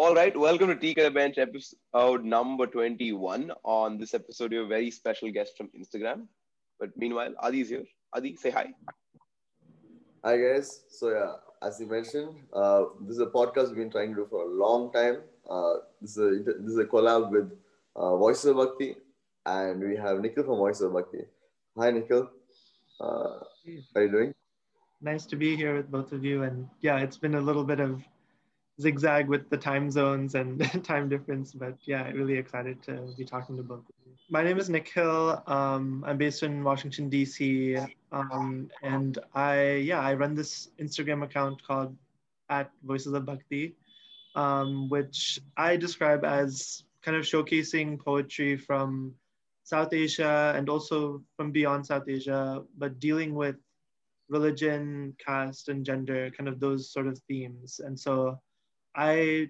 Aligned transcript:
All 0.00 0.14
right, 0.14 0.34
welcome 0.36 0.68
to 0.68 0.76
Tea 0.76 0.94
the 0.94 1.10
Bench 1.10 1.38
episode 1.38 2.24
number 2.24 2.68
21. 2.68 3.50
On 3.64 3.98
this 3.98 4.14
episode, 4.14 4.52
we 4.52 4.58
have 4.58 4.66
a 4.66 4.68
very 4.68 4.92
special 4.92 5.28
guest 5.32 5.56
from 5.56 5.70
Instagram. 5.76 6.28
But 6.78 6.90
meanwhile, 6.96 7.34
Adi 7.40 7.62
is 7.62 7.68
here. 7.68 7.82
Adi, 8.12 8.36
say 8.36 8.50
hi. 8.50 8.66
Hi, 10.24 10.36
guys. 10.36 10.84
So, 10.88 11.08
yeah, 11.08 11.32
as 11.66 11.80
you 11.80 11.86
mentioned, 11.86 12.28
uh, 12.52 12.84
this 13.00 13.16
is 13.16 13.22
a 13.22 13.26
podcast 13.26 13.70
we've 13.70 13.78
been 13.78 13.90
trying 13.90 14.10
to 14.10 14.20
do 14.22 14.26
for 14.30 14.44
a 14.44 14.54
long 14.54 14.92
time. 14.92 15.16
Uh, 15.50 15.78
this, 16.00 16.16
is 16.16 16.18
a, 16.18 16.44
this 16.44 16.74
is 16.74 16.78
a 16.78 16.84
collab 16.84 17.32
with 17.32 17.50
uh, 17.96 18.16
Voice 18.16 18.44
of 18.44 18.54
Bhakti, 18.54 18.94
and 19.46 19.80
we 19.80 19.96
have 19.96 20.20
Nikhil 20.20 20.44
from 20.44 20.58
Voice 20.58 20.80
of 20.80 20.92
Bhakti. 20.92 21.24
Hi, 21.76 21.90
Nikhil. 21.90 22.30
Uh, 23.00 23.04
how 23.04 23.96
are 23.96 24.02
you 24.04 24.12
doing? 24.12 24.32
Nice 25.00 25.26
to 25.26 25.34
be 25.34 25.56
here 25.56 25.74
with 25.74 25.90
both 25.90 26.12
of 26.12 26.24
you. 26.24 26.44
And 26.44 26.68
yeah, 26.82 26.98
it's 26.98 27.16
been 27.16 27.34
a 27.34 27.40
little 27.40 27.64
bit 27.64 27.80
of 27.80 28.00
zigzag 28.80 29.28
with 29.28 29.48
the 29.50 29.56
time 29.56 29.90
zones 29.90 30.34
and 30.34 30.60
time 30.84 31.08
difference, 31.08 31.52
but 31.52 31.74
yeah, 31.84 32.08
really 32.10 32.36
excited 32.36 32.82
to 32.84 33.12
be 33.16 33.24
talking 33.24 33.56
to 33.56 33.62
both 33.62 33.80
of 33.80 33.94
you. 34.06 34.12
My 34.30 34.42
name 34.42 34.58
is 34.58 34.68
Nikhil. 34.68 35.42
Um, 35.46 36.04
I'm 36.06 36.18
based 36.18 36.42
in 36.42 36.62
Washington, 36.62 37.08
D.C. 37.08 37.78
Um, 38.12 38.70
and 38.82 39.18
I, 39.34 39.76
yeah, 39.76 40.00
I 40.00 40.14
run 40.14 40.34
this 40.34 40.68
Instagram 40.78 41.24
account 41.24 41.66
called 41.66 41.96
at 42.50 42.70
Voices 42.84 43.12
of 43.12 43.24
Bhakti, 43.24 43.74
um, 44.34 44.88
which 44.88 45.40
I 45.56 45.76
describe 45.76 46.24
as 46.24 46.84
kind 47.02 47.16
of 47.16 47.24
showcasing 47.24 47.98
poetry 47.98 48.56
from 48.56 49.14
South 49.64 49.92
Asia 49.92 50.52
and 50.56 50.68
also 50.68 51.22
from 51.36 51.50
beyond 51.50 51.86
South 51.86 52.08
Asia, 52.08 52.62
but 52.76 53.00
dealing 53.00 53.34
with 53.34 53.56
religion, 54.28 55.14
caste, 55.24 55.68
and 55.68 55.84
gender, 55.84 56.30
kind 56.36 56.48
of 56.48 56.60
those 56.60 56.90
sort 56.90 57.06
of 57.06 57.18
themes. 57.28 57.80
And 57.82 57.98
so 57.98 58.40
I 58.98 59.48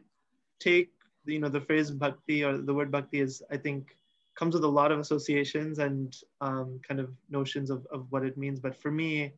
take, 0.61 0.91
you 1.25 1.41
know, 1.41 1.49
the 1.49 1.61
phrase 1.61 1.91
bhakti 1.91 2.45
or 2.45 2.59
the 2.59 2.75
word 2.75 2.93
bhakti 2.93 3.21
is, 3.21 3.43
I 3.51 3.57
think, 3.57 3.97
comes 4.37 4.55
with 4.55 4.63
a 4.63 4.69
lot 4.69 4.93
of 4.93 5.01
associations 5.01 5.79
and 5.79 6.15
um, 6.43 6.81
kind 6.87 7.01
of 7.01 7.11
notions 7.31 7.71
of, 7.71 7.87
of 7.91 8.07
what 8.11 8.25
it 8.25 8.37
means. 8.37 8.61
But 8.61 8.77
for 8.77 8.91
me, 8.91 9.33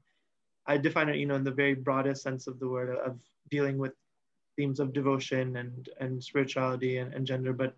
I 0.67 0.77
define 0.79 1.09
it, 1.09 1.17
you 1.17 1.27
know, 1.27 1.37
in 1.37 1.45
the 1.45 1.51
very 1.53 1.75
broadest 1.75 2.23
sense 2.23 2.49
of 2.49 2.59
the 2.59 2.69
word 2.69 2.97
of 2.99 3.19
dealing 3.51 3.79
with 3.79 3.93
themes 4.57 4.81
of 4.81 4.93
devotion 4.93 5.57
and, 5.57 5.89
and 6.01 6.23
spirituality 6.23 6.99
and, 6.99 7.15
and 7.15 7.25
gender, 7.25 7.53
but 7.53 7.77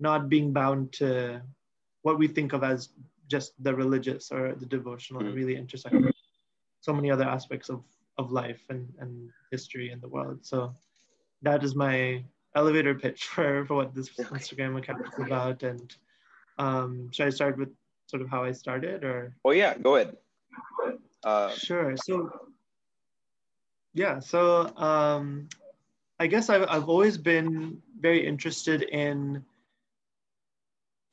not 0.00 0.30
being 0.30 0.52
bound 0.52 0.92
to 0.94 1.42
what 2.02 2.18
we 2.18 2.26
think 2.26 2.54
of 2.54 2.64
as 2.64 2.88
just 3.28 3.52
the 3.62 3.74
religious 3.74 4.32
or 4.32 4.54
the 4.54 4.66
devotional 4.66 5.20
mm. 5.20 5.26
and 5.26 5.34
really 5.34 5.56
intersect 5.56 5.94
so 6.80 6.92
many 6.92 7.10
other 7.10 7.24
aspects 7.24 7.68
of, 7.68 7.82
of 8.16 8.32
life 8.32 8.62
and, 8.70 8.92
and 8.98 9.28
history 9.50 9.90
in 9.90 10.00
the 10.00 10.08
world. 10.08 10.38
So 10.42 10.74
that 11.46 11.62
is 11.62 11.74
my 11.74 12.22
elevator 12.54 12.94
pitch 12.94 13.24
for, 13.34 13.64
for 13.66 13.74
what 13.76 13.94
this 13.94 14.10
Instagram 14.10 14.76
account 14.78 15.06
is 15.06 15.24
about. 15.24 15.62
And 15.62 15.94
um, 16.58 17.10
should 17.12 17.26
I 17.26 17.30
start 17.30 17.58
with 17.58 17.70
sort 18.06 18.22
of 18.22 18.28
how 18.28 18.44
I 18.44 18.52
started 18.52 19.04
or? 19.04 19.34
Oh 19.44 19.52
yeah, 19.52 19.78
go 19.78 19.96
ahead. 19.96 20.16
Uh, 21.24 21.50
sure. 21.50 21.96
So 21.96 22.30
yeah, 23.94 24.18
so 24.20 24.76
um, 24.76 25.48
I 26.20 26.26
guess 26.26 26.50
I've, 26.50 26.66
I've 26.68 26.88
always 26.88 27.16
been 27.18 27.82
very 27.98 28.26
interested 28.26 28.82
in 28.82 29.44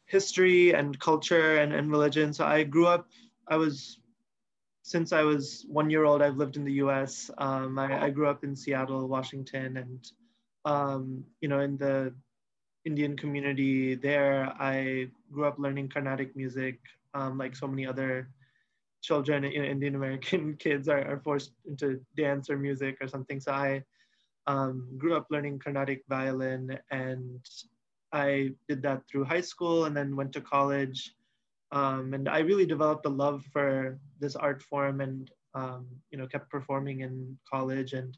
history 0.06 0.74
and 0.74 1.00
culture 1.00 1.58
and, 1.58 1.74
and 1.74 1.90
religion. 1.90 2.34
So 2.34 2.46
I 2.46 2.64
grew 2.64 2.86
up, 2.86 3.08
I 3.48 3.56
was, 3.56 4.00
since 4.84 5.14
I 5.14 5.24
was 5.24 5.66
one 5.68 5.90
year 5.90 6.04
old, 6.04 6.22
I've 6.22 6.38
lived 6.38 6.58
in 6.58 6.66
the 6.66 6.74
US. 6.84 7.32
Um, 7.38 7.80
I, 7.80 8.06
I, 8.06 8.10
grew 8.10 8.28
up 8.28 8.44
in 8.44 8.56
Seattle, 8.56 9.08
Washington, 9.08 9.78
and, 9.78 10.06
um, 10.66 11.24
you 11.42 11.48
know, 11.50 11.60
in 11.60 11.78
the 11.78 12.14
Indian 12.86 13.16
community 13.16 13.96
there, 13.96 14.54
I 14.60 15.08
grew 15.32 15.46
up 15.46 15.60
learning 15.60 15.90
Carnatic 15.90 16.36
music, 16.36 16.80
um, 17.14 17.38
like 17.38 17.56
so 17.56 17.68
many 17.68 17.86
other 17.86 18.30
children, 19.02 19.44
you 19.44 19.62
know, 19.62 19.68
Indian 19.68 19.96
American 19.96 20.56
kids 20.60 20.88
are, 20.88 21.06
are 21.06 21.20
forced 21.20 21.52
into 21.66 22.00
dance 22.16 22.50
or 22.50 22.58
music 22.58 22.98
or 23.02 23.08
something. 23.08 23.40
So 23.40 23.52
I 23.52 23.84
um, 24.48 24.88
grew 24.98 25.16
up 25.16 25.28
learning 25.30 25.60
Carnatic 25.60 26.04
violin 26.10 26.80
and 26.92 27.46
I 28.12 28.52
did 28.68 28.82
that 28.84 29.04
through 29.08 29.26
high 29.26 29.42
school 29.42 29.86
and 29.86 29.96
then 29.96 30.16
went 30.16 30.34
to 30.34 30.42
college. 30.42 31.16
Um, 31.72 32.14
and 32.14 32.30
I 32.30 32.40
really 32.40 32.66
developed 32.66 33.06
a 33.06 33.10
love 33.10 33.44
for 33.52 34.00
this 34.20 34.36
art 34.36 34.62
form 34.62 35.02
and, 35.02 35.30
um, 35.56 35.88
you 36.12 36.18
know, 36.18 36.28
kept 36.28 36.50
performing 36.50 37.02
in 37.02 37.38
college. 37.50 37.94
And 37.94 38.16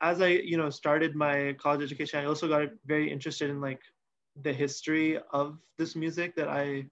as 0.00 0.20
I, 0.20 0.28
you 0.28 0.56
know, 0.56 0.70
started 0.70 1.14
my 1.14 1.54
college 1.58 1.82
education, 1.82 2.20
I 2.20 2.26
also 2.26 2.48
got 2.48 2.68
very 2.86 3.10
interested 3.10 3.50
in 3.50 3.60
like 3.60 3.80
the 4.42 4.52
history 4.52 5.18
of 5.32 5.58
this 5.78 5.96
music 5.96 6.36
that 6.36 6.48
I 6.48 6.86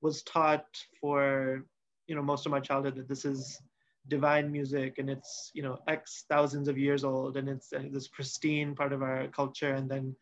was 0.00 0.22
taught 0.22 0.66
for, 1.00 1.64
you 2.06 2.14
know, 2.14 2.22
most 2.22 2.46
of 2.46 2.52
my 2.52 2.60
childhood 2.60 2.96
that 2.96 3.08
this 3.08 3.24
is 3.24 3.60
divine 4.08 4.52
music 4.52 4.98
and 4.98 5.08
it's, 5.08 5.50
you 5.54 5.62
know, 5.62 5.78
X 5.88 6.24
thousands 6.28 6.68
of 6.68 6.78
years 6.78 7.04
old 7.04 7.36
and 7.36 7.48
it's 7.48 7.72
uh, 7.72 7.82
this 7.90 8.08
pristine 8.08 8.74
part 8.74 8.92
of 8.92 9.02
our 9.02 9.26
culture. 9.28 9.72
And 9.74 9.88
then 9.90 10.14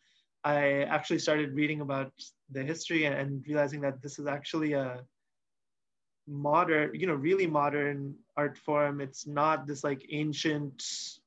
I 0.45 0.83
actually 0.85 1.19
started 1.19 1.55
reading 1.55 1.81
about 1.81 2.13
the 2.51 2.63
history 2.63 3.05
and, 3.05 3.15
and 3.15 3.45
realizing 3.47 3.81
that 3.83 4.01
this 4.01 4.19
is 4.19 4.27
actually 4.27 4.73
a 4.73 5.03
modern, 6.27 6.95
you 6.95 7.07
know, 7.07 7.15
really 7.15 7.47
modern 7.47 8.15
art 8.37 8.57
form. 8.57 9.01
It's 9.01 9.27
not 9.27 9.67
this 9.67 9.85
like 9.85 10.07
ancient, 10.11 10.83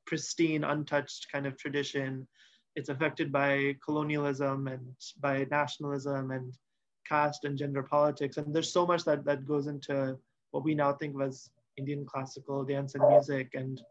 pristine, 0.05 0.63
untouched 0.63 1.27
kind 1.31 1.45
of 1.45 1.57
tradition. 1.57 2.27
It's 2.75 2.89
affected 2.89 3.31
by 3.31 3.75
colonialism 3.83 4.67
and 4.67 4.95
by 5.19 5.47
nationalism 5.49 6.31
and 6.31 6.53
caste 7.07 7.45
and 7.45 7.57
gender 7.57 7.83
politics. 7.83 8.37
And 8.37 8.53
there's 8.53 8.71
so 8.71 8.85
much 8.85 9.03
that, 9.05 9.23
that 9.25 9.45
goes 9.45 9.67
into 9.67 10.17
what 10.51 10.63
we 10.63 10.75
now 10.75 10.93
think 10.93 11.15
of 11.15 11.21
as 11.21 11.49
Indian 11.77 12.05
classical 12.05 12.63
dance 12.63 12.95
and 12.95 13.07
music. 13.07 13.51
And 13.53 13.81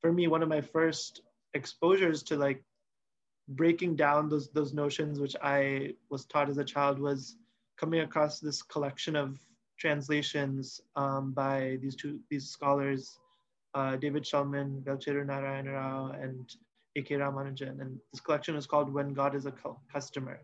for 0.00 0.12
me, 0.12 0.28
one 0.28 0.42
of 0.42 0.48
my 0.48 0.60
first 0.60 1.22
exposures 1.54 2.22
to 2.24 2.36
like 2.36 2.62
breaking 3.48 3.96
down 3.96 4.28
those 4.28 4.50
those 4.50 4.72
notions 4.72 5.18
which 5.18 5.36
I 5.42 5.94
was 6.10 6.24
taught 6.24 6.48
as 6.48 6.58
a 6.58 6.64
child 6.64 6.98
was 6.98 7.36
coming 7.76 8.00
across 8.00 8.38
this 8.38 8.62
collection 8.62 9.16
of 9.16 9.38
translations 9.78 10.80
um, 10.96 11.32
by 11.32 11.78
these 11.82 11.96
two 11.96 12.20
these 12.30 12.48
scholars, 12.48 13.18
uh, 13.74 13.96
David 13.96 14.24
Shulman, 14.24 14.82
Velcheru 14.82 15.26
Narayana 15.26 15.72
Rao, 15.72 16.12
and 16.20 16.54
A.K. 16.96 17.14
Ramanujan. 17.16 17.80
And 17.80 17.98
this 18.12 18.20
collection 18.20 18.56
is 18.56 18.66
called 18.66 18.92
When 18.92 19.14
God 19.14 19.34
is 19.34 19.46
a 19.46 19.54
Customer. 19.92 20.40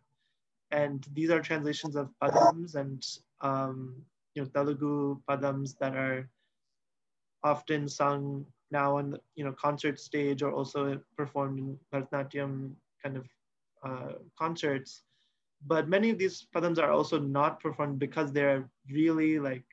And 0.70 1.06
these 1.14 1.30
are 1.30 1.40
translations 1.40 1.96
of 1.96 2.10
padams 2.22 2.74
and 2.74 3.04
um, 3.40 3.94
you 4.34 4.42
know 4.42 4.48
Telugu 4.48 5.18
padams 5.28 5.78
that 5.78 5.96
are 5.96 6.28
often 7.42 7.88
sung 7.88 8.44
now 8.70 8.98
on 8.98 9.12
the 9.12 9.20
you 9.34 9.44
know 9.44 9.52
concert 9.52 9.98
stage 9.98 10.42
or 10.42 10.52
also 10.52 11.00
performed 11.16 11.58
in 11.58 11.78
Bharatanatyam 11.92 12.72
kind 13.02 13.16
of 13.16 13.26
uh, 13.82 14.12
concerts. 14.38 15.02
But 15.66 15.88
many 15.88 16.10
of 16.10 16.18
these 16.18 16.46
padams 16.54 16.78
are 16.78 16.92
also 16.92 17.18
not 17.18 17.60
performed 17.60 17.98
because 17.98 18.32
they're 18.32 18.68
really 18.90 19.38
like 19.38 19.64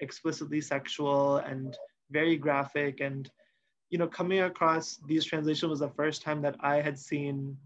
explicitly 0.00 0.60
sexual 0.60 1.36
and 1.36 1.76
very 2.12 2.36
graphic. 2.36 3.00
And, 3.00 3.30
you 3.90 3.98
know, 3.98 4.06
coming 4.06 4.40
across 4.40 4.98
these 5.06 5.24
translations 5.24 5.70
was 5.70 5.80
the 5.80 5.88
first 5.88 6.22
time 6.22 6.42
that 6.42 6.56
I 6.60 6.80
had 6.80 6.98
seen 6.98 7.56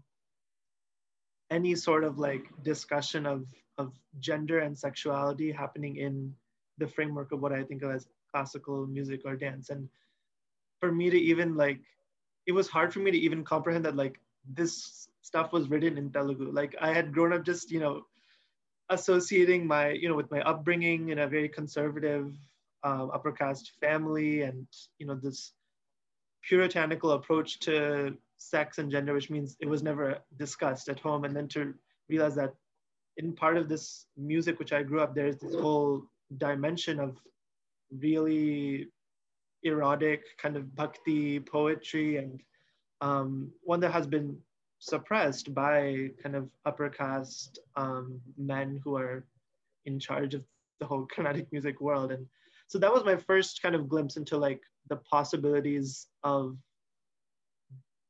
any 1.49 1.75
sort 1.75 2.03
of 2.03 2.17
like 2.17 2.45
discussion 2.63 3.25
of, 3.25 3.45
of 3.77 3.93
gender 4.19 4.59
and 4.59 4.77
sexuality 4.77 5.51
happening 5.51 5.97
in 5.97 6.33
the 6.77 6.87
framework 6.87 7.31
of 7.31 7.41
what 7.41 7.53
I 7.53 7.63
think 7.63 7.83
of 7.83 7.91
as 7.91 8.07
classical 8.31 8.87
music 8.87 9.21
or 9.25 9.35
dance. 9.35 9.69
And 9.69 9.87
for 10.79 10.91
me 10.91 11.09
to 11.09 11.17
even 11.17 11.55
like, 11.55 11.79
it 12.45 12.51
was 12.51 12.67
hard 12.67 12.93
for 12.93 12.99
me 12.99 13.11
to 13.11 13.17
even 13.17 13.43
comprehend 13.43 13.85
that 13.85 13.95
like 13.95 14.19
this 14.53 15.07
stuff 15.21 15.51
was 15.51 15.69
written 15.69 15.97
in 15.97 16.11
Telugu. 16.11 16.51
Like 16.51 16.75
I 16.79 16.93
had 16.93 17.13
grown 17.13 17.33
up 17.33 17.43
just, 17.45 17.71
you 17.71 17.79
know, 17.79 18.03
associating 18.89 19.67
my, 19.67 19.91
you 19.91 20.07
know, 20.07 20.15
with 20.15 20.31
my 20.31 20.41
upbringing 20.41 21.09
in 21.09 21.19
a 21.19 21.27
very 21.27 21.49
conservative 21.49 22.33
um, 22.83 23.11
upper 23.13 23.31
caste 23.31 23.73
family 23.81 24.41
and, 24.43 24.67
you 24.99 25.07
know, 25.07 25.15
this 25.15 25.53
puritanical 26.47 27.11
approach 27.11 27.59
to 27.59 28.15
sex 28.37 28.77
and 28.77 28.91
gender, 28.91 29.13
which 29.13 29.29
means 29.29 29.57
it 29.59 29.67
was 29.67 29.83
never 29.83 30.19
discussed 30.37 30.89
at 30.89 30.99
home. 30.99 31.25
And 31.25 31.35
then 31.35 31.47
to 31.49 31.73
realize 32.09 32.35
that 32.35 32.53
in 33.17 33.33
part 33.33 33.57
of 33.57 33.67
this 33.67 34.05
music, 34.15 34.59
which 34.59 34.73
I 34.73 34.83
grew 34.83 35.01
up, 35.01 35.15
there's 35.15 35.37
this 35.37 35.55
whole 35.55 36.03
dimension 36.37 36.99
of 36.99 37.17
really 37.91 38.87
erotic 39.63 40.23
kind 40.37 40.55
of 40.55 40.75
bhakti 40.75 41.39
poetry 41.39 42.17
and 42.17 42.41
um, 43.01 43.51
one 43.63 43.79
that 43.79 43.91
has 43.91 44.07
been 44.07 44.37
suppressed 44.79 45.53
by 45.53 46.09
kind 46.21 46.35
of 46.35 46.49
upper 46.65 46.89
caste 46.89 47.59
um, 47.75 48.21
men 48.37 48.79
who 48.83 48.95
are 48.95 49.25
in 49.85 49.99
charge 49.99 50.35
of 50.35 50.43
the 50.79 50.85
whole 50.85 51.07
Carnatic 51.13 51.51
music 51.51 51.81
world. 51.81 52.11
And 52.11 52.27
so 52.67 52.77
that 52.77 52.93
was 52.93 53.05
my 53.05 53.15
first 53.15 53.61
kind 53.61 53.75
of 53.75 53.87
glimpse 53.87 54.17
into 54.17 54.37
like 54.37 54.61
the 54.89 54.97
possibilities 54.97 56.07
of 56.23 56.57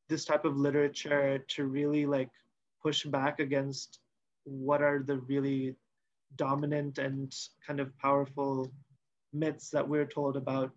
this 0.10 0.26
type 0.26 0.46
of 0.46 0.58
literature 0.58 1.40
to 1.48 1.66
really 1.66 2.06
like 2.06 2.30
push 2.82 3.06
back 3.06 3.40
against 3.40 4.00
what 4.46 4.82
are 4.82 5.04
the 5.04 5.18
really 5.20 5.76
dominant 6.36 6.98
and 6.98 7.36
kind 7.66 7.80
of 7.80 7.98
powerful 8.00 8.72
myths 9.34 9.70
that 9.70 9.88
we're 9.88 10.06
told 10.06 10.38
about 10.38 10.74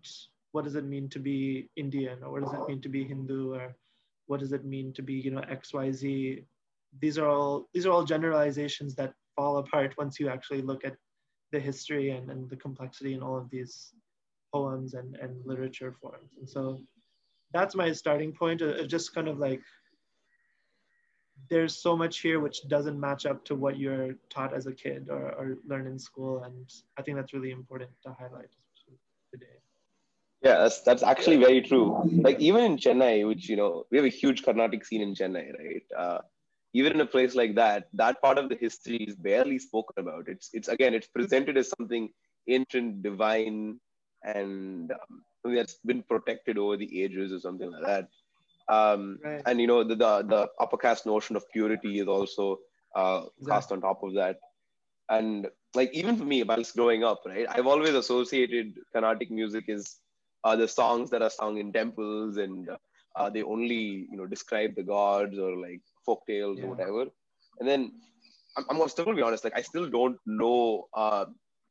what 0.51 0.65
does 0.65 0.75
it 0.75 0.85
mean 0.85 1.07
to 1.09 1.19
be 1.19 1.69
Indian 1.75 2.19
or 2.23 2.31
what 2.31 2.43
does 2.43 2.53
it 2.53 2.67
mean 2.67 2.81
to 2.81 2.89
be 2.89 3.03
Hindu 3.03 3.53
or 3.53 3.75
what 4.27 4.39
does 4.39 4.51
it 4.51 4.65
mean 4.65 4.93
to 4.93 5.01
be 5.01 5.13
you 5.13 5.31
know 5.31 5.41
XYZ. 5.41 6.43
These 6.99 7.17
are 7.17 7.27
all 7.27 7.69
these 7.73 7.85
are 7.85 7.91
all 7.91 8.03
generalizations 8.03 8.95
that 8.95 9.13
fall 9.35 9.57
apart 9.57 9.95
once 9.97 10.19
you 10.19 10.29
actually 10.29 10.61
look 10.61 10.83
at 10.83 10.95
the 11.51 11.59
history 11.59 12.11
and, 12.11 12.29
and 12.29 12.49
the 12.49 12.55
complexity 12.55 13.13
in 13.13 13.21
all 13.21 13.37
of 13.37 13.49
these 13.49 13.93
poems 14.53 14.93
and, 14.93 15.15
and 15.17 15.45
literature 15.45 15.93
forms. 16.01 16.31
And 16.37 16.49
so 16.49 16.81
that's 17.53 17.75
my 17.75 17.91
starting 17.91 18.31
point 18.31 18.61
of 18.61 18.87
just 18.87 19.13
kind 19.13 19.27
of 19.27 19.37
like 19.37 19.61
there's 21.49 21.75
so 21.75 21.97
much 21.97 22.19
here 22.19 22.39
which 22.39 22.67
doesn't 22.67 22.99
match 22.99 23.25
up 23.25 23.43
to 23.45 23.55
what 23.55 23.77
you're 23.77 24.15
taught 24.29 24.53
as 24.53 24.67
a 24.67 24.71
kid 24.71 25.07
or, 25.09 25.31
or 25.33 25.57
learn 25.67 25.87
in 25.87 25.99
school. 25.99 26.43
And 26.43 26.69
I 26.97 27.01
think 27.01 27.17
that's 27.17 27.33
really 27.33 27.51
important 27.51 27.89
to 28.03 28.13
highlight 28.13 28.49
today. 29.31 29.57
Yeah, 30.43 30.57
that's 30.57 30.81
that's 30.81 31.03
actually 31.03 31.37
very 31.37 31.61
true. 31.61 32.01
Like 32.23 32.39
even 32.39 32.63
in 32.63 32.77
Chennai, 32.77 33.27
which 33.27 33.47
you 33.47 33.55
know, 33.55 33.85
we 33.91 33.97
have 33.97 34.05
a 34.05 34.09
huge 34.09 34.43
Carnatic 34.43 34.83
scene 34.83 35.01
in 35.01 35.13
Chennai, 35.13 35.51
right? 35.57 35.83
Uh, 35.97 36.19
even 36.73 36.93
in 36.93 37.01
a 37.01 37.05
place 37.05 37.35
like 37.35 37.55
that, 37.55 37.87
that 37.93 38.21
part 38.21 38.37
of 38.37 38.49
the 38.49 38.55
history 38.55 38.97
is 38.97 39.15
barely 39.15 39.59
spoken 39.59 39.95
about. 39.97 40.27
It's 40.27 40.49
it's 40.53 40.67
again, 40.67 40.93
it's 40.93 41.07
presented 41.07 41.57
as 41.57 41.69
something 41.77 42.09
ancient, 42.47 43.03
divine, 43.03 43.79
and 44.23 44.91
um, 44.91 45.55
that's 45.55 45.75
been 45.85 46.03
protected 46.03 46.57
over 46.57 46.77
the 46.77 47.03
ages 47.03 47.31
or 47.31 47.39
something 47.39 47.71
like 47.71 47.85
that. 47.85 48.07
Um, 48.69 49.19
right. 49.23 49.41
And 49.45 49.59
you 49.59 49.67
know, 49.67 49.83
the, 49.83 49.95
the, 49.95 50.23
the 50.23 50.47
upper 50.59 50.77
caste 50.77 51.05
notion 51.05 51.35
of 51.35 51.43
purity 51.51 51.99
is 51.99 52.07
also 52.07 52.59
uh, 52.95 53.23
exactly. 53.37 53.47
cast 53.47 53.71
on 53.71 53.81
top 53.81 54.03
of 54.03 54.13
that. 54.15 54.37
And 55.09 55.47
like 55.75 55.91
even 55.93 56.15
for 56.15 56.23
me, 56.23 56.43
while 56.43 56.63
growing 56.75 57.03
up, 57.03 57.21
right, 57.25 57.45
I've 57.49 57.67
always 57.67 57.93
associated 57.93 58.75
Carnatic 58.93 59.29
music 59.29 59.65
is 59.67 59.97
uh, 60.43 60.55
the 60.55 60.67
songs 60.67 61.09
that 61.09 61.21
are 61.21 61.29
sung 61.29 61.57
in 61.57 61.73
temples 61.73 62.37
and 62.37 62.69
uh, 63.15 63.29
they 63.29 63.43
only 63.43 64.07
you 64.09 64.17
know 64.17 64.25
describe 64.25 64.75
the 64.75 64.83
gods 64.83 65.37
or 65.37 65.57
like 65.57 65.81
folk 66.05 66.23
tales 66.27 66.57
yeah. 66.57 66.65
or 66.65 66.69
whatever. 66.69 67.05
And 67.59 67.67
then 67.67 67.91
I'm, 68.57 68.65
I'm 68.69 68.89
still 68.89 69.05
gonna 69.05 69.17
be 69.17 69.23
honest, 69.23 69.43
like 69.43 69.57
I 69.57 69.61
still 69.61 69.89
don't 69.89 70.17
know 70.25 70.87
uh, 70.95 71.25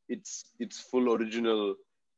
its 0.09 0.45
its 0.59 0.79
full 0.79 1.13
original 1.13 1.75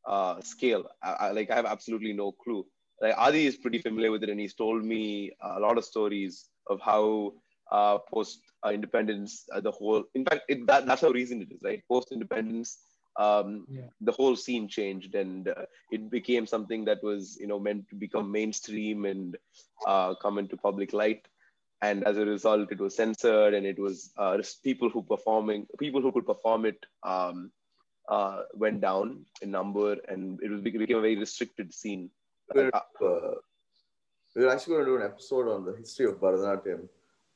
uh, 0.08 0.42
scale. 0.42 0.86
I, 1.02 1.12
I, 1.12 1.32
like 1.32 1.50
I 1.52 1.56
have 1.56 1.66
absolutely 1.66 2.14
no 2.14 2.32
clue 2.32 2.66
like 3.04 3.16
Adi 3.18 3.46
is 3.46 3.58
pretty 3.58 3.80
familiar 3.80 4.12
with 4.12 4.24
it, 4.24 4.30
and 4.30 4.40
he's 4.40 4.54
told 4.54 4.84
me 4.84 5.32
a 5.42 5.60
lot 5.60 5.78
of 5.78 5.86
stories 5.86 6.50
of 6.70 6.80
how 6.80 7.34
uh, 7.72 7.98
post 7.98 8.40
uh, 8.66 8.70
independence, 8.70 9.46
uh, 9.54 9.60
the 9.60 9.72
whole, 9.72 10.04
in 10.16 10.24
fact, 10.24 10.44
it, 10.48 10.66
that, 10.68 10.86
that's 10.86 11.02
how 11.02 11.10
recent 11.10 11.42
it 11.42 11.54
is, 11.54 11.60
right? 11.64 11.84
Post 11.90 12.14
independence, 12.14 12.78
um, 13.20 13.66
yeah. 13.70 13.88
the 14.00 14.12
whole 14.14 14.38
scene 14.38 14.68
changed, 14.70 15.16
and 15.16 15.50
uh, 15.50 15.66
it 15.92 16.10
became 16.10 16.48
something 16.48 16.86
that 16.86 17.04
was, 17.04 17.38
you 17.42 17.48
know, 17.48 17.60
meant 17.60 17.90
to 17.90 17.96
become 17.96 18.32
mainstream 18.32 19.06
and 19.06 19.38
uh, 19.86 20.16
come 20.16 20.38
into 20.38 20.56
public 20.56 20.94
light. 20.94 21.28
And 21.88 22.04
as 22.10 22.18
a 22.18 22.26
result, 22.26 22.72
it 22.76 22.80
was 22.86 22.96
censored, 22.96 23.54
and 23.54 23.66
it 23.74 23.80
was 23.86 24.12
uh, 24.18 24.38
people 24.70 24.90
who 24.90 25.04
performing, 25.04 25.68
people 25.80 26.02
who 26.02 26.12
could 26.12 26.28
perform 26.34 26.66
it. 26.72 26.80
Um, 27.04 27.52
went 28.64 28.80
down 28.82 29.26
in 29.42 29.50
number 29.50 29.94
and 30.10 30.38
it 30.46 30.50
was 30.52 30.62
became 30.62 30.98
a 30.98 31.06
very 31.06 31.18
restricted 31.18 31.74
scene 31.74 32.10
we're, 32.54 32.72
uh, 32.74 33.36
we're 34.36 34.50
actually 34.50 34.74
going 34.74 34.86
to 34.86 34.92
do 34.92 34.96
an 34.98 35.04
episode 35.04 35.48
on 35.48 35.66
the 35.66 35.76
history 35.78 36.06
of 36.06 36.20
Bharatanatyam. 36.20 36.88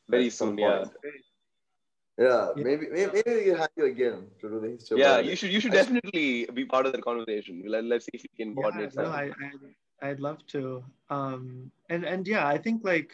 Very 0.09 0.29
soon, 0.29 0.57
yeah. 0.57 0.85
Yeah, 2.19 2.49
maybe 2.55 2.87
maybe, 2.91 3.11
maybe 3.13 3.35
we 3.35 3.43
can 3.43 3.57
have 3.57 3.69
you 3.75 3.85
again 3.85 4.25
to 4.41 4.49
do 4.49 4.59
the 4.59 4.69
history. 4.69 4.99
Yeah, 4.99 5.19
you 5.19 5.35
should 5.35 5.51
you 5.51 5.59
should 5.59 5.71
definitely 5.71 6.49
be 6.51 6.65
part 6.65 6.87
of 6.87 6.93
the 6.93 7.01
conversation. 7.01 7.63
Let, 7.67 7.83
let's 7.83 8.05
see 8.05 8.11
if 8.15 8.23
we 8.23 8.43
can 8.43 8.55
coordinate. 8.55 8.93
Yeah, 8.95 9.03
no, 9.03 9.09
I, 9.09 9.31
I 10.01 10.09
I'd 10.09 10.19
love 10.19 10.39
to. 10.47 10.83
Um, 11.11 11.71
and 11.91 12.03
and 12.03 12.27
yeah, 12.27 12.47
I 12.47 12.57
think 12.57 12.83
like. 12.83 13.11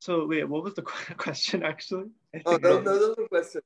So 0.00 0.26
wait, 0.26 0.48
what 0.48 0.64
was 0.64 0.74
the 0.74 0.82
question 1.26 1.62
actually? 1.62 2.08
Oh, 2.46 2.56
that, 2.56 2.84
that 2.84 2.84
was 2.84 3.16
the 3.16 3.28
question. 3.28 3.60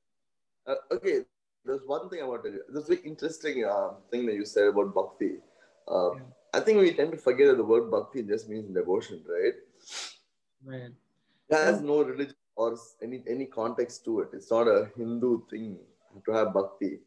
Uh, 0.67 0.75
okay, 0.91 1.21
there's 1.63 1.81
one 1.85 2.09
thing 2.09 2.21
I 2.21 2.25
want 2.25 2.43
to 2.43 2.49
tell 2.49 2.57
you. 2.57 2.63
There's 2.69 2.85
a 2.85 2.95
very 2.95 3.07
interesting 3.07 3.65
uh, 3.65 3.91
thing 4.11 4.25
that 4.25 4.35
you 4.35 4.45
said 4.45 4.67
about 4.67 4.93
bhakti. 4.93 5.37
Uh, 5.89 6.15
yeah. 6.15 6.21
I 6.53 6.59
think 6.59 6.79
we 6.79 6.93
tend 6.93 7.11
to 7.13 7.17
forget 7.17 7.47
that 7.47 7.57
the 7.57 7.63
word 7.63 7.89
bhakti 7.89 8.23
just 8.23 8.49
means 8.49 8.73
devotion, 8.73 9.23
right? 9.27 9.53
Right. 10.65 10.91
It 11.49 11.55
has 11.55 11.81
no 11.81 12.03
religion 12.03 12.35
or 12.57 12.77
any 13.01 13.23
any 13.29 13.45
context 13.45 14.03
to 14.05 14.19
it. 14.21 14.29
It's 14.33 14.51
not 14.51 14.67
a 14.67 14.89
Hindu 14.97 15.41
thing 15.49 15.77
to 16.25 16.31
have 16.33 16.53
bhakti. 16.53 16.99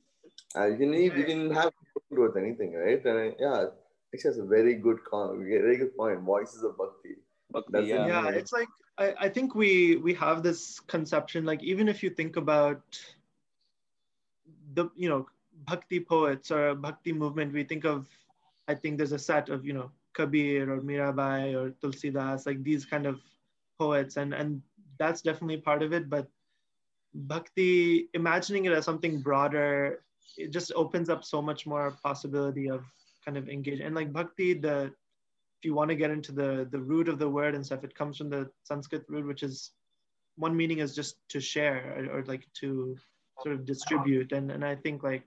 Uh, 0.56 0.66
you 0.68 0.76
can 0.78 0.92
you 0.94 1.10
can 1.10 1.50
have 1.50 1.72
to 2.12 2.22
with 2.22 2.36
anything, 2.36 2.74
right? 2.74 3.04
And 3.04 3.32
uh, 3.32 3.34
yeah, 3.38 3.64
it's 4.12 4.22
just 4.22 4.38
a 4.38 4.44
very 4.44 4.74
good 4.74 5.04
con, 5.04 5.44
very 5.44 5.76
good 5.76 5.94
point. 5.96 6.20
Voices 6.20 6.62
of 6.62 6.78
bhakti. 6.78 7.16
bhakti 7.50 7.88
yeah. 7.88 8.06
yeah, 8.06 8.28
it's 8.30 8.52
like 8.52 8.68
I, 8.98 9.14
I 9.20 9.28
think 9.28 9.54
we 9.54 9.96
we 9.96 10.14
have 10.14 10.42
this 10.42 10.80
conception 10.80 11.44
like 11.44 11.62
even 11.62 11.88
if 11.88 12.02
you 12.02 12.10
think 12.10 12.36
about 12.36 12.82
the 14.74 14.90
you 14.96 15.08
know 15.08 15.26
bhakti 15.66 16.00
poets 16.00 16.50
or 16.50 16.74
bhakti 16.74 17.12
movement, 17.12 17.52
we 17.52 17.64
think 17.64 17.84
of 17.84 18.08
I 18.68 18.74
think 18.74 18.98
there's 18.98 19.12
a 19.12 19.18
set 19.18 19.48
of, 19.48 19.64
you 19.64 19.72
know, 19.72 19.90
Kabir 20.12 20.70
or 20.70 20.80
Mirabai 20.80 21.54
or 21.54 21.70
Tulsidas, 21.82 22.46
like 22.46 22.62
these 22.62 22.84
kind 22.84 23.06
of 23.06 23.18
poets. 23.78 24.16
And, 24.18 24.34
and 24.34 24.62
that's 24.98 25.22
definitely 25.22 25.56
part 25.56 25.82
of 25.82 25.92
it. 25.94 26.10
But 26.10 26.28
bhakti, 27.14 28.08
imagining 28.12 28.66
it 28.66 28.72
as 28.72 28.84
something 28.84 29.22
broader, 29.22 30.04
it 30.36 30.50
just 30.50 30.70
opens 30.76 31.08
up 31.08 31.24
so 31.24 31.40
much 31.40 31.66
more 31.66 31.96
possibility 32.04 32.68
of 32.68 32.84
kind 33.24 33.38
of 33.38 33.48
engage 33.48 33.80
And 33.80 33.94
like 33.94 34.12
bhakti, 34.12 34.52
the 34.52 34.92
if 35.58 35.64
you 35.64 35.74
want 35.74 35.90
to 35.90 35.96
get 35.96 36.10
into 36.10 36.32
the 36.32 36.68
the 36.70 36.80
root 36.80 37.08
of 37.08 37.18
the 37.18 37.28
word 37.28 37.54
and 37.54 37.64
stuff, 37.64 37.84
it 37.84 37.94
comes 37.94 38.16
from 38.16 38.30
the 38.30 38.48
Sanskrit 38.62 39.04
root, 39.08 39.26
which 39.26 39.42
is 39.42 39.72
one 40.36 40.56
meaning 40.56 40.78
is 40.78 40.94
just 40.94 41.16
to 41.30 41.40
share 41.40 41.94
or, 41.96 42.18
or 42.18 42.24
like 42.24 42.46
to 42.60 42.96
sort 43.42 43.54
of 43.54 43.64
distribute. 43.64 44.32
And 44.32 44.50
and 44.50 44.64
I 44.64 44.76
think 44.76 45.02
like 45.02 45.24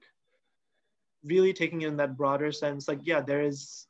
really 1.23 1.53
taking 1.53 1.81
in 1.81 1.97
that 1.97 2.17
broader 2.17 2.51
sense, 2.51 2.87
like, 2.87 2.99
yeah, 3.03 3.21
there 3.21 3.41
is, 3.41 3.87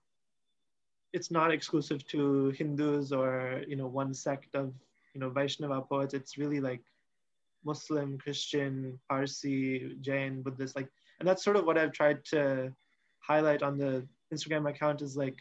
it's 1.14 1.32
not 1.32 1.52
exclusive 1.52 2.06
to 2.08 2.50
Hindus 2.50 3.12
or, 3.12 3.64
you 3.68 3.76
know, 3.76 3.88
one 3.88 4.14
sect 4.14 4.56
of, 4.56 4.74
you 5.14 5.22
know, 5.22 5.30
Vaishnava 5.30 5.82
poets. 5.82 6.14
It's 6.14 6.38
really 6.38 6.60
like 6.60 6.82
Muslim, 7.64 8.18
Christian, 8.18 9.00
Parsi, 9.10 9.96
Jain, 10.02 10.42
Buddhist, 10.42 10.76
like, 10.76 10.90
and 11.20 11.28
that's 11.28 11.44
sort 11.44 11.56
of 11.56 11.66
what 11.66 11.78
I've 11.78 11.94
tried 11.94 12.26
to 12.26 12.74
highlight 13.20 13.62
on 13.62 13.78
the 13.78 14.08
Instagram 14.34 14.70
account 14.70 15.02
is 15.02 15.16
like 15.16 15.38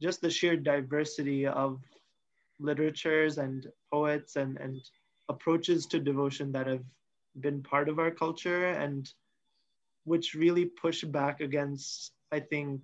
just 0.00 0.20
the 0.20 0.30
sheer 0.30 0.56
diversity 0.56 1.46
of 1.46 1.80
literatures 2.60 3.38
and 3.38 3.66
poets 3.92 4.36
and, 4.36 4.58
and 4.58 4.80
approaches 5.28 5.86
to 5.86 5.98
devotion 5.98 6.52
that 6.52 6.66
have 6.66 6.84
been 7.40 7.62
part 7.62 7.88
of 7.88 7.98
our 7.98 8.10
culture 8.10 8.66
and 8.66 9.12
which 10.04 10.34
really 10.34 10.66
push 10.66 11.02
back 11.04 11.40
against, 11.40 12.12
I 12.30 12.40
think, 12.40 12.82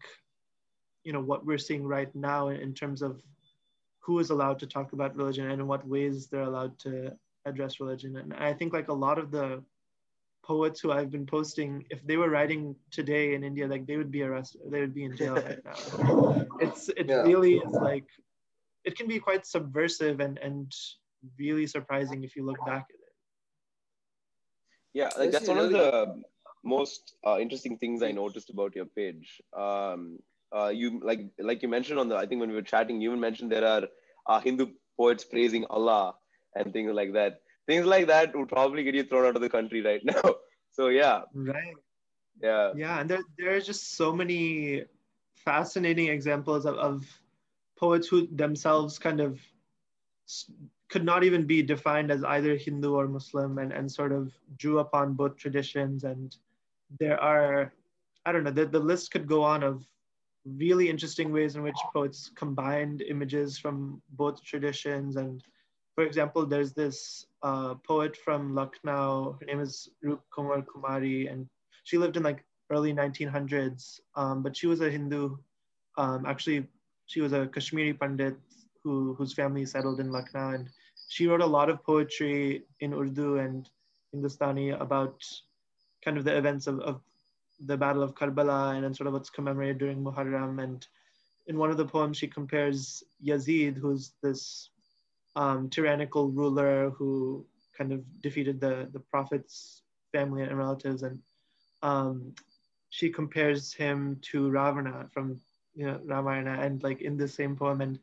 you 1.04 1.12
know, 1.12 1.20
what 1.20 1.44
we're 1.44 1.58
seeing 1.58 1.84
right 1.84 2.12
now 2.14 2.48
in 2.48 2.74
terms 2.74 3.02
of 3.02 3.22
who 4.00 4.18
is 4.18 4.30
allowed 4.30 4.58
to 4.60 4.66
talk 4.66 4.92
about 4.92 5.16
religion 5.16 5.50
and 5.50 5.60
in 5.60 5.66
what 5.66 5.86
ways 5.86 6.26
they're 6.26 6.42
allowed 6.42 6.78
to 6.80 7.12
address 7.44 7.80
religion. 7.80 8.16
And 8.16 8.34
I 8.34 8.54
think 8.54 8.72
like 8.72 8.88
a 8.88 8.94
lot 8.94 9.18
of 9.18 9.30
the 9.30 9.62
poets 10.42 10.80
who 10.80 10.92
I've 10.92 11.10
been 11.10 11.26
posting, 11.26 11.84
if 11.90 12.04
they 12.06 12.16
were 12.16 12.30
writing 12.30 12.74
today 12.90 13.34
in 13.34 13.44
India, 13.44 13.66
like 13.66 13.86
they 13.86 13.96
would 13.96 14.10
be 14.10 14.22
arrested, 14.22 14.62
they 14.66 14.80
would 14.80 14.94
be 14.94 15.04
in 15.04 15.16
jail 15.16 15.34
right 15.34 15.64
now. 15.64 16.46
It's 16.60 16.90
it 16.90 17.08
yeah. 17.08 17.22
really 17.22 17.54
is 17.56 17.72
like 17.72 18.06
it 18.84 18.96
can 18.96 19.08
be 19.08 19.18
quite 19.18 19.46
subversive 19.46 20.20
and 20.20 20.38
and 20.38 20.72
really 21.38 21.66
surprising 21.66 22.24
if 22.24 22.36
you 22.36 22.44
look 22.44 22.58
back 22.66 22.86
at 22.90 23.00
it. 23.08 23.14
Yeah, 24.92 25.10
like 25.18 25.30
that's 25.30 25.48
one 25.48 25.58
of 25.58 25.70
the 25.70 26.22
most 26.64 27.14
uh, 27.26 27.38
interesting 27.38 27.78
things 27.78 28.02
I 28.02 28.12
noticed 28.12 28.50
about 28.50 28.76
your 28.76 28.84
page. 28.84 29.40
Um, 29.56 30.18
uh, 30.54 30.68
you 30.68 31.00
like 31.02 31.20
like 31.38 31.62
you 31.62 31.68
mentioned 31.68 31.98
on 31.98 32.08
the 32.08 32.16
I 32.16 32.26
think 32.26 32.40
when 32.40 32.50
we 32.50 32.56
were 32.56 32.62
chatting, 32.62 33.00
you 33.00 33.10
even 33.10 33.20
mentioned 33.20 33.52
there 33.52 33.66
are 33.66 33.84
uh, 34.26 34.40
Hindu 34.40 34.66
poets 34.96 35.24
praising 35.24 35.64
Allah 35.70 36.14
and 36.54 36.72
things 36.72 36.92
like 36.92 37.12
that. 37.14 37.40
Things 37.66 37.86
like 37.86 38.06
that 38.08 38.36
would 38.36 38.48
probably 38.48 38.82
get 38.84 38.94
you 38.94 39.04
thrown 39.04 39.26
out 39.26 39.36
of 39.36 39.42
the 39.42 39.48
country 39.48 39.82
right 39.82 40.04
now. 40.04 40.22
So 40.72 40.86
yeah. 40.86 41.22
Right. 41.34 41.74
Yeah. 42.40 42.72
Yeah, 42.76 43.00
and 43.00 43.10
there 43.10 43.22
there 43.36 43.56
are 43.56 43.60
just 43.60 43.96
so 43.96 44.12
many 44.12 44.84
fascinating 45.34 46.06
examples 46.06 46.64
of, 46.64 46.76
of 46.76 47.04
poets 47.76 48.06
who 48.06 48.28
themselves 48.28 48.96
kind 48.96 49.20
of 49.20 49.40
could 50.88 51.04
not 51.04 51.24
even 51.24 51.44
be 51.44 51.60
defined 51.60 52.10
as 52.10 52.22
either 52.22 52.56
Hindu 52.56 52.94
or 52.94 53.08
Muslim 53.08 53.58
and, 53.58 53.72
and 53.72 53.90
sort 53.90 54.12
of 54.12 54.32
drew 54.58 54.78
upon 54.78 55.14
both 55.14 55.36
traditions 55.36 56.04
and 56.04 56.36
there 56.98 57.20
are, 57.20 57.72
I 58.26 58.32
don't 58.32 58.44
know, 58.44 58.50
the, 58.50 58.66
the 58.66 58.80
list 58.80 59.12
could 59.12 59.26
go 59.26 59.42
on 59.42 59.62
of 59.62 59.84
really 60.44 60.88
interesting 60.88 61.32
ways 61.32 61.56
in 61.56 61.62
which 61.62 61.76
poets 61.92 62.30
combined 62.34 63.02
images 63.02 63.58
from 63.58 64.02
both 64.10 64.42
traditions. 64.42 65.16
And 65.16 65.42
for 66.00 66.06
example, 66.06 66.46
there's 66.46 66.72
this 66.72 67.26
uh, 67.42 67.74
poet 67.86 68.16
from 68.16 68.54
Lucknow. 68.54 69.36
Her 69.38 69.44
name 69.44 69.60
is 69.60 69.90
Rup 70.02 70.24
Kumar 70.34 70.62
Kumari, 70.62 71.30
and 71.30 71.46
she 71.84 71.98
lived 71.98 72.16
in 72.16 72.22
like 72.22 72.42
early 72.70 72.94
1900s. 72.94 74.00
Um, 74.16 74.42
but 74.42 74.56
she 74.56 74.66
was 74.66 74.80
a 74.80 74.88
Hindu. 74.88 75.36
Um, 75.98 76.24
actually, 76.24 76.66
she 77.04 77.20
was 77.20 77.34
a 77.34 77.48
Kashmiri 77.48 77.92
Pandit 77.92 78.34
who 78.82 79.12
whose 79.12 79.34
family 79.34 79.66
settled 79.66 80.00
in 80.00 80.10
Lucknow, 80.10 80.54
and 80.54 80.70
she 81.10 81.26
wrote 81.26 81.42
a 81.42 81.52
lot 81.58 81.68
of 81.68 81.84
poetry 81.84 82.62
in 82.80 82.94
Urdu 82.94 83.36
and 83.36 83.68
Hindustani 84.10 84.70
about 84.70 85.22
kind 86.02 86.16
of 86.16 86.24
the 86.24 86.34
events 86.34 86.66
of, 86.66 86.80
of 86.80 87.02
the 87.66 87.76
Battle 87.76 88.02
of 88.02 88.14
Karbala 88.14 88.74
and 88.74 88.84
then 88.84 88.94
sort 88.94 89.08
of 89.08 89.12
what's 89.12 89.28
commemorated 89.28 89.76
during 89.76 90.02
Muharram. 90.02 90.62
And 90.62 90.86
in 91.46 91.58
one 91.58 91.70
of 91.70 91.76
the 91.76 91.84
poems, 91.84 92.16
she 92.16 92.26
compares 92.26 93.04
Yazid, 93.22 93.76
who's 93.76 94.12
this 94.22 94.70
um, 95.36 95.70
tyrannical 95.70 96.28
ruler 96.28 96.90
who 96.90 97.44
kind 97.76 97.92
of 97.92 98.02
defeated 98.20 98.60
the, 98.60 98.88
the 98.92 99.00
prophet's 99.00 99.82
family 100.12 100.42
and 100.42 100.56
relatives. 100.56 101.02
And 101.02 101.18
um, 101.82 102.34
she 102.90 103.10
compares 103.10 103.72
him 103.72 104.18
to 104.32 104.50
Ravana 104.50 105.08
from 105.12 105.40
you 105.74 105.86
know 105.86 106.00
Ramayana 106.04 106.60
and 106.60 106.82
like 106.82 107.00
in 107.02 107.16
the 107.16 107.28
same 107.28 107.56
poem. 107.56 107.80
And 107.80 107.98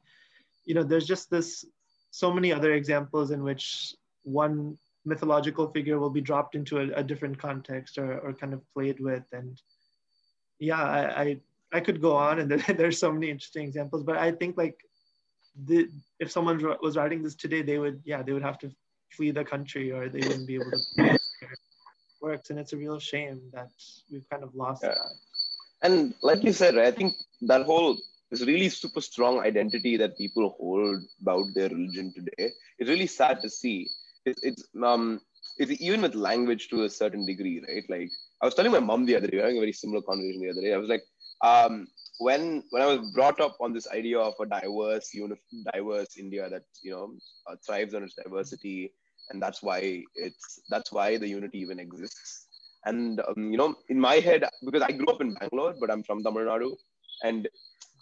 you 0.66 0.74
know, 0.74 0.84
there's 0.84 1.08
just 1.08 1.30
this 1.30 1.66
so 2.12 2.32
many 2.32 2.52
other 2.52 2.74
examples 2.74 3.32
in 3.32 3.44
which 3.44 3.94
one 4.24 4.78
mythological 5.06 5.72
figure 5.72 6.00
will 6.00 6.10
be 6.10 6.22
dropped 6.22 6.56
into 6.56 6.80
a, 6.80 7.00
a 7.00 7.04
different 7.04 7.38
context 7.38 7.98
or, 7.98 8.20
or 8.20 8.34
kind 8.34 8.54
of 8.54 8.62
played 8.74 9.00
with. 9.00 9.24
And 9.32 9.62
yeah, 10.60 10.84
I, 10.84 11.22
I, 11.22 11.38
I 11.74 11.80
could 11.80 12.02
go 12.02 12.16
on 12.16 12.40
and 12.40 12.52
there, 12.52 12.76
there's 12.76 13.00
so 13.00 13.12
many 13.12 13.30
interesting 13.30 13.64
examples, 13.64 14.04
but 14.04 14.18
I 14.18 14.32
think 14.32 14.58
like 14.58 14.78
the, 15.66 15.90
if 16.20 16.32
someone 16.32 16.62
was 16.82 16.98
writing 16.98 17.24
this 17.24 17.36
today, 17.36 17.62
they 17.62 17.78
would, 17.78 18.02
yeah, 18.06 18.22
they 18.22 18.34
would 18.34 18.44
have 18.44 18.60
to 18.60 18.72
flee 19.12 19.32
the 19.32 19.44
country 19.44 19.92
or 19.92 20.10
they 20.10 20.20
wouldn't 20.20 20.48
be 20.48 20.56
able 20.56 20.72
to 20.72 21.18
works. 22.22 22.50
And 22.50 22.60
it's 22.60 22.74
a 22.74 22.78
real 22.78 23.00
shame 23.00 23.42
that 23.54 23.70
we've 24.12 24.28
kind 24.30 24.44
of 24.44 24.54
lost 24.56 24.84
yeah. 24.84 24.90
that. 24.90 25.16
And 25.84 26.14
like 26.22 26.44
you 26.44 26.54
said, 26.54 26.78
I 26.78 26.92
think 26.92 27.14
that 27.42 27.64
whole 27.64 27.98
this 28.30 28.42
really 28.42 28.70
super 28.70 29.00
strong 29.00 29.40
identity 29.40 29.96
that 29.98 30.18
people 30.18 30.56
hold 30.60 31.02
about 31.22 31.46
their 31.56 31.70
religion 31.70 32.14
today. 32.14 32.52
It's 32.78 32.90
really 32.90 33.08
sad 33.08 33.42
to 33.42 33.50
see 33.50 33.88
it's, 34.26 34.44
it's 34.44 34.64
um 34.84 35.22
it's 35.58 35.82
even 35.82 36.02
with 36.02 36.14
language 36.14 36.68
to 36.70 36.84
a 36.84 36.90
certain 36.90 37.26
degree, 37.26 37.64
right? 37.68 37.84
Like 37.90 38.10
I 38.42 38.46
was 38.46 38.54
telling 38.54 38.72
my 38.72 38.80
mom 38.80 39.06
the 39.06 39.16
other 39.16 39.28
day, 39.28 39.38
having 39.38 39.58
a 39.58 39.62
very 39.62 39.74
similar 39.74 40.02
conversation 40.02 40.42
the 40.42 40.52
other 40.52 40.62
day. 40.62 40.74
I 40.74 40.78
was 40.78 40.90
like, 40.90 41.04
um, 41.42 41.88
when 42.20 42.64
when 42.72 42.82
I 42.82 42.88
was 42.88 43.12
brought 43.14 43.40
up 43.40 43.58
on 43.60 43.74
this 43.74 43.88
idea 43.88 44.20
of 44.20 44.34
a 44.40 44.46
diverse, 44.46 45.12
unif- 45.16 45.64
diverse 45.74 46.18
India 46.18 46.50
that 46.50 46.64
you 46.84 46.92
know 46.92 47.14
uh, 47.48 47.56
thrives 47.66 47.94
on 47.94 48.04
its 48.04 48.16
diversity, 48.16 48.94
and 49.30 49.42
that's 49.42 49.62
why 49.62 50.04
it's 50.16 50.62
that's 50.70 50.92
why 50.92 51.18
the 51.18 51.28
unity 51.28 51.60
even 51.60 51.80
exists. 51.80 52.48
And 52.86 53.20
um, 53.22 53.52
you 53.52 53.58
know, 53.58 53.76
in 53.90 54.00
my 54.00 54.16
head, 54.16 54.44
because 54.66 54.82
I 54.82 54.92
grew 54.92 55.08
up 55.08 55.22
in 55.22 55.34
Bangalore, 55.34 55.76
but 55.80 55.92
I'm 55.92 56.04
from 56.04 56.24
Tamil 56.24 56.46
Nadu, 56.46 56.76
and 57.24 57.48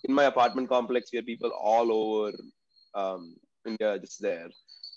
in 0.03 0.13
my 0.13 0.25
apartment 0.25 0.69
complex, 0.69 1.11
we 1.11 1.17
have 1.17 1.25
people 1.25 1.51
all 1.51 1.91
over 1.91 2.31
um, 2.93 3.35
India 3.65 3.97
just 3.99 4.21
there, 4.21 4.49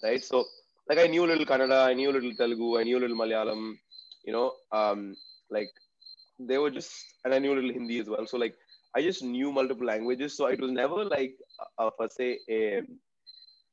right? 0.03 0.23
So 0.23 0.45
like 0.89 0.99
I 0.99 1.07
knew 1.07 1.27
little 1.27 1.45
Kannada, 1.47 1.87
I 1.87 1.95
knew 1.95 2.13
little 2.13 2.35
Telugu, 2.35 2.79
I 2.79 2.85
knew 2.85 2.99
little 2.99 3.17
Malayalam, 3.17 3.75
you 4.25 4.33
know, 4.33 4.53
um, 4.73 5.17
like 5.51 5.71
they 6.39 6.59
were 6.59 6.71
just, 6.71 6.93
and 7.25 7.35
I 7.35 7.39
knew 7.39 7.55
little 7.55 7.73
Hindi 7.73 7.99
as 8.01 8.09
well. 8.09 8.27
So 8.27 8.37
like 8.39 8.55
I 8.97 9.03
just 9.03 9.23
knew 9.23 9.53
multiple 9.53 9.87
languages. 9.87 10.37
So 10.37 10.47
it 10.47 10.61
was 10.61 10.71
never 10.71 11.05
like 11.05 11.35
uh, 11.79 11.91
per 11.91 12.09
se 12.09 12.39
a, 12.51 12.83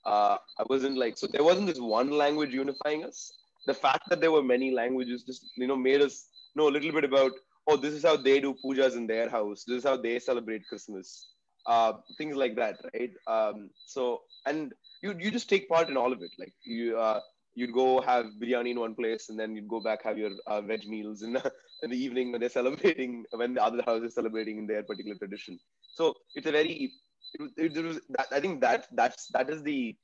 uh, 0.05 0.37
I 0.59 0.63
wasn't 0.69 0.97
like, 0.97 1.17
so 1.17 1.27
there 1.27 1.43
wasn't 1.43 1.67
this 1.67 1.79
one 1.79 2.11
language 2.11 2.53
unifying 2.53 3.03
us. 3.05 3.33
The 3.65 3.73
fact 3.73 4.03
that 4.09 4.21
there 4.21 4.31
were 4.31 4.43
many 4.43 4.71
languages 4.71 5.23
just, 5.23 5.45
you 5.57 5.67
know, 5.67 5.75
made 5.75 6.01
us 6.01 6.27
know 6.55 6.67
a 6.67 6.73
little 6.75 6.91
bit 6.91 7.03
about, 7.03 7.31
oh, 7.67 7.77
this 7.77 7.93
is 7.93 8.03
how 8.03 8.15
they 8.15 8.39
do 8.39 8.55
pujas 8.63 8.95
in 8.95 9.07
their 9.07 9.29
house. 9.29 9.63
This 9.67 9.77
is 9.79 9.83
how 9.83 9.97
they 9.97 10.19
celebrate 10.19 10.67
Christmas. 10.67 11.29
Uh, 11.65 11.93
things 12.17 12.35
like 12.35 12.55
that, 12.55 12.77
right? 12.93 13.11
Um, 13.27 13.71
so, 13.85 14.21
and 14.45 14.71
you 15.01 15.15
you 15.19 15.31
just 15.31 15.49
take 15.49 15.67
part 15.67 15.89
in 15.89 15.97
all 15.97 16.13
of 16.13 16.21
it. 16.21 16.29
Like 16.37 16.53
you 16.63 16.97
uh, 16.99 17.21
you'd 17.55 17.73
go 17.73 18.01
have 18.01 18.25
biryani 18.41 18.71
in 18.71 18.79
one 18.79 18.93
place, 18.93 19.29
and 19.29 19.39
then 19.39 19.55
you'd 19.55 19.67
go 19.67 19.79
back 19.79 20.03
have 20.03 20.17
your 20.17 20.31
uh, 20.45 20.61
veg 20.61 20.87
meals 20.87 21.23
in 21.23 21.33
the, 21.33 21.51
in 21.83 21.89
the 21.89 21.97
evening 21.97 22.31
when 22.31 22.41
they're 22.41 22.49
celebrating 22.49 23.25
when 23.31 23.53
the 23.53 23.63
other 23.63 23.81
house 23.85 24.03
is 24.03 24.13
celebrating 24.13 24.57
in 24.59 24.67
their 24.67 24.83
particular 24.83 25.17
tradition. 25.17 25.57
So 25.93 26.13
it's 26.35 26.47
a 26.47 26.51
very 26.51 26.91
it, 27.33 27.51
it, 27.57 27.77
it 27.77 27.83
was 27.83 27.99
that, 28.09 28.27
I 28.31 28.39
think 28.39 28.61
that 28.61 28.87
that's 28.91 29.27
that 29.27 29.49
is 29.49 29.63
the 29.63 29.95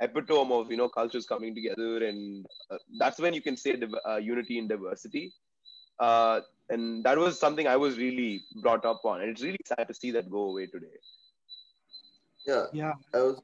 epitome 0.00 0.52
of 0.52 0.70
you 0.70 0.76
know 0.76 0.88
cultures 0.88 1.26
coming 1.26 1.54
together, 1.54 2.04
and 2.04 2.46
uh, 2.70 2.78
that's 2.98 3.20
when 3.20 3.34
you 3.34 3.42
can 3.42 3.56
say 3.56 3.76
uh, 4.08 4.16
unity 4.16 4.58
in 4.58 4.66
diversity. 4.66 5.32
Uh, 6.00 6.40
and 6.70 7.04
that 7.04 7.16
was 7.16 7.38
something 7.38 7.68
I 7.68 7.76
was 7.76 7.98
really 7.98 8.42
brought 8.62 8.84
up 8.84 9.02
on, 9.04 9.20
and 9.20 9.30
it's 9.30 9.42
really 9.42 9.60
sad 9.64 9.86
to 9.86 9.94
see 9.94 10.10
that 10.12 10.30
go 10.30 10.50
away 10.50 10.66
today. 10.66 10.96
Yeah, 12.46 12.64
yeah. 12.72 12.92
I 13.12 13.18
was 13.18 13.42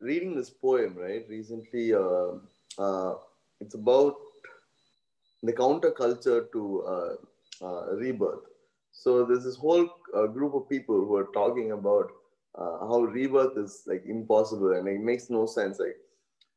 reading 0.00 0.34
this 0.34 0.50
poem, 0.50 0.94
right, 0.96 1.24
recently. 1.28 1.94
Uh, 1.94 2.38
uh, 2.78 3.14
it's 3.60 3.74
about 3.74 4.16
the 5.42 5.52
counterculture 5.52 6.50
to 6.52 6.82
uh, 6.82 7.14
uh 7.64 7.94
rebirth. 7.94 8.44
So 8.92 9.24
there's 9.24 9.44
this 9.44 9.56
whole 9.56 9.88
uh, 10.14 10.26
group 10.26 10.54
of 10.54 10.68
people 10.68 11.04
who 11.06 11.16
are 11.16 11.28
talking 11.32 11.72
about 11.72 12.10
how 12.58 13.00
rebirth 13.00 13.56
is 13.56 13.82
like 13.86 14.04
impossible 14.06 14.72
and 14.72 14.86
it 14.88 15.00
makes 15.00 15.30
no 15.30 15.46
sense. 15.46 15.78
Like 15.78 15.96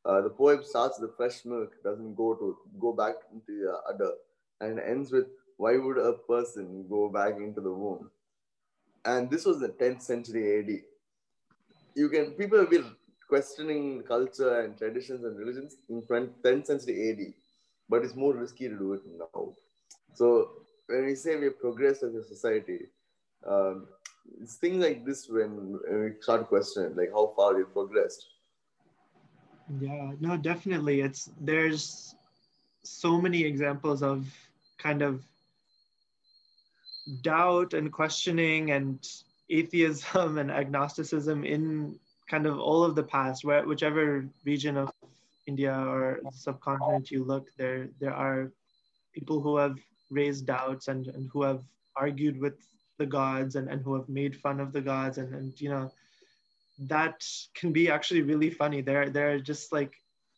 the 0.04 0.30
poem 0.30 0.62
starts 0.64 0.98
with 1.00 1.16
fresh 1.16 1.44
milk, 1.44 1.72
doesn't 1.82 2.14
go 2.14 2.34
to 2.34 2.58
go 2.80 2.92
back 2.92 3.14
into 3.32 3.60
the 3.60 3.78
udder, 3.88 4.12
and 4.60 4.80
ends 4.80 5.12
with 5.12 5.26
why 5.56 5.76
would 5.76 5.98
a 5.98 6.12
person 6.12 6.84
go 6.90 7.08
back 7.08 7.36
into 7.36 7.60
the 7.60 7.72
womb? 7.72 8.10
And 9.04 9.30
this 9.30 9.44
was 9.44 9.60
the 9.60 9.68
10th 9.68 10.02
century 10.02 10.58
AD. 10.58 10.80
You 11.94 12.08
can 12.08 12.32
people 12.32 12.64
been 12.66 12.96
questioning 13.28 14.02
culture 14.02 14.60
and 14.60 14.76
traditions 14.76 15.24
and 15.24 15.38
religions 15.38 15.76
in 15.88 16.02
10th 16.02 16.66
century 16.66 17.10
AD, 17.10 17.34
but 17.88 18.04
it's 18.04 18.14
more 18.14 18.34
risky 18.34 18.68
to 18.68 18.76
do 18.76 18.92
it 18.94 19.02
now. 19.18 19.52
So 20.14 20.50
when 20.86 21.06
we 21.06 21.14
say 21.14 21.36
we 21.36 21.46
have 21.46 21.60
progressed 21.60 22.02
as 22.02 22.14
a 22.14 22.22
society, 22.22 22.86
um, 23.46 23.86
it's 24.40 24.56
things 24.56 24.82
like 24.82 25.04
this 25.04 25.28
when, 25.28 25.78
when 25.88 26.04
we 26.04 26.22
start 26.22 26.42
to 26.42 26.46
question 26.46 26.94
like 26.96 27.10
how 27.10 27.32
far 27.36 27.54
we've 27.56 27.72
progressed. 27.72 28.26
Yeah, 29.80 30.12
no, 30.20 30.36
definitely. 30.36 31.00
It's 31.00 31.30
there's 31.40 32.14
so 32.82 33.20
many 33.20 33.42
examples 33.42 34.02
of 34.02 34.26
kind 34.78 35.02
of 35.02 35.24
doubt 37.22 37.74
and 37.74 37.92
questioning 37.92 38.70
and 38.70 39.06
atheism 39.50 40.38
and 40.38 40.50
agnosticism 40.50 41.44
in 41.44 41.98
kind 42.28 42.46
of 42.46 42.58
all 42.58 42.84
of 42.84 42.94
the 42.94 43.02
past, 43.02 43.44
where 43.44 43.66
whichever 43.66 44.26
region 44.44 44.76
of 44.76 44.90
India 45.46 45.74
or 45.74 46.20
subcontinent 46.32 47.10
you 47.10 47.24
look, 47.24 47.48
there 47.56 47.88
there 48.00 48.14
are 48.14 48.52
people 49.12 49.40
who 49.40 49.56
have 49.56 49.78
raised 50.10 50.46
doubts 50.46 50.88
and, 50.88 51.08
and 51.08 51.30
who 51.32 51.42
have 51.42 51.62
argued 51.96 52.38
with 52.40 52.54
the 52.98 53.06
gods 53.06 53.56
and, 53.56 53.68
and 53.68 53.82
who 53.82 53.94
have 53.94 54.08
made 54.08 54.36
fun 54.36 54.60
of 54.60 54.72
the 54.72 54.80
gods 54.80 55.18
and, 55.18 55.34
and 55.34 55.60
you 55.60 55.68
know 55.68 55.90
that 56.78 57.24
can 57.54 57.72
be 57.72 57.90
actually 57.90 58.22
really 58.22 58.50
funny. 58.50 58.80
There 58.80 59.08
there 59.10 59.32
are 59.32 59.38
just 59.38 59.72
like 59.72 59.94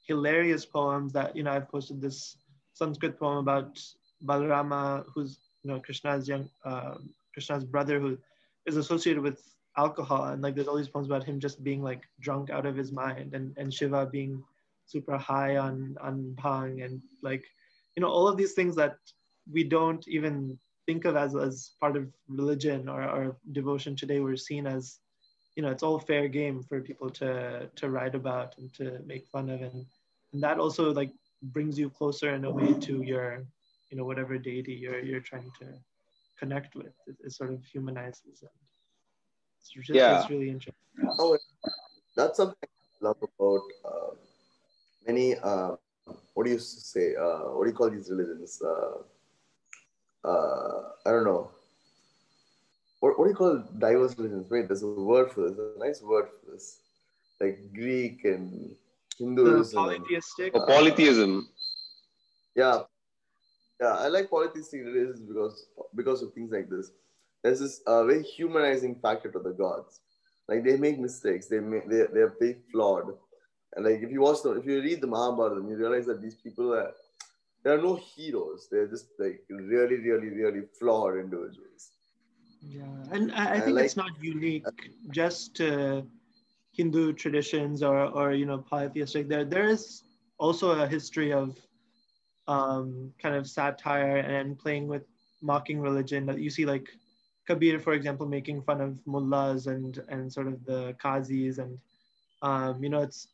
hilarious 0.07 0.67
poems 0.67 1.13
that 1.13 1.35
you 1.35 1.43
know 1.43 1.53
I've 1.53 1.69
posted 1.69 2.01
this 2.01 2.37
Sanskrit 2.75 3.19
poem 3.19 3.39
about 3.39 3.81
Balarama, 4.25 5.05
who's 5.15 5.39
you 5.63 5.71
know 5.71 5.81
Krishna's 5.81 6.29
young 6.29 6.49
uh, 6.65 6.95
Krishna's 7.33 7.65
brother 7.65 7.99
who 7.99 8.19
is 8.67 8.77
associated 8.77 9.23
with 9.23 9.43
alcohol 9.77 10.25
and 10.25 10.43
like 10.43 10.55
there's 10.55 10.69
all 10.69 10.77
these 10.77 10.89
poems 10.89 11.07
about 11.07 11.25
him 11.25 11.39
just 11.39 11.63
being 11.63 11.83
like 11.83 12.03
drunk 12.21 12.51
out 12.51 12.67
of 12.67 12.77
his 12.77 12.93
mind 12.93 13.35
and 13.35 13.57
and 13.59 13.73
shiva 13.73 14.07
being 14.07 14.43
super 14.87 15.19
high 15.19 15.57
on 15.57 15.97
on 16.01 16.35
bhang 16.43 16.85
and 16.85 17.01
like 17.23 17.45
you 17.95 18.01
know 18.01 18.09
all 18.09 18.29
of 18.29 18.37
these 18.37 18.53
things 18.53 18.75
that 18.75 18.97
we 19.53 19.63
don't 19.63 20.07
even 20.09 20.59
think 20.87 21.05
of 21.05 21.17
as 21.17 21.35
as 21.35 21.73
part 21.81 21.97
of 21.97 22.07
religion 22.29 22.89
or, 22.89 23.03
or 23.03 23.37
devotion 23.53 23.95
today 23.95 24.21
we're 24.21 24.37
seen 24.37 24.67
as 24.67 24.99
you 25.57 25.63
know 25.63 25.71
it's 25.71 25.83
all 25.83 25.99
fair 25.99 26.29
game 26.29 26.63
for 26.63 26.81
people 26.81 27.11
to 27.11 27.69
to 27.75 27.91
write 27.91 28.15
about 28.15 28.57
and 28.59 28.73
to 28.73 28.99
make 29.05 29.27
fun 29.27 29.51
of 29.51 29.61
and 29.61 29.85
and 30.33 30.43
that 30.43 30.59
also 30.59 30.93
like 30.93 31.13
brings 31.43 31.79
you 31.79 31.91
closer 31.91 32.35
in 32.35 32.45
a 32.45 32.51
way 32.51 32.73
to 32.75 33.03
your 33.03 33.45
you 33.91 33.97
know 33.97 34.05
whatever 34.05 34.39
deity 34.39 34.73
you're 34.73 35.01
you're 35.01 35.21
trying 35.21 35.51
to 35.59 35.67
connect 36.39 36.75
with. 36.75 36.93
It, 37.07 37.17
it 37.25 37.33
sort 37.33 37.51
of 37.51 37.65
humanizes 37.65 38.43
it 38.43 38.51
it's, 39.75 39.87
just, 39.87 39.97
yeah. 39.97 40.21
it's 40.21 40.31
really 40.31 40.51
interesting. 40.51 40.75
Oh, 41.19 41.37
that's 42.17 42.37
something 42.37 42.57
I 42.63 43.07
love 43.07 43.17
about 43.23 43.63
uh, 43.85 44.15
many. 45.07 45.37
Uh, 45.37 45.77
what 46.35 46.45
do 46.45 46.53
you 46.53 46.59
say? 46.59 47.15
Uh, 47.17 47.51
what 47.55 47.65
do 47.65 47.71
you 47.71 47.77
call 47.77 47.91
these 47.91 48.11
religions? 48.11 48.63
Uh, 48.63 50.29
uh, 50.29 50.83
I 51.05 51.11
don't 51.11 51.25
know. 51.25 51.51
What, 53.01 53.19
what 53.19 53.25
do 53.27 53.31
you 53.31 53.37
call 53.37 53.65
diverse 53.79 54.17
religions? 54.17 54.51
Wait, 54.51 54.69
there's 54.69 54.83
a 54.83 54.87
word 54.87 55.31
for 55.33 55.49
this. 55.49 55.57
There's 55.57 55.77
a 55.77 55.79
nice 55.79 56.03
word 56.03 56.27
for 56.29 56.53
this. 56.53 56.79
Like 57.41 57.59
Greek 57.75 58.25
and 58.25 58.75
Hinduism. 59.19 59.79
and- 59.79 59.89
polytheistic. 59.89 60.55
Or 60.55 60.67
polytheism. 60.67 61.49
yeah 62.55 62.81
yeah 63.81 63.95
i 64.05 64.09
like 64.09 64.31
polytheistic 64.31 64.81
religions 64.83 65.21
because 65.21 65.67
because 65.95 66.23
of 66.23 66.33
things 66.33 66.51
like 66.51 66.69
this 66.69 66.91
there's 67.47 67.61
this 67.61 67.81
uh, 67.87 68.05
very 68.05 68.25
humanizing 68.25 68.97
factor 68.97 69.31
to 69.31 69.39
the 69.39 69.53
gods. 69.53 70.01
Like 70.49 70.65
they 70.65 70.77
make 70.77 70.99
mistakes. 70.99 71.47
They 71.47 71.61
make 71.61 71.89
they, 71.89 72.03
they're 72.13 72.35
very 72.41 72.57
flawed. 72.73 73.15
And 73.75 73.85
like 73.85 74.03
if 74.03 74.11
you 74.11 74.21
watch 74.21 74.43
them, 74.43 74.59
if 74.59 74.67
you 74.67 74.81
read 74.81 75.01
the 75.01 75.07
mahabharata 75.07 75.61
you 75.69 75.77
realize 75.77 76.07
that 76.07 76.21
these 76.21 76.35
people 76.35 76.75
are 76.75 76.93
there 77.63 77.75
are 77.79 77.83
no 77.83 77.95
heroes. 77.95 78.69
They're 78.71 78.89
just 78.89 79.07
like 79.19 79.43
really 79.49 79.99
really 79.99 80.29
really 80.29 80.63
flawed 80.79 81.19
individuals. 81.19 81.91
Yeah, 82.63 82.83
and 83.13 83.33
I, 83.33 83.55
I 83.57 83.61
think 83.61 83.77
like- 83.77 83.85
it's 83.85 83.97
not 83.97 84.11
unique 84.21 84.65
just 85.11 85.55
to 85.57 86.05
Hindu 86.73 87.13
traditions 87.13 87.83
or, 87.83 87.97
or 88.19 88.33
you 88.33 88.47
know 88.47 88.59
polytheistic. 88.59 89.29
There 89.29 89.45
there 89.45 89.69
is 89.69 90.03
also 90.39 90.71
a 90.83 90.87
history 90.87 91.33
of 91.33 91.57
um, 92.49 93.13
kind 93.23 93.35
of 93.35 93.49
satire 93.49 94.19
and 94.19 94.59
playing 94.59 94.89
with 94.89 95.03
mocking 95.43 95.81
religion 95.81 96.27
that 96.27 96.39
you 96.39 96.51
see 96.51 96.67
like 96.67 96.89
Kabir, 97.47 97.79
for 97.79 97.93
example, 97.93 98.27
making 98.27 98.63
fun 98.63 98.81
of 98.81 98.99
mullahs 99.07 99.67
and 99.67 100.03
and 100.09 100.33
sort 100.33 100.49
of 100.49 100.65
the 100.65 100.95
qazis 101.03 101.59
and 101.59 101.79
um, 102.43 102.83
you 102.83 102.91
know 102.91 103.03
it's 103.03 103.29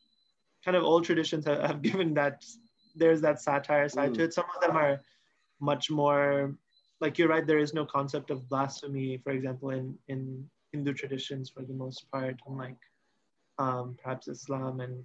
kind 0.63 0.77
of 0.77 0.83
old 0.83 1.03
traditions 1.03 1.45
have, 1.45 1.61
have 1.61 1.81
given 1.89 2.13
that 2.13 2.45
there's 2.95 3.21
that 3.21 3.41
satire 3.41 3.89
side 3.89 4.13
to 4.13 4.23
it. 4.23 4.33
Some 4.33 4.45
of 4.55 4.61
them 4.61 4.77
are 4.77 5.01
much 5.59 5.89
more 5.89 6.53
like 7.03 7.17
you're 7.17 7.27
right 7.27 7.47
there 7.47 7.57
is 7.65 7.73
no 7.73 7.85
concept 7.85 8.31
of 8.31 8.47
blasphemy 8.49 9.17
for 9.23 9.31
example 9.31 9.69
in 9.71 9.97
in 10.07 10.19
hindu 10.71 10.93
traditions 10.93 11.49
for 11.49 11.63
the 11.63 11.73
most 11.73 12.05
part 12.11 12.35
unlike 12.47 12.81
um, 13.59 13.95
perhaps 14.01 14.27
islam 14.27 14.79
and 14.79 15.03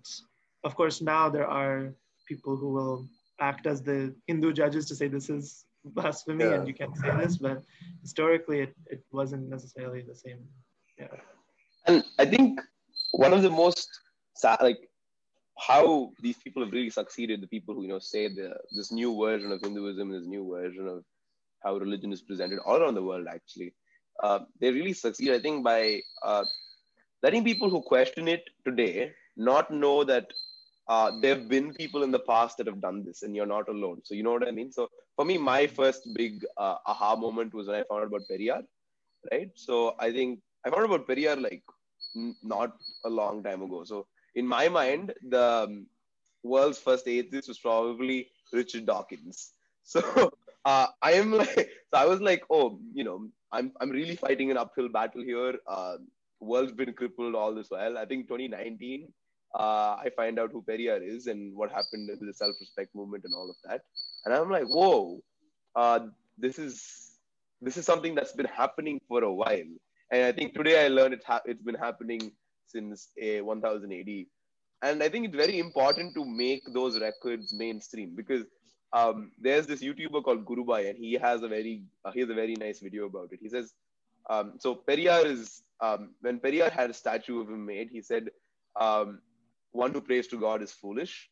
of 0.64 0.74
course 0.74 1.00
now 1.00 1.28
there 1.28 1.46
are 1.46 1.94
people 2.26 2.56
who 2.56 2.70
will 2.72 3.06
act 3.40 3.66
as 3.66 3.82
the 3.82 4.14
hindu 4.26 4.52
judges 4.52 4.86
to 4.86 4.94
say 4.94 5.08
this 5.08 5.30
is 5.30 5.64
blasphemy 5.85 6.44
Yeah. 6.44 6.54
and 6.54 6.66
you 6.68 6.75
can't 6.75 6.97
say 6.97 7.11
this 7.16 7.38
but 7.38 7.62
historically 8.02 8.61
it, 8.61 8.75
it 8.87 9.02
wasn't 9.12 9.49
necessarily 9.49 10.02
the 10.02 10.14
same 10.14 10.40
yeah 10.99 11.16
And 11.87 12.04
I 12.18 12.26
think 12.26 12.61
one 13.12 13.32
of 13.32 13.42
the 13.42 13.50
most 13.50 13.88
sad, 14.37 14.58
like 14.62 14.78
how 15.58 16.12
these 16.23 16.37
people 16.38 16.62
have 16.64 16.73
really 16.73 16.90
succeeded, 16.90 17.40
the 17.40 17.49
people 17.49 17.75
who 17.75 17.82
you 17.82 17.88
know 17.88 17.99
say 17.99 18.28
the 18.28 18.54
this 18.76 18.90
new 18.92 19.11
version 19.25 19.52
of 19.52 19.61
Hinduism, 19.62 20.11
this 20.11 20.26
new 20.26 20.44
version 20.56 20.87
of 20.88 21.04
how 21.64 21.76
religion 21.76 22.12
is 22.12 22.23
presented 22.23 22.58
all 22.64 22.78
around 22.80 22.94
the 22.94 23.02
world, 23.02 23.26
actually, 23.28 23.75
uh, 24.23 24.40
they 24.61 24.70
really 24.73 24.92
succeed. 24.92 25.32
I 25.32 25.40
think 25.40 25.64
by 25.64 26.00
uh, 26.25 26.44
letting 27.23 27.44
people 27.44 27.70
who 27.70 27.80
question 27.82 28.28
it 28.28 28.42
today 28.64 29.12
not 29.37 29.70
know 29.70 30.04
that 30.04 30.26
uh, 30.88 31.12
there 31.20 31.35
have 31.37 31.49
been 31.49 31.73
people 31.75 32.02
in 32.02 32.11
the 32.11 32.20
past 32.32 32.56
that 32.58 32.66
have 32.66 32.80
done 32.80 33.04
this, 33.04 33.23
and 33.23 33.35
you're 33.35 33.52
not 33.56 33.68
alone. 33.68 34.00
So 34.04 34.14
you 34.14 34.23
know 34.23 34.32
what 34.32 34.47
I 34.49 34.52
mean. 34.52 34.73
So 34.73 34.88
for 35.18 35.26
me, 35.26 35.38
my 35.38 35.66
first 35.66 36.08
big 36.14 36.46
uh, 36.58 36.76
aha 36.87 37.16
moment 37.16 37.54
was 37.54 37.68
when 37.68 37.80
I 37.80 37.84
found 37.84 38.02
out 38.04 38.08
about 38.08 38.28
Periyar, 38.30 38.62
right? 39.32 39.50
So 39.54 39.94
I 39.98 40.12
think 40.12 40.40
I 40.64 40.70
found 40.70 40.82
out 40.84 40.94
about 40.94 41.08
Periyar 41.08 41.40
like 41.42 41.64
n- 42.16 42.37
not 42.42 42.76
a 43.04 43.10
long 43.10 43.42
time 43.42 43.62
ago. 43.62 43.84
So 43.84 44.06
in 44.37 44.46
my 44.46 44.68
mind, 44.68 45.14
the 45.28 45.44
um, 45.66 45.87
world's 46.44 46.78
first 46.78 47.08
atheist 47.08 47.48
was 47.48 47.58
probably 47.58 48.30
Richard 48.52 48.87
Dawkins. 48.87 49.52
So 49.88 50.32
uh, 50.66 50.88
I 51.02 51.12
am 51.12 51.32
like, 51.32 51.54
so 51.90 51.94
I 51.94 52.06
was 52.06 52.20
like, 52.20 52.42
oh, 52.50 52.80
you 52.94 53.04
know, 53.04 53.28
I'm 53.52 53.72
I'm 53.80 53.90
really 53.90 54.16
fighting 54.16 54.50
an 54.50 54.58
uphill 54.58 54.88
battle 54.90 55.22
here. 55.22 55.54
Uh, 55.66 55.96
world's 56.40 56.72
been 56.72 56.92
crippled 56.94 57.34
all 57.34 57.54
this 57.54 57.70
while. 57.70 57.98
I 57.98 58.04
think 58.04 58.28
2019, 58.28 59.08
uh, 59.58 59.96
I 60.04 60.10
find 60.16 60.38
out 60.38 60.52
who 60.52 60.62
Periyar 60.62 61.00
is 61.02 61.26
and 61.26 61.56
what 61.56 61.72
happened 61.72 62.10
with 62.10 62.20
the 62.26 62.34
self-respect 62.34 62.94
movement 62.94 63.25
and 63.25 63.34
all 63.34 63.50
of 63.50 63.56
that. 63.64 63.82
And 64.25 64.34
I'm 64.34 64.50
like, 64.50 64.66
whoa, 64.66 65.20
uh, 65.74 66.00
this 66.37 66.59
is 66.59 67.18
this 67.61 67.76
is 67.76 67.85
something 67.85 68.14
that's 68.14 68.33
been 68.33 68.46
happening 68.46 69.00
for 69.09 69.24
a 69.24 69.33
while. 69.33 69.70
And 70.11 70.24
I 70.24 70.33
think 70.33 70.54
today 70.54 70.85
I 70.85 70.88
learned 70.88 71.14
it's, 71.14 71.24
ha- 71.24 71.42
it's 71.44 71.62
been 71.62 71.74
happening 71.74 72.33
since 72.66 73.09
uh, 73.20 73.44
1000 73.44 73.92
AD. 73.92 74.26
And 74.83 75.02
I 75.02 75.09
think 75.09 75.26
it's 75.26 75.37
very 75.37 75.59
important 75.59 76.14
to 76.14 76.24
make 76.24 76.62
those 76.72 77.00
records 77.00 77.52
mainstream 77.52 78.14
because 78.14 78.44
um, 78.92 79.33
there's 79.38 79.66
this 79.66 79.83
YouTuber 79.83 80.22
called 80.22 80.44
Gurubai, 80.44 80.88
and 80.88 80.96
he 80.96 81.14
has 81.14 81.42
a 81.42 81.48
very 81.48 81.83
uh, 82.04 82.12
he 82.12 82.20
has 82.20 82.31
a 82.31 82.35
very 82.35 82.54
nice 82.54 82.81
video 82.81 83.07
about 83.07 83.33
it. 83.33 83.40
He 83.42 83.48
says, 83.48 83.74
um, 84.31 84.54
so 84.59 84.74
Periyar 84.74 85.26
is 85.26 85.62
um, 85.81 86.14
when 86.20 86.38
Periyar 86.38 86.70
had 86.70 86.90
a 86.90 86.94
statue 86.94 87.40
of 87.40 87.48
him 87.48 87.66
made, 87.66 87.90
he 87.90 88.00
said, 88.00 88.31
um, 88.81 89.20
one 89.72 89.92
who 89.92 90.00
prays 90.00 90.26
to 90.28 90.38
God 90.38 90.62
is 90.62 90.72
foolish. 90.72 91.28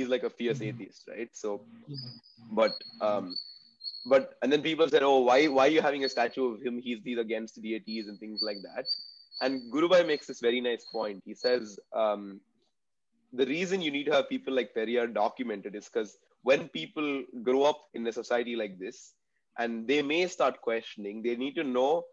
He's 0.00 0.12
like 0.16 0.26
a 0.30 0.34
fierce 0.40 0.62
Mhm. 0.62 0.68
atheist, 0.70 1.08
right? 1.14 1.36
So, 1.44 1.54
but 2.60 2.74
um, 3.10 3.36
but 4.12 4.34
and 4.42 4.52
then 4.52 4.62
people 4.62 4.88
said, 4.88 5.02
oh, 5.02 5.18
why 5.30 5.38
why 5.48 5.66
are 5.68 5.74
you 5.78 5.82
having 5.88 6.04
a 6.04 6.08
statue 6.16 6.46
of 6.54 6.62
him? 6.62 6.78
He's 6.88 7.02
these 7.08 7.18
against 7.26 7.60
deities 7.62 8.08
and 8.12 8.18
things 8.24 8.40
like 8.50 8.62
that. 8.68 8.86
And 9.42 9.72
Gurubai 9.72 10.06
makes 10.06 10.26
this 10.26 10.40
very 10.40 10.60
nice 10.60 10.84
point. 10.92 11.22
He 11.26 11.34
says 11.34 11.78
um, 12.04 12.40
the 13.32 13.46
reason 13.46 13.80
you 13.82 13.90
need 13.90 14.04
to 14.06 14.12
have 14.12 14.28
people 14.28 14.54
like 14.54 14.74
Periyar 14.74 15.12
documented 15.14 15.74
is 15.76 15.88
because 15.88 16.18
when 16.42 16.68
people 16.68 17.24
grow 17.42 17.62
up 17.64 17.80
in 17.94 18.06
a 18.06 18.12
society 18.12 18.56
like 18.56 18.78
this, 18.78 19.14
and 19.58 19.86
they 19.88 20.02
may 20.02 20.26
start 20.26 20.60
questioning, 20.62 21.22
they 21.22 21.36
need 21.36 21.54
to 21.56 21.64
know 21.64 22.04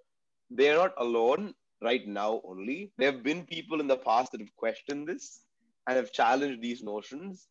they're 0.50 0.76
not 0.76 0.94
alone 0.98 1.54
right 1.84 2.08
now 2.08 2.42
only. 2.44 2.92
There 2.98 3.12
have 3.12 3.24
been 3.24 3.46
people 3.46 3.80
in 3.82 3.88
the 3.88 3.98
past 3.98 4.32
that 4.32 4.42
have 4.42 4.56
questioned 4.58 5.08
this 5.08 5.42
and 5.88 5.96
have 5.98 6.12
challenged 6.12 6.62
these 6.62 6.84
notions. 6.84 7.48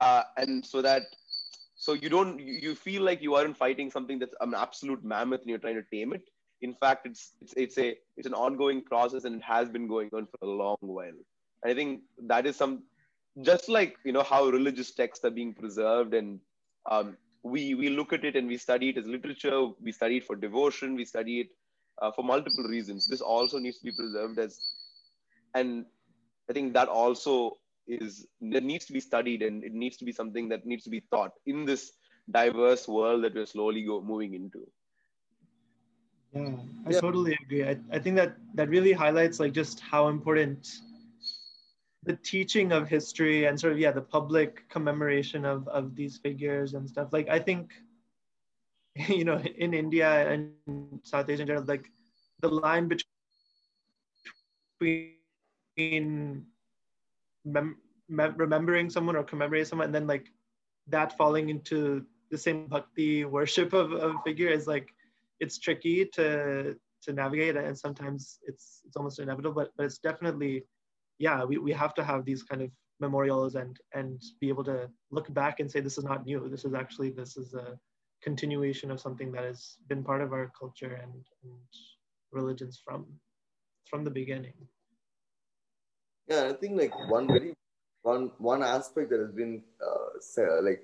Uh, 0.00 0.22
and 0.36 0.64
so 0.64 0.82
that 0.82 1.02
so 1.76 1.92
you 1.92 2.08
don't 2.08 2.38
you 2.40 2.74
feel 2.74 3.02
like 3.02 3.22
you 3.22 3.34
aren't 3.34 3.56
fighting 3.56 3.90
something 3.90 4.18
that's 4.18 4.34
an 4.40 4.54
absolute 4.54 5.04
mammoth 5.04 5.40
and 5.40 5.50
you're 5.50 5.58
trying 5.58 5.76
to 5.76 5.84
tame 5.92 6.12
it. 6.12 6.22
In 6.60 6.74
fact 6.74 7.06
it's 7.06 7.32
it's 7.40 7.54
it's 7.56 7.78
a 7.78 7.96
it's 8.16 8.26
an 8.26 8.34
ongoing 8.34 8.82
process 8.82 9.24
and 9.24 9.36
it 9.36 9.42
has 9.42 9.68
been 9.68 9.86
going 9.86 10.10
on 10.12 10.26
for 10.26 10.38
a 10.42 10.50
long 10.50 10.76
while. 10.80 11.18
And 11.62 11.72
i 11.72 11.74
think 11.74 12.02
that 12.26 12.46
is 12.46 12.56
some 12.56 12.82
just 13.42 13.68
like 13.68 13.96
you 14.04 14.12
know 14.12 14.22
how 14.22 14.46
religious 14.46 14.92
texts 14.92 15.24
are 15.24 15.30
being 15.30 15.54
preserved 15.54 16.14
and 16.14 16.40
um, 16.90 17.16
we 17.42 17.74
we 17.74 17.88
look 17.88 18.12
at 18.12 18.24
it 18.24 18.36
and 18.36 18.48
we 18.48 18.56
study 18.56 18.88
it 18.90 18.98
as 18.98 19.06
literature. 19.06 19.68
We 19.80 19.92
study 19.92 20.18
it 20.18 20.24
for 20.24 20.36
devotion. 20.36 20.94
We 20.94 21.04
study 21.04 21.40
it 21.40 21.48
uh, 22.02 22.10
for 22.12 22.24
multiple 22.24 22.64
reasons. 22.64 23.06
This 23.06 23.20
also 23.20 23.58
needs 23.58 23.78
to 23.78 23.84
be 23.84 23.92
preserved 23.92 24.38
as 24.38 24.58
and 25.54 25.84
i 26.50 26.52
think 26.52 26.72
that 26.74 26.88
also 26.88 27.56
is 27.88 28.26
that 28.40 28.64
needs 28.64 28.86
to 28.86 28.92
be 28.92 29.00
studied 29.00 29.42
and 29.42 29.64
it 29.64 29.72
needs 29.72 29.96
to 29.98 30.04
be 30.04 30.12
something 30.12 30.48
that 30.48 30.66
needs 30.66 30.84
to 30.84 30.90
be 30.90 31.02
taught 31.12 31.32
in 31.46 31.64
this 31.64 31.92
diverse 32.30 32.86
world 32.88 33.24
that 33.24 33.34
we're 33.34 33.46
slowly 33.46 33.84
go, 33.84 34.00
moving 34.02 34.34
into 34.34 34.66
Yeah, 36.32 36.56
I 36.86 36.90
Yeah. 36.90 37.00
totally 37.00 37.36
agree. 37.42 37.64
I, 37.64 37.78
I 37.92 37.98
think 37.98 38.16
that 38.16 38.36
that 38.54 38.68
really 38.68 38.92
highlights 38.92 39.40
like 39.40 39.52
just 39.52 39.80
how 39.80 40.08
important 40.08 40.68
the 42.04 42.16
teaching 42.16 42.72
of 42.72 42.88
history 42.88 43.46
and 43.46 43.58
sort 43.58 43.72
of 43.72 43.78
yeah 43.78 43.92
the 43.92 44.02
public 44.02 44.68
commemoration 44.68 45.44
of 45.44 45.66
of 45.68 45.94
these 45.96 46.18
figures 46.18 46.74
and 46.74 46.88
stuff. 46.88 47.12
Like 47.12 47.28
I 47.28 47.38
think 47.38 47.72
you 49.08 49.24
know 49.24 49.38
in 49.38 49.74
India 49.74 50.30
and 50.30 50.52
South 51.02 51.28
Asia 51.28 51.42
in 51.42 51.48
general, 51.48 51.64
like 51.66 51.90
the 52.40 52.48
line 52.48 52.88
between 54.76 56.46
mem- 57.44 57.78
mem- 58.08 58.36
remembering 58.36 58.90
someone 58.90 59.16
or 59.16 59.24
commemorating 59.24 59.66
someone 59.66 59.86
and 59.86 59.94
then 59.94 60.06
like 60.06 60.26
that 60.88 61.16
falling 61.16 61.48
into 61.48 62.04
the 62.30 62.38
same 62.38 62.66
bhakti 62.68 63.24
worship 63.36 63.72
of, 63.72 63.92
a 63.92 64.14
figure 64.24 64.48
is 64.48 64.66
like 64.66 64.88
it's 65.40 65.58
tricky 65.58 66.04
to 66.04 66.76
to 67.02 67.12
navigate 67.12 67.56
and 67.56 67.78
sometimes 67.78 68.38
it's 68.46 68.80
it's 68.84 68.96
almost 68.96 69.20
inevitable 69.20 69.54
but 69.54 69.70
but 69.76 69.86
it's 69.86 69.98
definitely 69.98 70.64
yeah 71.18 71.44
we, 71.44 71.58
we 71.58 71.72
have 71.72 71.94
to 71.94 72.02
have 72.02 72.24
these 72.24 72.42
kind 72.42 72.62
of 72.62 72.70
memorials 73.00 73.54
and 73.54 73.78
and 73.94 74.22
be 74.40 74.48
able 74.48 74.64
to 74.64 74.88
look 75.10 75.32
back 75.34 75.60
and 75.60 75.70
say 75.70 75.80
this 75.80 75.98
is 75.98 76.04
not 76.04 76.26
new. 76.26 76.48
This 76.48 76.64
is 76.64 76.74
actually 76.74 77.10
this 77.10 77.36
is 77.36 77.54
a 77.54 77.78
continuation 78.22 78.90
of 78.90 79.00
something 79.00 79.30
that 79.32 79.44
has 79.44 79.76
been 79.88 80.02
part 80.02 80.22
of 80.22 80.32
our 80.32 80.50
culture 80.58 81.00
and, 81.02 81.12
and 81.44 81.52
religions 82.32 82.80
from 82.84 83.06
from 83.88 84.04
the 84.04 84.10
beginning 84.10 84.54
Yeah, 86.28 86.48
I 86.48 86.52
think 86.52 86.78
like 86.80 86.94
one 87.10 87.26
very 87.32 87.54
one 88.02 88.30
one 88.38 88.62
aspect 88.62 89.10
that 89.10 89.20
has 89.20 89.32
been 89.32 89.62
uh, 89.84 90.62
like 90.62 90.82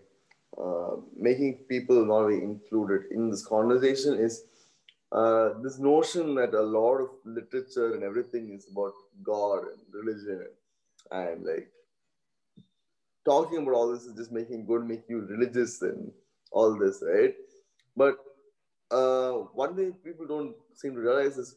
uh, 0.61 0.97
making 1.17 1.55
people 1.69 2.05
not 2.07 2.29
be 2.29 2.37
included 2.37 3.11
in 3.11 3.31
this 3.31 3.45
conversation 3.47 4.15
is 4.19 4.45
uh, 5.13 5.51
this 5.63 5.79
notion 5.79 6.35
that 6.35 6.55
a 6.55 6.63
lot 6.63 6.97
of 6.99 7.11
literature 7.25 7.95
and 7.95 8.03
everything 8.03 8.53
is 8.55 8.67
about 8.71 8.95
God 9.23 9.65
and 9.73 9.81
religion 9.93 10.47
and 11.11 11.45
like 11.45 11.69
talking 13.25 13.59
about 13.63 13.75
all 13.75 13.93
this 13.93 14.05
is 14.05 14.15
just 14.15 14.33
making 14.33 14.67
good, 14.67 14.87
make 14.87 15.03
you 15.09 15.21
religious 15.21 15.81
and 15.83 16.13
all 16.53 16.79
this, 16.79 17.03
right? 17.07 17.35
But 17.97 18.17
uh, 18.91 19.33
one 19.63 19.75
thing 19.77 19.93
people 20.05 20.27
don't 20.27 20.55
seem 20.75 20.95
to 20.95 21.01
realize 21.01 21.39
is 21.39 21.57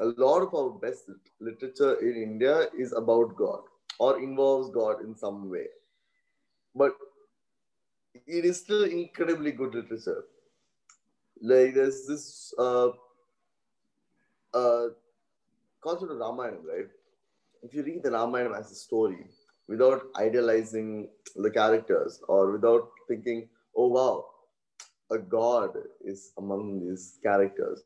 a 0.00 0.06
lot 0.16 0.42
of 0.42 0.54
our 0.54 0.70
best 0.70 1.10
literature 1.40 1.94
in 2.00 2.22
India 2.22 2.66
is 2.78 2.92
about 2.92 3.36
God 3.36 3.60
or 3.98 4.20
involves 4.20 4.70
God 4.70 5.02
in 5.02 5.16
some 5.16 5.50
way. 5.50 5.66
but 6.74 6.96
it 8.26 8.44
is 8.44 8.60
still 8.60 8.84
incredibly 8.84 9.52
good 9.52 9.74
literature. 9.74 10.24
Like 11.40 11.74
there's 11.74 12.06
this 12.06 12.52
uh, 12.58 12.88
uh, 14.54 14.86
concept 15.82 16.12
of 16.12 16.18
Ramayana, 16.18 16.58
right? 16.58 16.88
If 17.62 17.74
you 17.74 17.82
read 17.84 18.02
the 18.02 18.10
Ramayana 18.10 18.58
as 18.58 18.70
a 18.72 18.74
story 18.74 19.26
without 19.68 20.02
idealizing 20.16 21.08
the 21.36 21.50
characters 21.50 22.20
or 22.28 22.52
without 22.52 22.90
thinking, 23.08 23.48
oh 23.76 23.88
wow, 23.88 24.26
a 25.10 25.18
god 25.18 25.76
is 26.04 26.32
among 26.38 26.80
these 26.80 27.18
characters. 27.22 27.82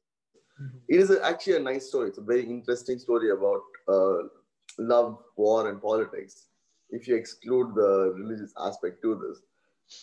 It 0.89 1.01
is 1.01 1.11
a, 1.11 1.25
actually 1.25 1.57
a 1.57 1.61
nice 1.61 1.89
story. 1.89 2.09
It's 2.09 2.19
a 2.19 2.23
very 2.23 2.45
interesting 2.45 2.99
story 2.99 3.31
about 3.31 3.63
uh, 3.89 4.29
love, 4.79 5.19
war, 5.37 5.69
and 5.69 5.81
politics. 5.81 6.47
If 6.91 7.09
you 7.09 7.17
exclude 7.17 7.75
the 7.75 8.15
religious 8.17 8.53
aspect 8.59 9.03
to 9.03 9.15
this, 9.15 9.43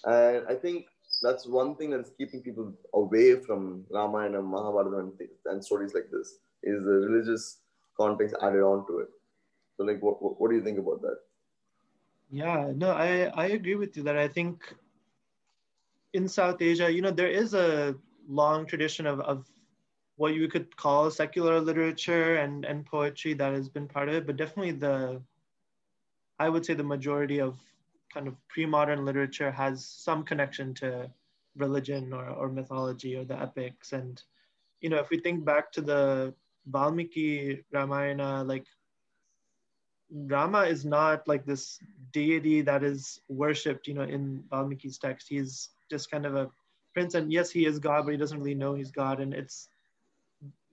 and 0.05 0.45
I 0.49 0.55
think 0.55 0.85
that's 1.21 1.45
one 1.45 1.75
thing 1.75 1.91
that's 1.91 2.11
keeping 2.17 2.41
people 2.41 2.73
away 2.93 3.35
from 3.35 3.85
Ramayana, 3.89 4.41
Mahabharata, 4.41 4.97
and, 4.97 5.11
and 5.45 5.63
stories 5.63 5.93
like 5.93 6.09
this 6.11 6.37
is 6.63 6.83
the 6.83 7.07
religious 7.07 7.59
context 7.95 8.35
added 8.41 8.61
on 8.61 8.85
to 8.87 8.99
it. 8.99 9.09
So, 9.77 9.83
like, 9.83 10.01
what, 10.01 10.21
what, 10.21 10.39
what 10.41 10.49
do 10.49 10.57
you 10.57 10.63
think 10.63 10.79
about 10.79 11.01
that? 11.01 11.17
Yeah, 12.31 12.71
no, 12.75 12.91
I, 12.91 13.31
I 13.35 13.47
agree 13.47 13.75
with 13.75 13.95
you 13.97 14.03
that 14.03 14.17
I 14.17 14.27
think 14.27 14.75
in 16.13 16.27
South 16.27 16.61
Asia, 16.61 16.91
you 16.91 17.01
know, 17.01 17.11
there 17.11 17.29
is 17.29 17.53
a 17.53 17.95
long 18.27 18.65
tradition 18.65 19.05
of, 19.05 19.19
of 19.21 19.45
what 20.19 20.33
you 20.33 20.49
could 20.49 20.75
call 20.75 21.09
secular 21.09 21.61
literature 21.61 22.35
and, 22.35 22.65
and 22.65 22.85
poetry 22.85 23.33
that 23.33 23.53
has 23.53 23.69
been 23.69 23.87
part 23.87 24.09
of 24.09 24.15
it, 24.15 24.27
but 24.27 24.35
definitely 24.35 24.73
the, 24.73 25.21
I 26.37 26.49
would 26.49 26.65
say 26.65 26.73
the 26.73 26.83
majority 26.83 27.39
of 27.39 27.57
kind 28.13 28.27
of 28.27 28.35
pre-modern 28.49 29.05
literature 29.05 29.49
has 29.49 29.85
some 29.85 30.25
connection 30.25 30.73
to 30.73 31.09
religion 31.55 32.11
or, 32.11 32.27
or 32.31 32.49
mythology 32.49 33.15
or 33.15 33.23
the 33.23 33.41
epics. 33.41 33.93
And, 33.93 34.21
you 34.81 34.89
know, 34.89 34.97
if 34.97 35.09
we 35.09 35.21
think 35.21 35.45
back 35.45 35.71
to 35.71 35.81
the 35.81 36.33
Valmiki 36.67 37.63
Ramayana, 37.71 38.43
like 38.43 38.65
Rama 40.11 40.63
is 40.63 40.83
not 40.83 41.29
like 41.29 41.45
this 41.45 41.79
deity 42.11 42.61
that 42.63 42.83
is 42.83 43.21
worshipped, 43.29 43.87
you 43.87 43.93
know, 43.93 44.03
in 44.03 44.43
Valmiki's 44.51 44.97
text. 44.97 45.29
He's 45.29 45.69
just 45.89 46.11
kind 46.11 46.25
of 46.25 46.35
a 46.35 46.51
prince, 46.93 47.13
and 47.13 47.31
yes, 47.31 47.49
he 47.49 47.65
is 47.65 47.79
God, 47.79 48.03
but 48.03 48.11
he 48.11 48.17
doesn't 48.17 48.39
really 48.39 48.53
know 48.53 48.73
he's 48.73 48.91
God, 48.91 49.21
and 49.21 49.33
it's 49.33 49.69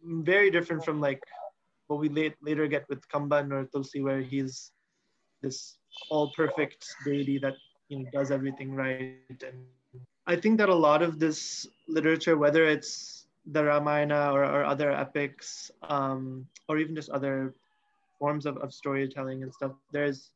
very 0.06 0.50
different 0.50 0.84
from 0.84 1.00
like 1.00 1.20
what 1.88 2.00
we 2.00 2.08
late, 2.08 2.34
later 2.42 2.66
get 2.66 2.88
with 2.88 3.06
Kamban 3.08 3.52
or 3.52 3.64
Tulsi, 3.66 4.02
where 4.02 4.20
he's 4.20 4.72
this 5.42 5.78
all 6.10 6.32
perfect 6.34 6.86
deity 7.04 7.38
that 7.38 7.54
you 7.88 7.98
know 7.98 8.10
does 8.12 8.30
everything 8.30 8.74
right. 8.74 9.18
And 9.30 9.66
I 10.26 10.36
think 10.36 10.58
that 10.58 10.68
a 10.68 10.74
lot 10.74 11.02
of 11.02 11.18
this 11.18 11.66
literature, 11.88 12.36
whether 12.36 12.64
it's 12.64 13.26
the 13.46 13.64
Ramayana 13.64 14.32
or, 14.32 14.44
or 14.44 14.64
other 14.64 14.90
epics, 14.90 15.70
um, 15.82 16.46
or 16.68 16.78
even 16.78 16.94
just 16.94 17.10
other 17.10 17.54
forms 18.18 18.46
of, 18.46 18.56
of 18.58 18.72
storytelling 18.72 19.42
and 19.42 19.52
stuff, 19.52 19.72
there's 19.92 20.30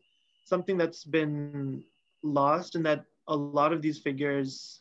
something 0.44 0.76
that's 0.76 1.04
been 1.04 1.82
lost 2.22 2.76
in 2.76 2.82
that 2.82 3.04
a 3.28 3.36
lot 3.36 3.72
of 3.72 3.82
these 3.82 3.98
figures 3.98 4.80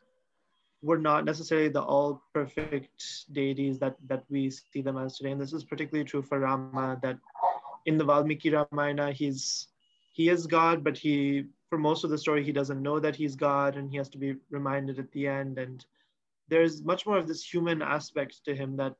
were 0.81 0.97
not 0.97 1.25
necessarily 1.25 1.69
the 1.69 1.81
all 1.81 2.21
perfect 2.33 3.31
deities 3.33 3.79
that, 3.79 3.95
that 4.07 4.23
we 4.29 4.49
see 4.49 4.81
them 4.81 4.97
as 4.97 5.17
today. 5.17 5.31
And 5.31 5.41
this 5.41 5.53
is 5.53 5.63
particularly 5.63 6.07
true 6.07 6.21
for 6.21 6.39
Rama, 6.39 6.97
that 7.01 7.17
in 7.85 7.97
the 7.97 8.05
Valmiki 8.05 8.49
Ramayana, 8.49 9.11
he's 9.11 9.67
he 10.13 10.29
is 10.29 10.47
God, 10.47 10.83
but 10.83 10.97
he 10.97 11.45
for 11.69 11.77
most 11.77 12.03
of 12.03 12.09
the 12.09 12.17
story 12.17 12.43
he 12.43 12.51
doesn't 12.51 12.81
know 12.81 12.99
that 12.99 13.15
he's 13.15 13.35
God 13.35 13.77
and 13.77 13.89
he 13.89 13.97
has 13.97 14.09
to 14.09 14.17
be 14.17 14.35
reminded 14.49 14.99
at 14.99 15.11
the 15.11 15.27
end. 15.27 15.57
And 15.57 15.85
there's 16.47 16.83
much 16.83 17.05
more 17.05 17.17
of 17.17 17.27
this 17.27 17.43
human 17.43 17.81
aspect 17.81 18.43
to 18.45 18.55
him 18.55 18.75
that 18.77 18.95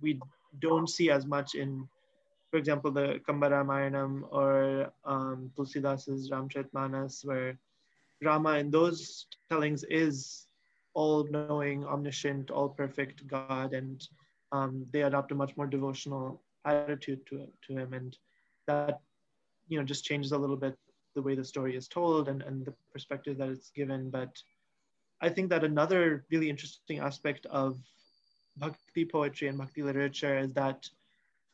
we 0.00 0.20
don't 0.60 0.88
see 0.88 1.10
as 1.10 1.26
much 1.26 1.54
in 1.54 1.88
for 2.50 2.58
example, 2.58 2.90
the 2.90 3.20
Kamba 3.26 3.50
Kambaramayanam 3.50 4.22
or 4.30 4.92
um, 5.04 5.50
Tulsidas's 5.56 6.30
Ramcharitmanas, 6.30 7.24
where 7.24 7.58
Rama 8.22 8.58
in 8.58 8.70
those 8.70 9.26
tellings 9.50 9.84
is 9.90 10.45
all-knowing, 10.96 11.84
omniscient, 11.84 12.50
all-perfect 12.50 13.26
God, 13.26 13.74
and 13.74 14.08
um, 14.50 14.86
they 14.92 15.02
adopt 15.02 15.30
a 15.30 15.34
much 15.34 15.54
more 15.56 15.66
devotional 15.66 16.42
attitude 16.64 17.20
to, 17.26 17.46
to 17.66 17.76
him, 17.76 17.92
and 17.92 18.16
that 18.66 19.00
you 19.68 19.78
know 19.78 19.84
just 19.84 20.04
changes 20.04 20.32
a 20.32 20.38
little 20.38 20.56
bit 20.56 20.74
the 21.14 21.20
way 21.20 21.34
the 21.34 21.44
story 21.44 21.76
is 21.76 21.86
told 21.86 22.28
and, 22.28 22.42
and 22.42 22.64
the 22.64 22.74
perspective 22.92 23.36
that 23.36 23.50
it's 23.50 23.70
given. 23.70 24.08
But 24.08 24.32
I 25.20 25.28
think 25.28 25.50
that 25.50 25.64
another 25.64 26.24
really 26.30 26.48
interesting 26.48 26.98
aspect 26.98 27.44
of 27.46 27.78
bhakti 28.56 29.04
poetry 29.04 29.48
and 29.48 29.58
bhakti 29.58 29.82
literature 29.82 30.38
is 30.38 30.54
that 30.54 30.88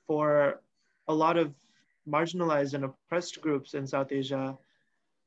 for 0.07 0.61
a 1.09 1.14
lot 1.14 1.37
of 1.37 1.52
marginalized 2.09 2.74
and 2.74 2.85
oppressed 2.85 3.40
groups 3.40 3.74
in 3.74 3.87
South 3.87 4.12
Asia, 4.12 4.57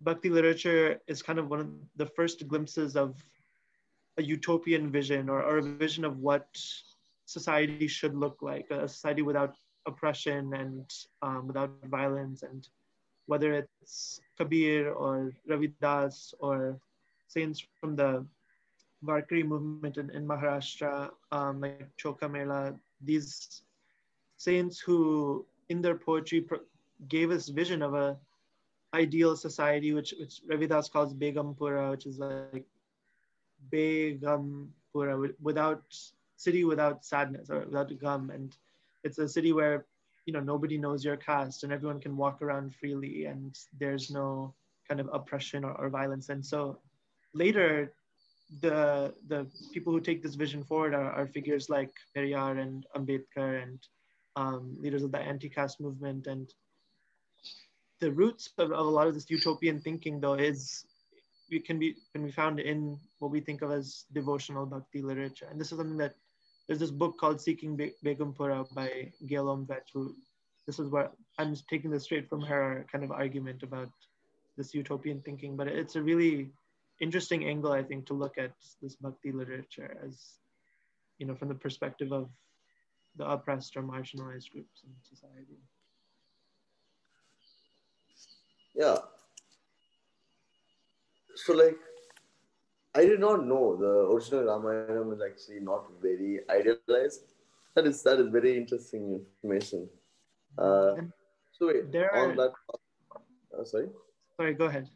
Bhakti 0.01 0.29
literature 0.29 0.99
is 1.07 1.21
kind 1.21 1.39
of 1.39 1.49
one 1.49 1.59
of 1.59 1.69
the 1.95 2.05
first 2.05 2.47
glimpses 2.47 2.95
of 2.95 3.15
a 4.17 4.23
utopian 4.23 4.91
vision 4.91 5.29
or, 5.29 5.43
or 5.43 5.57
a 5.57 5.61
vision 5.61 6.05
of 6.05 6.19
what 6.19 6.47
society 7.25 7.87
should 7.87 8.15
look 8.15 8.37
like, 8.41 8.69
a 8.71 8.87
society 8.87 9.21
without 9.21 9.55
oppression 9.85 10.53
and 10.53 10.93
um, 11.21 11.47
without 11.47 11.71
violence. 11.85 12.43
And 12.43 12.67
whether 13.27 13.53
it's 13.53 14.21
Kabir 14.37 14.91
or 14.91 15.33
Ravidas 15.49 16.33
or 16.39 16.79
saints 17.27 17.65
from 17.79 17.95
the 17.95 18.25
Varkari 19.03 19.45
movement 19.45 19.97
in, 19.97 20.09
in 20.11 20.27
Maharashtra, 20.27 21.11
um, 21.31 21.61
like 21.61 21.89
Chokha 21.97 22.31
Mela, 22.31 22.75
these 23.01 23.63
saints 24.37 24.79
who 24.79 25.45
in 25.69 25.81
their 25.81 25.95
poetry 25.95 26.45
gave 27.07 27.31
us 27.31 27.49
vision 27.49 27.81
of 27.81 27.93
a 27.93 28.17
ideal 28.93 29.35
society, 29.35 29.93
which 29.93 30.13
which 30.19 30.41
Ravidas 30.47 30.89
calls 30.91 31.13
Begumpura, 31.13 31.91
which 31.91 32.05
is 32.05 32.17
like 32.19 32.65
Begumpura, 33.71 35.33
without 35.41 35.83
city 36.37 36.63
without 36.63 37.05
sadness 37.05 37.49
or 37.49 37.61
without 37.65 37.91
gham, 37.99 38.29
and 38.29 38.55
it's 39.03 39.17
a 39.17 39.27
city 39.27 39.53
where 39.53 39.85
you 40.25 40.33
know 40.33 40.39
nobody 40.39 40.77
knows 40.77 41.05
your 41.05 41.17
caste 41.17 41.63
and 41.63 41.71
everyone 41.71 41.99
can 41.99 42.17
walk 42.17 42.41
around 42.41 42.75
freely 42.75 43.25
and 43.25 43.57
there's 43.79 44.09
no 44.09 44.53
kind 44.87 44.99
of 44.99 45.09
oppression 45.13 45.63
or, 45.63 45.73
or 45.73 45.89
violence. 45.89 46.29
And 46.29 46.45
so 46.45 46.79
later, 47.33 47.93
the 48.61 49.13
the 49.27 49.47
people 49.73 49.93
who 49.93 49.99
take 49.99 50.21
this 50.21 50.35
vision 50.35 50.63
forward 50.63 50.93
are, 50.93 51.11
are 51.11 51.27
figures 51.27 51.69
like 51.69 51.91
Periyar 52.15 52.59
and 52.59 52.85
Ambedkar 52.95 53.63
and 53.63 53.79
um, 54.35 54.75
leaders 54.79 55.03
of 55.03 55.11
the 55.11 55.19
anti-caste 55.19 55.79
movement. 55.79 56.27
And 56.27 56.51
the 57.99 58.11
roots 58.11 58.49
of, 58.57 58.71
of, 58.71 58.85
a 58.85 58.89
lot 58.89 59.07
of 59.07 59.13
this 59.13 59.29
utopian 59.29 59.79
thinking, 59.79 60.19
though, 60.19 60.33
is 60.33 60.85
we 61.49 61.59
can 61.59 61.79
be 61.79 61.95
can 62.13 62.25
be 62.25 62.31
found 62.31 62.59
in 62.59 62.97
what 63.19 63.31
we 63.31 63.39
think 63.39 63.61
of 63.61 63.71
as 63.71 64.05
devotional 64.13 64.65
bhakti 64.65 65.01
literature. 65.01 65.47
And 65.49 65.59
this 65.59 65.71
is 65.71 65.77
something 65.77 65.97
that 65.97 66.15
there's 66.67 66.79
this 66.79 66.91
book 66.91 67.17
called 67.19 67.39
Seeking 67.39 67.75
Be- 67.75 67.93
Begumpura 68.03 68.65
by 68.73 69.11
Gail 69.27 69.45
Omvedt, 69.45 69.87
who 69.93 70.15
this 70.65 70.79
is 70.79 70.89
where 70.89 71.11
I'm 71.37 71.55
taking 71.69 71.91
this 71.91 72.03
straight 72.03 72.27
from 72.27 72.41
her 72.41 72.85
kind 72.91 73.03
of 73.03 73.11
argument 73.11 73.61
about 73.63 73.89
this 74.57 74.73
utopian 74.73 75.21
thinking, 75.21 75.55
but 75.55 75.67
it's 75.67 75.95
a 75.95 76.01
really 76.01 76.51
interesting 76.99 77.45
angle, 77.45 77.71
I 77.71 77.83
think, 77.83 78.07
to 78.07 78.13
look 78.13 78.37
at 78.37 78.53
this 78.81 78.95
bhakti 78.95 79.31
literature 79.31 79.97
as, 80.05 80.37
you 81.17 81.27
know, 81.27 81.35
from 81.35 81.49
the 81.49 81.55
perspective 81.55 82.11
of 82.11 82.29
the 83.17 83.29
oppressed 83.29 83.75
or 83.77 83.83
marginalized 83.83 84.49
groups 84.49 84.83
in 84.83 84.91
society. 85.03 85.59
Yeah. 88.73 88.97
So, 91.35 91.53
like, 91.53 91.77
I 92.95 93.05
did 93.05 93.19
not 93.19 93.45
know 93.45 93.75
the 93.75 94.13
original 94.13 94.45
Ramayana 94.45 95.11
is 95.11 95.21
actually 95.21 95.59
not 95.59 95.85
very 96.01 96.39
idealized. 96.49 97.33
That 97.75 97.85
is 97.87 98.01
that 98.03 98.19
is 98.19 98.29
very 98.29 98.55
interesting 98.55 99.19
information. 99.19 99.89
Uh, 100.57 100.95
so 101.51 101.67
wait, 101.67 101.91
there 101.91 102.15
on 102.15 102.37
that. 102.37 102.53
Uh, 103.11 103.65
sorry. 103.65 103.89
Sorry, 104.37 104.53
go 104.53 104.65
ahead. 104.65 104.87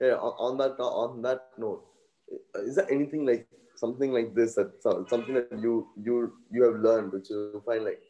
Yeah, 0.00 0.14
on, 0.14 0.32
on 0.46 0.58
that 0.58 0.80
on 0.82 1.22
that 1.22 1.50
note, 1.58 1.84
is 2.54 2.76
there 2.76 2.90
anything 2.90 3.26
like 3.26 3.46
something 3.76 4.12
like 4.12 4.34
this 4.34 4.54
that 4.54 4.70
something 4.82 5.34
that 5.34 5.48
you 5.60 5.88
you 6.02 6.32
you 6.50 6.64
have 6.64 6.80
learned 6.80 7.12
which 7.12 7.28
you 7.28 7.62
find 7.66 7.84
like 7.84 8.00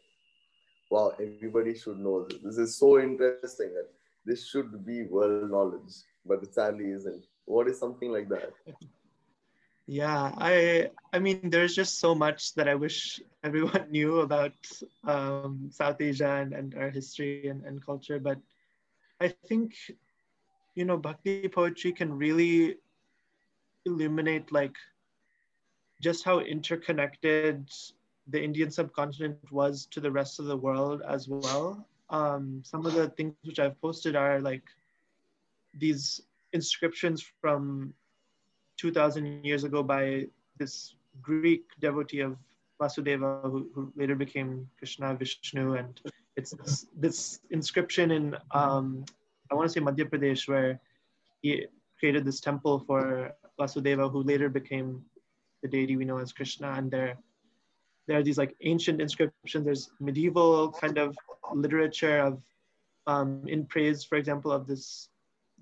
wow 0.90 1.12
everybody 1.20 1.76
should 1.76 1.98
know 1.98 2.26
this. 2.28 2.38
this 2.44 2.58
is 2.58 2.76
so 2.76 3.00
interesting 3.00 3.72
that 3.74 3.88
this 4.24 4.46
should 4.46 4.84
be 4.86 5.02
world 5.04 5.50
knowledge 5.50 5.94
but 6.26 6.42
it 6.42 6.54
sadly 6.54 6.90
isn't 6.90 7.26
what 7.44 7.68
is 7.68 7.78
something 7.78 8.10
like 8.10 8.28
that 8.28 8.52
yeah 9.86 10.32
i 10.38 10.88
i 11.12 11.18
mean 11.18 11.50
there's 11.50 11.74
just 11.74 11.98
so 11.98 12.14
much 12.14 12.54
that 12.54 12.68
i 12.68 12.74
wish 12.74 13.20
everyone 13.42 13.86
knew 13.90 14.20
about 14.20 14.52
um, 15.04 15.68
south 15.70 16.00
asia 16.00 16.40
and, 16.40 16.52
and 16.52 16.74
our 16.74 16.90
history 16.90 17.48
and, 17.48 17.64
and 17.64 17.84
culture 17.84 18.18
but 18.18 18.38
i 19.20 19.28
think 19.28 19.74
you 20.74 20.84
know, 20.84 20.96
bhakti 20.96 21.48
poetry 21.48 21.92
can 21.92 22.12
really 22.12 22.76
illuminate 23.86 24.50
like 24.52 24.74
just 26.02 26.24
how 26.24 26.40
interconnected 26.40 27.68
the 28.28 28.42
Indian 28.42 28.70
subcontinent 28.70 29.52
was 29.52 29.86
to 29.86 30.00
the 30.00 30.10
rest 30.10 30.40
of 30.40 30.46
the 30.46 30.56
world 30.56 31.02
as 31.06 31.28
well. 31.28 31.86
Um, 32.10 32.62
some 32.64 32.84
of 32.86 32.94
the 32.94 33.08
things 33.10 33.34
which 33.44 33.58
I've 33.58 33.80
posted 33.80 34.16
are 34.16 34.40
like 34.40 34.64
these 35.78 36.20
inscriptions 36.52 37.24
from 37.40 37.92
2000 38.78 39.44
years 39.44 39.64
ago 39.64 39.82
by 39.82 40.26
this 40.58 40.94
Greek 41.22 41.64
devotee 41.80 42.20
of 42.20 42.36
Vasudeva, 42.80 43.40
who, 43.42 43.70
who 43.74 43.92
later 43.96 44.14
became 44.14 44.68
Krishna 44.78 45.14
Vishnu. 45.14 45.74
And 45.74 46.00
it's 46.36 46.52
this, 46.52 46.86
this 46.96 47.40
inscription 47.50 48.10
in, 48.10 48.36
um, 48.50 49.04
I 49.50 49.54
want 49.54 49.68
to 49.68 49.72
say 49.72 49.80
Madhya 49.80 50.10
Pradesh, 50.10 50.48
where 50.48 50.80
he 51.42 51.66
created 51.98 52.24
this 52.24 52.40
temple 52.40 52.80
for 52.80 53.32
Vasudeva, 53.58 54.10
who 54.10 54.22
later 54.22 54.48
became 54.48 55.04
the 55.62 55.68
deity 55.68 55.96
we 55.96 56.04
know 56.04 56.18
as 56.18 56.32
Krishna. 56.32 56.72
And 56.72 56.90
there, 56.90 57.16
there 58.06 58.18
are 58.18 58.22
these 58.22 58.38
like 58.38 58.54
ancient 58.62 59.00
inscriptions. 59.00 59.64
There's 59.64 59.90
medieval 60.00 60.72
kind 60.72 60.98
of 60.98 61.16
literature 61.52 62.18
of 62.18 62.42
um, 63.06 63.42
in 63.46 63.66
praise, 63.66 64.04
for 64.04 64.16
example, 64.16 64.52
of 64.52 64.66
this. 64.66 65.08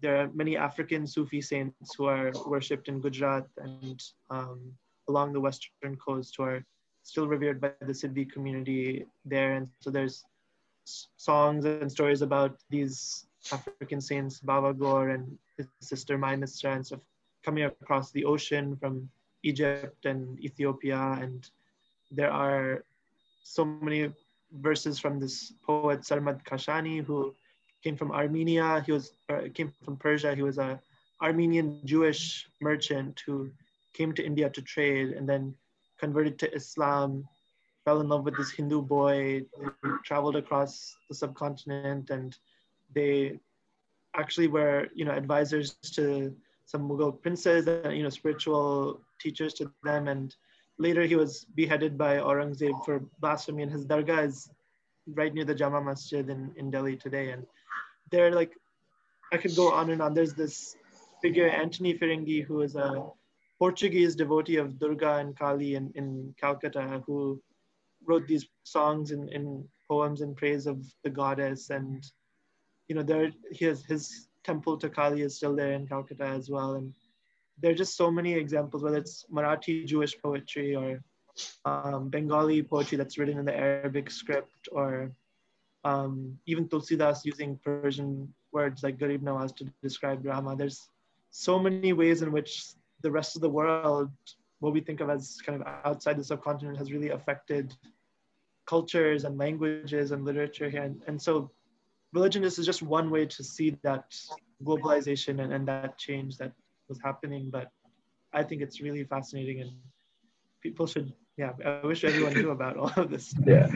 There 0.03 0.17
are 0.17 0.29
many 0.35 0.57
African 0.57 1.07
Sufi 1.07 1.41
saints 1.41 1.95
who 1.95 2.07
are 2.07 2.33
worshipped 2.45 2.89
in 2.89 3.01
Gujarat 3.01 3.47
and 3.59 4.03
um, 4.31 4.61
along 5.09 5.33
the 5.33 5.41
western 5.41 5.97
coast 5.97 6.35
who 6.37 6.43
are 6.43 6.65
still 7.05 7.29
revered 7.29 7.61
by 7.61 7.71
the 7.81 7.95
Siddhi 7.95 8.31
community 8.31 9.07
there. 9.25 9.53
And 9.55 9.69
so 9.81 9.91
there's 9.91 10.25
songs 10.85 11.65
and 11.65 11.91
stories 11.91 12.21
about 12.23 12.59
these 12.69 13.27
African 13.53 14.01
saints, 14.01 14.41
Baba 14.41 14.75
Gaur 14.75 15.11
and 15.11 15.39
his 15.57 15.69
sister 15.81 16.19
Mai 16.19 16.35
and 16.35 16.49
stuff 16.49 17.01
coming 17.45 17.65
across 17.65 18.11
the 18.11 18.25
ocean 18.25 18.77
from 18.77 19.09
Egypt 19.45 20.05
and 20.05 20.39
Ethiopia. 20.41 21.19
And 21.21 21.49
there 22.11 22.33
are 22.33 22.85
so 23.43 23.65
many 23.65 24.11
verses 24.53 24.99
from 24.99 25.19
this 25.19 25.53
poet 25.65 26.01
Sarmad 26.01 26.45
Kashani, 26.45 27.05
who 27.05 27.35
came 27.83 27.97
from 27.97 28.13
Armenia. 28.13 28.83
He 28.87 28.93
was 28.93 29.13
uh, 29.29 29.43
came 29.55 29.73
from 29.85 29.97
Persia. 29.97 30.35
He 30.35 30.43
was 30.43 30.59
a 30.59 30.81
Armenian 31.21 31.81
Jewish 31.85 32.49
merchant 32.61 33.23
who 33.27 33.51
came 33.95 34.13
to 34.15 34.25
India 34.25 34.51
to 34.51 34.63
trade 34.63 35.11
and 35.11 35.29
then 35.29 35.55
converted 35.99 36.39
to 36.41 36.53
Islam, 36.53 37.27
fell 37.85 38.01
in 38.01 38.09
love 38.09 38.25
with 38.25 38.37
this 38.37 38.51
Hindu 38.51 38.83
boy, 38.83 39.45
traveled 40.05 40.37
across 40.37 40.97
the 41.09 41.15
subcontinent, 41.15 42.11
and 42.11 42.37
they 42.95 43.39
actually 44.17 44.49
were, 44.49 44.89
you 44.95 45.05
know, 45.05 45.13
advisors 45.13 45.75
to 45.95 46.35
some 46.67 46.89
Mughal 46.89 47.21
princes 47.23 47.67
and, 47.67 47.97
you 47.97 48.03
know, 48.03 48.09
spiritual 48.09 49.01
teachers 49.21 49.55
to 49.55 49.71
them. 49.85 50.09
And 50.09 50.35
later 50.79 51.03
he 51.03 51.17
was 51.17 51.45
beheaded 51.55 51.97
by 51.97 52.17
Aurangzeb 52.17 52.85
for 52.85 53.05
blasphemy, 53.21 53.63
and 53.63 53.73
his 53.73 53.87
dargah 53.87 54.27
is 54.27 54.51
right 55.15 55.33
near 55.35 55.45
the 55.45 55.55
Jama 55.55 55.81
Masjid 55.81 56.29
in, 56.29 56.53
in 56.57 56.71
Delhi 56.71 56.97
today. 56.97 57.31
And 57.31 57.47
they're 58.13 58.33
like, 58.33 58.53
I 59.33 59.39
could 59.39 59.57
go 59.57 59.73
on 59.73 59.91
and 59.91 60.01
on. 60.01 60.15
There's 60.15 60.35
this 60.35 60.77
figure, 61.23 61.49
Antony 61.49 61.99
Feringi, 61.99 62.45
who 62.45 62.61
is 62.61 62.77
a 62.77 63.07
Portuguese 63.59 64.15
devotee 64.15 64.57
of 64.57 64.79
Durga 64.79 65.17
and 65.17 65.37
Kali 65.37 65.75
in, 65.75 65.91
in 65.95 66.35
Calcutta 66.39 67.03
who 67.07 67.43
wrote 68.07 68.27
these 68.29 68.47
songs 68.65 69.11
and, 69.11 69.65
poems 69.91 70.23
in 70.23 70.35
praise 70.35 70.67
of 70.67 70.79
the 71.05 71.11
goddess. 71.11 71.69
And, 71.69 72.03
you 72.89 72.95
know, 72.95 73.03
there 73.03 73.31
he 73.51 73.67
has, 73.67 73.85
his 73.85 74.29
temple 74.43 74.79
to 74.79 74.89
Kali 74.89 75.21
is 75.21 75.37
still 75.37 75.55
there 75.55 75.73
in 75.73 75.87
Calcutta 75.87 76.25
as 76.25 76.49
well. 76.49 76.77
And 76.77 76.95
there 77.61 77.73
are 77.73 77.75
just 77.75 77.95
so 77.97 78.11
many 78.11 78.33
examples, 78.33 78.83
whether 78.83 78.97
it's 78.97 79.27
Marathi 79.31 79.85
Jewish 79.85 80.15
poetry 80.23 80.75
or 80.75 81.03
um, 81.67 82.09
Bengali 82.09 82.63
poetry 82.63 82.97
that's 82.97 83.19
written 83.19 83.39
in 83.39 83.45
the 83.45 83.55
Arabic 83.55 84.11
script 84.11 84.69
or 84.71 85.13
um, 85.85 86.39
even 86.47 86.69
Tulsidas 86.69 87.25
using 87.25 87.59
Persian 87.65 88.33
words 88.53 88.83
like 88.83 88.99
Garib 88.99 89.23
Nawaz 89.23 89.55
to 89.57 89.65
describe 89.83 90.25
Rama. 90.25 90.57
There's 90.57 90.89
so 91.31 91.59
many 91.59 91.93
ways 91.93 92.23
in 92.23 92.31
which 92.31 92.65
the 93.01 93.11
rest 93.11 93.37
of 93.37 93.43
the 93.43 93.49
world, 93.49 94.11
what 94.61 94.73
we 94.73 94.81
think 94.81 95.01
of 95.01 95.11
as 95.11 95.41
kind 95.45 95.61
of 95.61 95.67
outside 95.85 96.17
the 96.17 96.25
subcontinent, 96.25 96.79
has 96.79 96.93
really 96.93 97.11
affected 97.11 97.75
cultures 98.67 99.25
and 99.25 99.39
languages 99.39 100.13
and 100.13 100.25
literature 100.25 100.71
here. 100.71 100.83
And, 100.83 101.03
and 101.07 101.21
so 101.21 101.51
religion 102.13 102.45
is 102.45 102.57
just 102.57 102.83
one 102.83 103.11
way 103.11 103.27
to 103.27 103.43
see 103.43 103.77
that 103.83 104.15
globalization 104.65 105.43
and, 105.43 105.53
and 105.53 105.67
that 105.67 105.99
change 105.99 106.37
that 106.37 106.53
was 106.89 107.01
happening. 107.03 107.51
But 107.51 107.73
I 108.33 108.43
think 108.45 108.63
it's 108.63 108.81
really 108.81 109.05
fascinating 109.05 109.61
and 109.63 109.73
people 110.63 110.87
should 110.87 111.13
yeah 111.39 111.53
i 111.65 111.87
wish 111.87 112.05
everyone 112.05 112.35
knew 112.35 112.51
about 112.51 112.77
all 112.77 112.93
of 112.97 113.11
this 113.11 113.35
yeah 113.47 113.71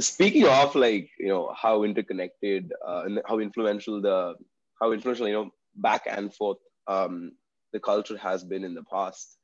speaking 0.00 0.46
of 0.46 0.74
like 0.74 1.10
you 1.18 1.28
know 1.28 1.52
how 1.54 1.82
interconnected 1.82 2.72
uh, 2.86 3.02
and 3.04 3.20
how 3.26 3.38
influential 3.38 4.00
the 4.00 4.34
how 4.80 4.92
influential 4.92 5.28
you 5.28 5.34
know 5.34 5.50
back 5.76 6.02
and 6.06 6.34
forth 6.34 6.58
um, 6.86 7.32
the 7.72 7.80
culture 7.80 8.16
has 8.16 8.44
been 8.44 8.64
in 8.64 8.74
the 8.74 8.84
past. 8.84 9.36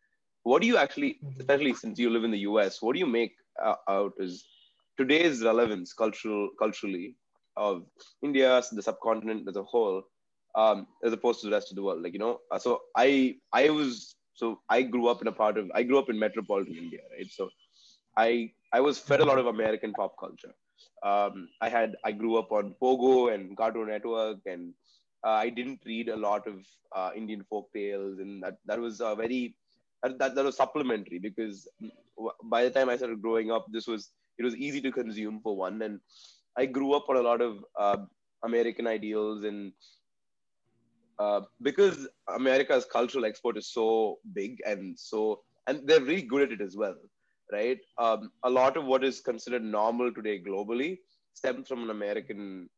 What 0.45 0.63
do 0.63 0.69
you 0.69 0.79
actually, 0.79 1.19
mm-hmm. 1.23 1.41
especially 1.41 1.75
since 1.75 1.99
you 1.99 2.11
live 2.11 2.25
in 2.25 2.31
the 2.31 2.45
US, 2.51 2.81
what 2.81 2.95
do 2.95 2.99
you 2.99 3.07
make 3.07 3.35
uh, 3.63 3.75
out 3.89 4.13
is 4.19 4.45
today's 4.97 5.43
relevance 5.43 5.93
cultural 5.93 6.49
culturally 6.59 7.17
of 7.57 7.85
India, 8.23 8.63
the 8.73 8.83
subcontinent 8.83 9.49
as 9.49 9.57
a 9.57 9.63
whole, 9.63 10.03
um, 10.55 10.87
as 11.05 11.13
opposed 11.13 11.41
to 11.41 11.49
the 11.49 11.53
rest 11.53 11.71
of 11.71 11.77
the 11.77 11.83
world? 11.83 12.03
Like 12.03 12.15
you 12.15 12.19
know, 12.19 12.39
uh, 12.51 12.59
so 12.59 12.81
I 12.97 13.37
I 13.53 13.71
was 13.71 14.15
so 14.41 14.49
I 14.77 14.83
grew 14.83 15.07
up 15.13 15.23
in 15.23 15.29
a 15.29 15.37
part 15.41 15.59
of 15.61 15.71
I 15.75 15.83
grew 15.83 15.99
up 16.03 16.11
in 16.13 16.19
metropolitan 16.19 16.77
India, 16.85 17.01
right? 17.15 17.31
So 17.39 17.51
I 18.17 18.29
I 18.73 18.81
was 18.89 18.99
fed 18.99 19.21
a 19.21 19.31
lot 19.31 19.39
of 19.43 19.47
American 19.55 19.93
pop 19.93 20.15
culture. 20.25 20.55
Um, 21.11 21.49
I 21.61 21.69
had 21.69 21.97
I 22.09 22.13
grew 22.21 22.37
up 22.43 22.53
on 22.59 22.75
Pogo 22.83 23.35
and 23.35 23.57
Cartoon 23.57 23.89
Network 23.95 24.39
and 24.47 24.75
uh, 25.27 25.39
I 25.47 25.49
didn't 25.51 25.81
read 25.85 26.09
a 26.09 26.17
lot 26.17 26.47
of 26.47 26.57
uh, 26.97 27.11
Indian 27.15 27.45
folk 27.51 27.69
tales, 27.75 28.19
and 28.19 28.43
that 28.43 28.57
that 28.67 28.81
was 28.81 29.01
a 29.01 29.15
very 29.15 29.55
that, 30.03 30.19
that, 30.19 30.45
was 30.45 30.57
supplementary 30.57 31.19
because 31.19 31.69
by 32.45 32.65
the 32.65 32.71
time 32.71 32.89
I 32.89 32.97
started 32.97 33.21
growing 33.21 33.51
up, 33.51 33.67
this 33.71 33.87
was 33.87 34.11
it 34.39 34.45
was 34.45 34.57
easy 34.57 34.81
to 34.81 34.91
consume 34.91 35.41
for 35.43 35.57
one, 35.57 35.83
and 35.83 36.01
I 36.57 36.67
grew 36.67 36.95
up 36.95 37.11
on 37.11 37.17
a 37.17 37.27
lot 37.31 37.43
of 37.43 37.65
uh, 37.79 37.99
American 38.45 38.87
ideals 38.87 39.45
and. 39.45 39.73
Uh, 41.21 41.43
because 41.63 42.09
America's 42.35 42.87
cultural 42.87 43.27
export 43.27 43.59
is 43.59 43.69
so 43.73 44.19
big 44.33 44.59
and 44.67 44.99
so, 44.99 45.43
and 45.67 45.87
they're 45.87 46.01
really 46.01 46.23
good 46.23 46.43
at 46.43 46.53
it 46.53 46.63
as 46.63 46.77
well, 46.77 46.97
right? 47.53 47.79
Um, 47.99 48.31
a 48.45 48.51
lot 48.51 48.77
of 48.77 48.87
what 48.87 49.05
is 49.05 49.21
considered 49.21 49.63
normal 49.63 50.13
today 50.15 50.41
globally 50.43 50.99
stems 51.35 51.69
from 51.69 51.83
an 51.85 51.91
American 51.91 52.71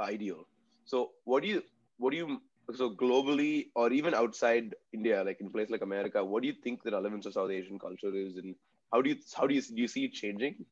ideal. 0.00 0.46
So, 0.84 1.10
what 1.24 1.42
do 1.42 1.48
you 1.48 1.62
what 1.98 2.12
do 2.12 2.16
you 2.18 2.40
so 2.74 2.90
globally 2.94 3.70
or 3.74 3.92
even 3.92 4.14
outside 4.14 4.74
India, 4.92 5.24
like 5.24 5.40
in 5.40 5.50
place 5.50 5.70
like 5.70 5.82
America, 5.82 6.24
what 6.24 6.42
do 6.42 6.48
you 6.48 6.54
think 6.62 6.82
the 6.84 6.92
relevance 6.92 7.26
of 7.26 7.34
South 7.34 7.50
Asian 7.50 7.78
culture 7.78 8.14
is, 8.14 8.36
and 8.36 8.54
how 8.92 9.02
do 9.02 9.10
you 9.10 9.16
how 9.36 9.46
do 9.48 9.54
you 9.54 9.62
do 9.62 9.82
you 9.82 9.88
see 9.88 10.04
it 10.04 10.12
changing? 10.12 10.64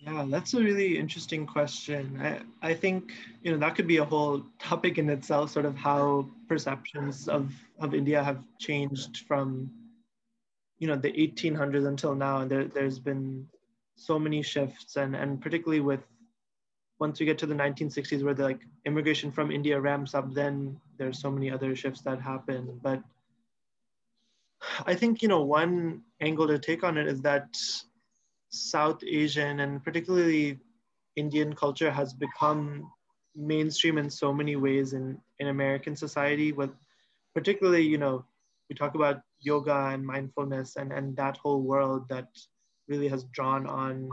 Yeah, 0.00 0.26
that's 0.28 0.54
a 0.54 0.60
really 0.62 0.96
interesting 0.98 1.44
question. 1.46 2.20
I, 2.20 2.40
I 2.70 2.74
think 2.74 3.12
you 3.42 3.50
know 3.50 3.58
that 3.58 3.74
could 3.74 3.86
be 3.88 3.96
a 3.96 4.04
whole 4.04 4.44
topic 4.58 4.96
in 4.98 5.10
itself, 5.10 5.50
sort 5.50 5.66
of 5.66 5.76
how 5.76 6.28
perceptions 6.48 7.28
of, 7.28 7.52
of 7.80 7.94
India 7.94 8.22
have 8.22 8.44
changed 8.60 9.24
from 9.26 9.70
you 10.78 10.86
know 10.86 10.96
the 10.96 11.10
1800s 11.12 11.86
until 11.86 12.14
now. 12.14 12.44
There, 12.44 12.64
there's 12.66 12.98
been 13.00 13.48
so 13.96 14.18
many 14.18 14.42
shifts, 14.42 14.96
and 14.96 15.16
and 15.16 15.40
particularly 15.40 15.80
with 15.80 16.00
once 17.00 17.18
we 17.18 17.26
get 17.26 17.38
to 17.38 17.46
the 17.46 17.54
1960s 17.54 18.22
where 18.22 18.34
the 18.34 18.44
like 18.44 18.60
immigration 18.84 19.32
from 19.32 19.50
India 19.50 19.80
ramps 19.80 20.14
up, 20.14 20.32
then 20.32 20.80
there's 20.96 21.20
so 21.20 21.30
many 21.30 21.50
other 21.50 21.74
shifts 21.74 22.02
that 22.02 22.20
happen. 22.20 22.78
But 22.82 23.02
I 24.86 24.94
think, 24.94 25.22
you 25.22 25.28
know, 25.28 25.42
one 25.42 26.02
angle 26.20 26.48
to 26.48 26.58
take 26.58 26.82
on 26.82 26.98
it 26.98 27.06
is 27.06 27.22
that 27.22 27.56
South 28.50 29.02
Asian 29.04 29.60
and 29.60 29.82
particularly 29.82 30.58
Indian 31.16 31.54
culture 31.54 31.90
has 31.90 32.14
become 32.14 32.90
mainstream 33.34 33.98
in 33.98 34.10
so 34.10 34.32
many 34.32 34.56
ways 34.56 34.92
in, 34.92 35.18
in 35.38 35.48
American 35.48 35.94
society 35.94 36.52
with 36.52 36.70
particularly, 37.34 37.82
you 37.82 37.98
know, 37.98 38.24
we 38.68 38.76
talk 38.76 38.94
about 38.94 39.20
yoga 39.40 39.90
and 39.92 40.04
mindfulness 40.04 40.76
and, 40.76 40.92
and 40.92 41.16
that 41.16 41.36
whole 41.36 41.62
world 41.62 42.08
that 42.08 42.28
really 42.88 43.08
has 43.08 43.24
drawn 43.24 43.66
on 43.66 44.08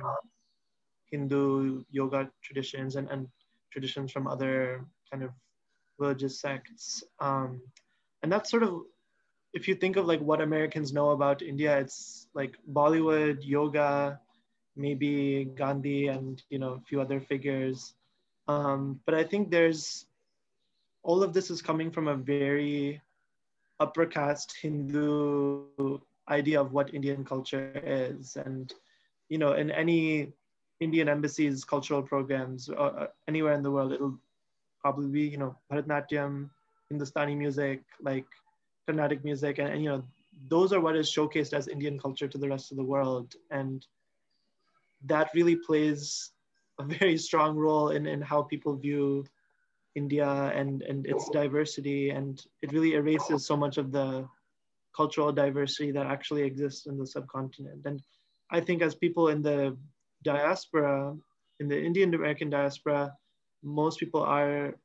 Hindu 1.11 1.83
yoga 1.91 2.29
traditions 2.43 2.95
and, 2.95 3.09
and 3.09 3.27
traditions 3.71 4.11
from 4.11 4.27
other 4.27 4.85
kind 5.11 5.23
of 5.23 5.31
religious 5.97 6.39
sects. 6.39 7.03
Um, 7.19 7.61
and 8.21 8.31
that's 8.31 8.51
sort 8.51 8.63
of, 8.63 8.81
if 9.53 9.67
you 9.67 9.75
think 9.75 9.95
of 9.95 10.05
like 10.05 10.19
what 10.19 10.41
Americans 10.41 10.91
know 10.91 11.11
about 11.11 11.41
India, 11.41 11.79
it's 11.79 12.27
like 12.33 12.55
Bollywood, 12.71 13.37
yoga, 13.41 14.19
maybe 14.75 15.45
Gandhi 15.55 16.07
and, 16.07 16.41
you 16.49 16.59
know, 16.59 16.73
a 16.73 16.81
few 16.87 17.01
other 17.01 17.19
figures. 17.19 17.93
Um, 18.47 18.99
but 19.05 19.15
I 19.15 19.23
think 19.23 19.49
there's 19.49 20.05
all 21.03 21.23
of 21.23 21.33
this 21.33 21.49
is 21.49 21.61
coming 21.61 21.91
from 21.91 22.07
a 22.07 22.15
very 22.15 23.01
upper 23.79 24.05
caste 24.05 24.55
Hindu 24.61 25.99
idea 26.29 26.59
of 26.59 26.73
what 26.73 26.93
Indian 26.93 27.23
culture 27.23 27.71
is. 27.85 28.35
And, 28.35 28.73
you 29.29 29.37
know, 29.37 29.53
in 29.53 29.71
any 29.71 30.33
Indian 30.79 31.07
embassy's 31.09 31.63
cultural 31.63 32.01
programs, 32.01 32.69
uh, 32.69 33.07
anywhere 33.27 33.53
in 33.53 33.63
the 33.63 33.71
world, 33.71 33.93
it'll 33.93 34.17
probably 34.81 35.07
be, 35.07 35.27
you 35.27 35.37
know, 35.37 35.55
Bharatanatyam, 35.71 36.49
Hindustani 36.89 37.35
music, 37.35 37.81
like 38.01 38.25
Carnatic 38.85 39.23
music, 39.23 39.57
and, 39.57 39.69
and 39.69 39.83
you 39.83 39.89
know, 39.89 40.03
those 40.47 40.73
are 40.73 40.79
what 40.79 40.95
is 40.95 41.09
showcased 41.09 41.53
as 41.53 41.67
Indian 41.67 41.97
culture 41.97 42.27
to 42.27 42.37
the 42.37 42.49
rest 42.49 42.71
of 42.71 42.77
the 42.77 42.83
world. 42.83 43.35
And 43.51 43.85
that 45.07 45.29
really 45.33 45.55
plays 45.55 46.31
a 46.79 46.83
very 46.83 47.17
strong 47.17 47.55
role 47.55 47.89
in, 47.89 48.05
in 48.05 48.21
how 48.21 48.41
people 48.43 48.75
view 48.75 49.25
India 49.95 50.51
and, 50.53 50.81
and 50.83 51.05
its 51.05 51.29
diversity. 51.29 52.09
And 52.09 52.43
it 52.61 52.71
really 52.73 52.93
erases 52.93 53.45
so 53.45 53.55
much 53.55 53.77
of 53.77 53.91
the 53.91 54.27
cultural 54.95 55.31
diversity 55.31 55.91
that 55.91 56.05
actually 56.05 56.43
exists 56.43 56.85
in 56.85 56.97
the 56.97 57.07
subcontinent. 57.07 57.85
And 57.85 58.01
I 58.51 58.59
think 58.59 58.81
as 58.81 58.95
people 58.95 59.29
in 59.29 59.41
the 59.41 59.77
diaspora, 60.23 61.15
in 61.59 61.67
the 61.67 61.81
Indian 61.81 62.13
American 62.13 62.49
diaspora, 62.49 63.13
most 63.63 63.99
people 63.99 64.21
are 64.21 64.75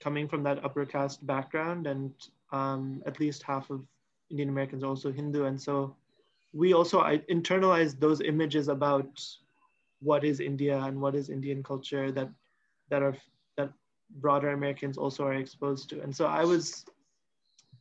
coming 0.00 0.28
from 0.28 0.42
that 0.44 0.64
upper 0.64 0.86
caste 0.86 1.26
background, 1.26 1.86
and 1.86 2.12
um, 2.52 3.02
at 3.06 3.18
least 3.18 3.42
half 3.42 3.70
of 3.70 3.82
Indian 4.30 4.48
Americans 4.48 4.82
are 4.84 4.86
also 4.86 5.10
Hindu. 5.10 5.44
And 5.44 5.60
so 5.60 5.96
we 6.52 6.72
also 6.72 7.02
internalize 7.30 7.98
those 7.98 8.20
images 8.20 8.68
about 8.68 9.20
what 10.00 10.24
is 10.24 10.40
India 10.40 10.78
and 10.78 11.00
what 11.00 11.14
is 11.14 11.28
Indian 11.28 11.62
culture 11.62 12.10
that 12.12 12.30
that 12.90 13.02
are 13.02 13.16
that 13.56 13.70
broader 14.16 14.50
Americans 14.50 14.96
also 14.96 15.24
are 15.24 15.34
exposed 15.34 15.90
to. 15.90 16.00
And 16.02 16.14
so 16.14 16.26
I 16.26 16.44
was, 16.44 16.84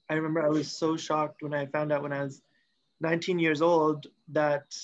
I 0.10 0.16
remember 0.16 0.44
I 0.44 0.50
was 0.50 0.70
so 0.72 0.98
shocked 0.98 1.42
when 1.42 1.54
I 1.54 1.66
found 1.68 1.92
out 1.92 2.04
when 2.04 2.14
I 2.14 2.24
was 2.24 2.42
19 3.02 3.40
years 3.40 3.62
old 3.62 4.08
that 4.30 4.76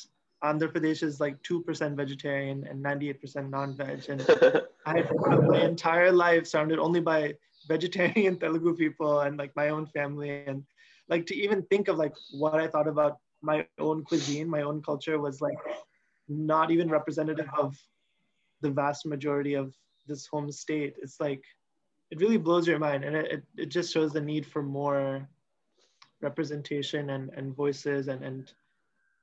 Andhra 0.44 0.72
Pradesh 0.72 1.04
is 1.04 1.20
like 1.20 1.42
2% 1.44 1.96
vegetarian 1.96 2.66
and 2.70 2.84
98% 2.84 3.50
non-veg. 3.50 4.10
And 4.10 4.22
I 4.86 4.98
had 4.98 5.12
my 5.48 5.62
entire 5.62 6.12
life 6.12 6.48
surrounded 6.48 6.80
only 6.80 7.00
by 7.00 7.36
vegetarian 7.68 8.38
Telugu 8.40 8.76
people 8.76 9.22
and 9.22 9.38
like 9.38 9.56
my 9.56 9.70
own 9.70 9.88
family. 9.88 10.44
And 10.46 10.64
like 11.10 11.26
to 11.28 11.36
even 11.36 11.64
think 11.64 11.88
of 11.88 11.98
like 11.98 12.14
what 12.32 12.56
I 12.56 12.68
thought 12.68 12.88
about 12.88 13.20
my 13.44 13.68
own 13.78 14.04
cuisine, 14.04 14.50
my 14.50 14.62
own 14.62 14.82
culture 14.82 15.20
was 15.20 15.42
like 15.42 15.58
not 16.28 16.72
even 16.72 16.90
representative 16.90 17.50
of 17.58 17.78
the 18.62 18.70
vast 18.70 19.06
majority 19.06 19.54
of 19.54 19.76
this 20.08 20.26
home 20.26 20.52
state. 20.52 20.96
It's 21.02 21.20
like 21.20 21.44
it 22.10 22.20
really 22.20 22.38
blows 22.38 22.68
your 22.68 22.80
mind, 22.80 23.04
and 23.04 23.16
it, 23.16 23.44
it, 23.58 23.70
just 23.70 23.94
shows 23.94 24.14
the 24.14 24.22
need 24.22 24.46
for 24.46 24.62
more 24.62 25.28
representation 26.22 27.10
and, 27.10 27.30
and 27.36 27.56
voices 27.56 28.08
and, 28.08 28.24
and 28.24 28.54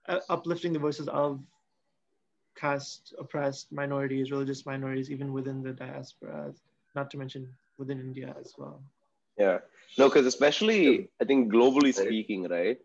uh, 0.08 0.18
uplifting 0.28 0.72
the 0.72 0.78
voices 0.78 1.08
of 1.08 1.40
caste 2.56 3.14
oppressed 3.18 3.72
minorities, 3.72 4.30
religious 4.30 4.66
minorities, 4.66 5.10
even 5.10 5.32
within 5.32 5.62
the 5.62 5.72
diaspora, 5.72 6.52
not 6.94 7.10
to 7.10 7.16
mention 7.16 7.48
within 7.78 8.00
India 8.00 8.34
as 8.38 8.54
well. 8.58 8.82
Yeah, 9.38 9.58
no, 9.96 10.08
because 10.08 10.26
especially 10.26 11.08
I 11.20 11.24
think 11.24 11.52
globally 11.52 11.94
speaking, 11.94 12.48
right? 12.48 12.78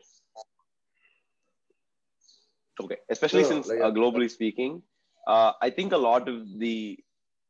Okay, 2.81 2.97
especially 3.09 3.43
no, 3.43 3.49
since 3.49 3.67
like, 3.67 3.79
uh, 3.79 3.91
globally 3.91 4.29
speaking, 4.29 4.81
uh, 5.27 5.53
I 5.61 5.69
think 5.69 5.93
a 5.93 5.97
lot 5.97 6.27
of 6.27 6.59
the 6.59 6.97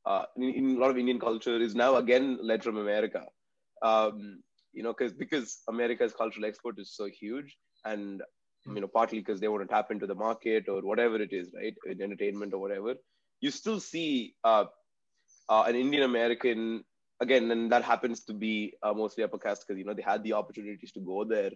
uh, 0.05 0.25
in, 0.37 0.43
in, 0.43 0.75
a 0.77 0.79
lot 0.79 0.91
of 0.91 0.97
Indian 0.97 1.19
culture 1.19 1.57
is 1.57 1.73
now 1.73 1.95
again 1.95 2.37
led 2.41 2.63
from 2.63 2.77
America. 2.77 3.23
Um, 3.81 4.43
you 4.73 4.83
know, 4.83 4.93
because 4.93 5.13
because 5.13 5.59
America's 5.67 6.13
cultural 6.13 6.45
export 6.45 6.79
is 6.79 6.95
so 6.95 7.05
huge, 7.07 7.57
and 7.85 8.21
you 8.67 8.81
know, 8.81 8.87
partly 8.87 9.19
because 9.19 9.39
they 9.39 9.47
want 9.47 9.61
to 9.61 9.67
tap 9.67 9.91
into 9.91 10.07
the 10.07 10.15
market 10.15 10.67
or 10.67 10.81
whatever 10.81 11.21
it 11.21 11.31
is, 11.31 11.49
right, 11.55 11.75
in 11.85 12.01
entertainment 12.01 12.53
or 12.53 12.59
whatever. 12.59 12.95
You 13.39 13.51
still 13.51 13.79
see 13.79 14.35
uh, 14.43 14.65
uh, 15.49 15.63
an 15.67 15.75
Indian 15.75 16.03
American 16.03 16.83
again, 17.21 17.51
and 17.51 17.71
that 17.71 17.83
happens 17.83 18.23
to 18.25 18.33
be 18.33 18.73
uh, 18.81 18.93
mostly 18.93 19.23
upper 19.23 19.37
caste 19.37 19.65
because 19.67 19.79
you 19.79 19.85
know 19.85 19.93
they 19.93 20.01
had 20.01 20.23
the 20.23 20.33
opportunities 20.33 20.91
to 20.93 20.99
go 20.99 21.23
there 21.23 21.51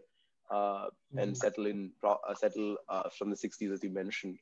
mm-hmm. 0.55 1.19
and 1.19 1.37
settle 1.37 1.65
in 1.67 1.91
uh, 2.03 2.15
settle 2.35 2.77
uh, 2.89 3.09
from 3.17 3.29
the 3.29 3.35
60s 3.35 3.73
as 3.73 3.83
you 3.83 3.89
mentioned. 3.89 4.37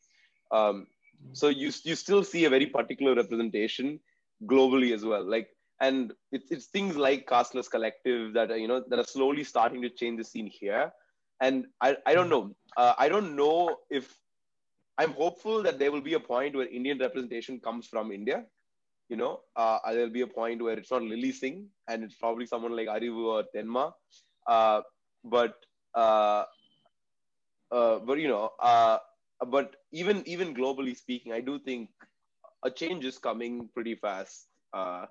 Um, 0.52 0.88
so 1.34 1.50
you 1.50 1.72
you 1.84 1.96
still 1.96 2.24
see 2.24 2.46
a 2.46 2.50
very 2.50 2.68
particular 2.68 3.16
representation 3.16 4.00
globally 4.46 4.94
as 4.94 5.04
well. 5.04 5.24
Like 5.24 5.50
and 5.80 6.14
it's, 6.32 6.52
it's 6.52 6.66
things 6.68 6.96
like 6.96 7.28
casteless 7.28 7.68
collective 7.68 8.34
that 8.34 8.52
are 8.52 8.58
you 8.58 8.68
know 8.68 8.84
that 8.88 9.00
are 9.00 9.06
slowly 9.06 9.44
starting 9.44 9.82
to 9.82 9.90
change 9.90 10.18
the 10.18 10.24
scene 10.24 10.48
here. 10.48 10.92
And 11.40 11.68
i, 11.82 11.96
I 12.06 12.14
don't 12.14 12.30
know. 12.30 12.56
Uh, 12.76 12.94
i 12.98 13.10
don't 13.10 13.36
know 13.36 13.78
if 13.90 14.16
i'm 15.00 15.14
hopeful 15.14 15.64
that 15.64 15.80
there 15.80 15.92
will 15.92 16.02
be 16.02 16.14
a 16.14 16.20
point 16.20 16.56
where 16.56 16.68
indian 16.68 17.00
representation 17.00 17.60
comes 17.60 17.88
from 17.88 18.12
india 18.12 18.44
you 19.10 19.16
know? 19.16 19.42
Uh, 19.56 19.80
there'll 19.92 20.10
be 20.10 20.22
a 20.22 20.28
point 20.28 20.62
where 20.62 20.78
it's 20.78 20.92
not 20.92 21.02
lilly 21.02 21.32
singh 21.32 21.68
and 21.88 22.04
it's 22.04 22.16
probably 22.16 22.46
someone 22.46 22.76
like 22.76 22.88
arivu 22.88 23.26
or 23.26 23.44
tenma. 23.56 23.92
Uh, 24.48 24.82
but 25.24 25.56
uh, 25.98 26.46
uh, 27.72 28.00
but 28.00 28.20
you 28.20 28.28
know 28.28 28.52
uh, 28.60 29.00
but 29.48 29.76
even 29.92 30.24
even 30.28 30.56
globally 30.56 30.96
speaking, 30.96 31.34
I 31.34 31.42
do 31.42 31.60
think 31.60 31.90
a 32.64 32.72
change 32.72 33.06
is 33.06 33.18
coming 33.18 33.70
pretty 33.74 33.96
fast. 33.96 34.48
Uh, 34.74 35.06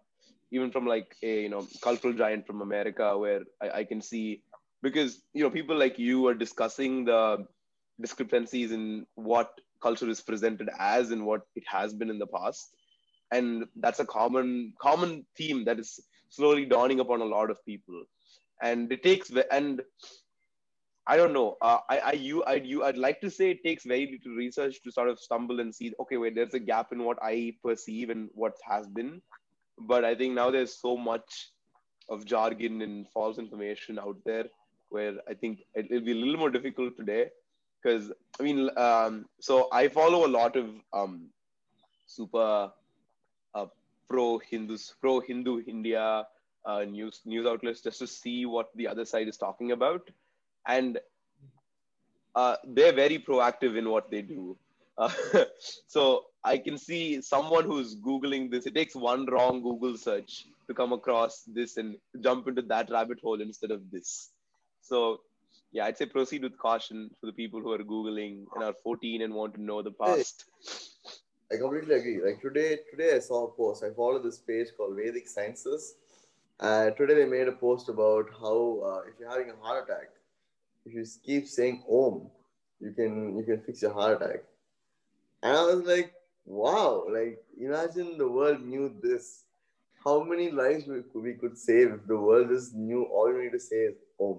even 0.52 0.70
from 0.70 0.86
like 0.86 1.16
a 1.22 1.42
you 1.42 1.48
know 1.48 1.66
cultural 1.82 2.14
giant 2.14 2.46
from 2.46 2.62
America, 2.62 3.18
where 3.18 3.42
I, 3.62 3.70
I 3.80 3.84
can 3.84 4.00
see 4.02 4.42
because 4.82 5.22
you 5.34 5.42
know 5.44 5.50
people 5.50 5.76
like 5.76 5.98
you 5.98 6.26
are 6.28 6.34
discussing 6.34 7.04
the 7.06 7.46
discrepancies 8.00 8.72
in 8.72 9.06
what 9.16 9.60
culture 9.82 10.08
is 10.08 10.20
presented 10.20 10.70
as 10.78 11.10
and 11.10 11.26
what 11.26 11.42
it 11.56 11.64
has 11.66 11.94
been 11.94 12.10
in 12.10 12.18
the 12.18 12.26
past 12.26 12.74
and 13.32 13.64
that's 13.76 14.00
a 14.00 14.06
common 14.06 14.72
common 14.80 15.24
theme 15.36 15.64
that 15.64 15.78
is 15.78 16.00
slowly 16.28 16.64
dawning 16.64 17.00
upon 17.00 17.20
a 17.20 17.24
lot 17.24 17.50
of 17.50 17.64
people 17.66 18.04
and 18.62 18.92
it 18.92 19.02
takes 19.02 19.30
and 19.50 19.82
I 21.08 21.16
don't 21.16 21.32
know. 21.32 21.56
Uh, 21.62 21.78
I, 21.88 21.98
I, 21.98 22.12
you, 22.12 22.42
I, 22.44 22.54
you, 22.54 22.82
I'd 22.82 22.98
like 22.98 23.20
to 23.20 23.30
say 23.30 23.50
it 23.50 23.62
takes 23.62 23.84
very 23.84 24.10
little 24.10 24.36
research 24.36 24.82
to 24.82 24.90
sort 24.90 25.08
of 25.08 25.20
stumble 25.20 25.60
and 25.60 25.72
see, 25.72 25.92
okay, 26.00 26.16
wait, 26.16 26.34
there's 26.34 26.54
a 26.54 26.58
gap 26.58 26.92
in 26.92 27.04
what 27.04 27.18
I 27.22 27.54
perceive 27.62 28.10
and 28.10 28.28
what 28.34 28.54
has 28.68 28.88
been. 28.88 29.22
But 29.78 30.04
I 30.04 30.16
think 30.16 30.34
now 30.34 30.50
there's 30.50 30.74
so 30.74 30.96
much 30.96 31.50
of 32.08 32.24
jargon 32.24 32.82
and 32.82 33.08
false 33.08 33.38
information 33.38 33.98
out 33.98 34.16
there 34.24 34.46
where 34.88 35.14
I 35.28 35.34
think 35.34 35.60
it, 35.74 35.90
will 35.90 36.00
be 36.00 36.12
a 36.12 36.14
little 36.14 36.38
more 36.38 36.50
difficult 36.50 36.96
today. 36.96 37.28
Because, 37.80 38.10
I 38.40 38.42
mean, 38.42 38.68
um, 38.76 39.26
so 39.40 39.68
I 39.70 39.86
follow 39.86 40.26
a 40.26 40.28
lot 40.28 40.56
of 40.56 40.70
um, 40.92 41.26
super 42.06 42.72
uh, 43.54 43.66
pro 44.08 44.38
Hindus, 44.38 44.94
pro 45.00 45.20
Hindu 45.20 45.62
India 45.68 46.26
uh, 46.64 46.82
news 46.82 47.20
news 47.24 47.46
outlets 47.46 47.80
just 47.80 48.00
to 48.00 48.08
see 48.08 48.44
what 48.44 48.70
the 48.74 48.88
other 48.88 49.04
side 49.04 49.28
is 49.28 49.36
talking 49.36 49.70
about 49.70 50.10
and 50.66 50.98
uh, 52.34 52.56
they're 52.64 52.92
very 52.92 53.18
proactive 53.18 53.76
in 53.76 53.88
what 53.88 54.10
they 54.10 54.22
do. 54.22 54.56
Uh, 54.98 55.10
so 55.86 56.24
I 56.44 56.58
can 56.58 56.78
see 56.78 57.20
someone 57.20 57.64
who's 57.64 57.96
Googling 57.96 58.50
this. 58.50 58.66
It 58.66 58.74
takes 58.74 58.94
one 58.94 59.26
wrong 59.26 59.62
Google 59.62 59.96
search 59.96 60.46
to 60.68 60.74
come 60.74 60.92
across 60.92 61.42
this 61.46 61.76
and 61.76 61.96
jump 62.20 62.48
into 62.48 62.62
that 62.62 62.90
rabbit 62.90 63.20
hole 63.22 63.40
instead 63.40 63.70
of 63.70 63.90
this. 63.90 64.30
So 64.80 65.20
yeah, 65.72 65.84
I'd 65.86 65.98
say 65.98 66.06
proceed 66.06 66.42
with 66.42 66.58
caution 66.58 67.10
for 67.20 67.26
the 67.26 67.32
people 67.32 67.60
who 67.60 67.72
are 67.72 67.78
Googling 67.78 68.44
and 68.54 68.64
are 68.64 68.74
14 68.82 69.22
and 69.22 69.34
want 69.34 69.54
to 69.54 69.62
know 69.62 69.82
the 69.82 69.90
past. 69.90 70.44
I 71.52 71.56
completely 71.56 71.94
agree. 71.94 72.20
Like 72.24 72.40
today, 72.40 72.78
today 72.90 73.14
I 73.14 73.18
saw 73.20 73.46
a 73.46 73.50
post. 73.50 73.84
I 73.84 73.90
follow 73.90 74.18
this 74.18 74.38
page 74.38 74.68
called 74.76 74.96
Vedic 74.96 75.28
Sciences. 75.28 75.94
Uh, 76.58 76.90
today 76.90 77.14
they 77.14 77.26
made 77.26 77.48
a 77.48 77.52
post 77.52 77.88
about 77.88 78.30
how 78.40 78.80
uh, 78.84 79.08
if 79.08 79.14
you're 79.20 79.30
having 79.30 79.50
a 79.50 79.56
heart 79.64 79.84
attack, 79.84 80.08
if 80.86 80.94
you 80.94 81.04
keep 81.24 81.48
saying 81.48 81.82
Om, 81.90 82.30
you 82.80 82.92
can 82.92 83.36
you 83.36 83.44
can 83.44 83.60
fix 83.60 83.82
your 83.82 83.92
heart 83.92 84.22
attack. 84.22 84.44
And 85.42 85.56
I 85.56 85.64
was 85.64 85.84
like, 85.84 86.12
wow, 86.44 87.04
like 87.10 87.42
imagine 87.60 88.16
the 88.16 88.28
world 88.28 88.62
knew 88.62 88.94
this. 89.02 89.44
How 90.04 90.22
many 90.22 90.50
lives 90.52 90.86
we, 90.86 91.00
we 91.20 91.34
could 91.34 91.58
save 91.58 91.92
if 91.92 92.06
the 92.06 92.16
world 92.16 92.48
just 92.48 92.74
knew 92.74 93.02
all 93.04 93.32
you 93.32 93.42
need 93.42 93.52
to 93.52 93.60
say 93.60 93.76
is 93.76 93.96
Om. 94.20 94.38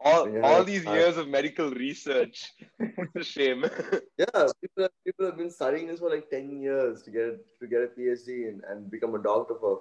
All, 0.00 0.44
all 0.44 0.64
these 0.64 0.84
years 0.84 1.16
of 1.16 1.28
medical 1.28 1.70
research. 1.70 2.52
it's 2.78 3.16
a 3.16 3.24
shame. 3.24 3.64
yeah, 4.18 4.48
people 4.60 4.82
have, 4.82 4.90
people 5.04 5.24
have 5.26 5.38
been 5.38 5.50
studying 5.50 5.86
this 5.86 6.00
for 6.00 6.10
like 6.10 6.28
10 6.28 6.60
years 6.60 7.02
to 7.02 7.10
get 7.10 7.38
to 7.60 7.66
get 7.66 7.82
a 7.82 7.86
PhD 7.86 8.48
and, 8.48 8.62
and 8.68 8.90
become 8.90 9.14
a 9.14 9.22
doctor 9.22 9.54
for 9.58 9.80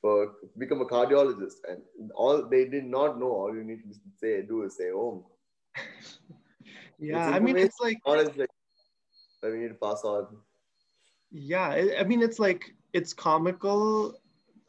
for 0.00 0.34
become 0.56 0.80
a 0.80 0.86
cardiologist 0.86 1.58
and 1.68 2.10
all 2.14 2.46
they 2.48 2.64
did 2.66 2.84
not 2.84 3.18
know 3.18 3.30
all 3.30 3.54
you 3.54 3.64
need 3.64 3.82
to 3.82 3.94
say 4.20 4.42
do 4.42 4.62
is 4.62 4.76
say 4.76 4.90
om 4.90 5.24
yeah 6.98 7.26
i 7.30 7.38
mean 7.38 7.56
it's 7.56 7.80
like 7.80 7.98
honestly 8.04 8.46
we 9.42 9.58
need 9.58 9.68
to 9.68 9.80
pass 9.86 10.04
on 10.04 10.26
yeah 11.30 11.68
i 12.00 12.04
mean 12.04 12.22
it's 12.22 12.38
like 12.38 12.74
it's 12.92 13.12
comical 13.12 14.18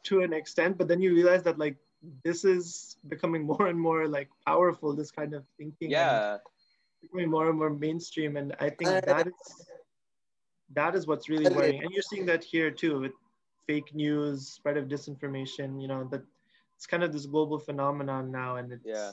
to 0.04 0.20
an 0.20 0.32
extent, 0.32 0.78
but 0.78 0.88
then 0.88 1.00
you 1.00 1.14
realize 1.14 1.42
that 1.44 1.58
like 1.58 1.76
this 2.24 2.44
is 2.44 2.96
becoming 3.08 3.44
more 3.52 3.66
and 3.66 3.78
more 3.78 4.08
like 4.08 4.28
powerful. 4.46 4.94
This 4.94 5.10
kind 5.10 5.34
of 5.34 5.44
thinking. 5.58 5.90
Yeah. 5.90 6.38
Becoming 7.02 7.30
more 7.30 7.48
and 7.48 7.58
more 7.58 7.70
mainstream, 7.70 8.36
and 8.36 8.54
I 8.60 8.68
think 8.68 8.90
Uh, 8.90 9.00
that 9.00 9.26
is 9.26 9.66
that 10.74 10.94
is 10.94 11.06
what's 11.06 11.28
really 11.30 11.46
And 11.46 11.56
worrying. 11.56 11.82
And 11.82 11.90
you're 11.90 12.02
seeing 12.02 12.26
that 12.26 12.44
here 12.44 12.70
too 12.70 13.00
with 13.00 13.12
fake 13.70 13.94
news, 14.04 14.48
spread 14.58 14.82
of 14.82 14.88
disinformation. 14.96 15.82
You 15.82 15.88
know 15.94 16.08
that 16.12 16.24
it's 16.76 16.86
kind 16.94 17.04
of 17.04 17.12
this 17.12 17.26
global 17.36 17.58
phenomenon 17.58 18.30
now, 18.32 18.56
and 18.56 18.72
it's 18.72 19.02
Yeah. 19.02 19.12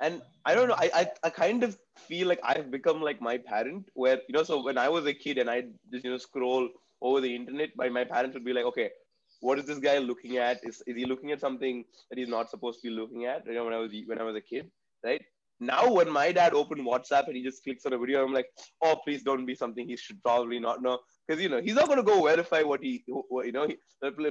and 0.00 0.22
I 0.44 0.54
don't 0.54 0.68
know. 0.68 0.76
I, 0.78 0.90
I 1.02 1.10
I 1.28 1.30
kind 1.30 1.64
of 1.64 1.78
feel 2.08 2.28
like 2.28 2.40
I've 2.52 2.70
become 2.70 3.02
like 3.02 3.20
my 3.20 3.38
parent, 3.38 3.90
where 3.94 4.20
you 4.28 4.34
know. 4.36 4.44
So 4.44 4.62
when 4.64 4.78
I 4.78 4.88
was 4.88 5.06
a 5.06 5.14
kid 5.14 5.38
and 5.38 5.50
I 5.50 5.62
just 5.92 6.04
you 6.04 6.10
know 6.12 6.18
scroll 6.18 6.68
over 7.02 7.20
the 7.20 7.34
internet, 7.34 7.70
my 7.76 7.88
my 7.90 8.04
parents 8.04 8.34
would 8.34 8.44
be 8.44 8.52
like, 8.58 8.64
okay, 8.72 8.90
what 9.40 9.58
is 9.58 9.66
this 9.66 9.78
guy 9.78 9.98
looking 9.98 10.38
at? 10.38 10.60
Is 10.64 10.82
is 10.86 10.96
he 10.96 11.06
looking 11.06 11.32
at 11.32 11.40
something 11.40 11.84
that 12.10 12.18
he's 12.18 12.28
not 12.36 12.50
supposed 12.50 12.80
to 12.82 12.88
be 12.90 12.94
looking 12.94 13.26
at? 13.26 13.46
You 13.46 13.54
know, 13.54 13.64
when 13.64 13.74
I 13.74 13.78
was 13.78 13.92
when 14.06 14.20
I 14.20 14.24
was 14.30 14.36
a 14.36 14.46
kid, 14.52 14.70
right? 15.04 15.22
Now 15.60 15.92
when 15.92 16.10
my 16.10 16.32
dad 16.32 16.54
opened 16.54 16.86
WhatsApp 16.86 17.28
and 17.28 17.36
he 17.36 17.42
just 17.44 17.64
clicks 17.64 17.86
on 17.86 17.94
a 17.94 17.98
video, 17.98 18.24
I'm 18.24 18.34
like, 18.34 18.50
oh, 18.82 18.96
please 19.04 19.22
don't 19.22 19.46
be 19.46 19.54
something 19.54 19.88
he 19.88 19.96
should 19.96 20.22
probably 20.22 20.58
not 20.60 20.82
know, 20.82 20.98
because 21.26 21.42
you 21.42 21.48
know 21.48 21.60
he's 21.60 21.74
not 21.74 21.86
going 21.86 21.98
to 21.98 22.02
go 22.02 22.24
verify 22.24 22.62
what 22.62 22.82
he, 22.82 23.04
what, 23.06 23.46
you 23.46 23.52
know. 23.52 23.66
He, 23.66 23.76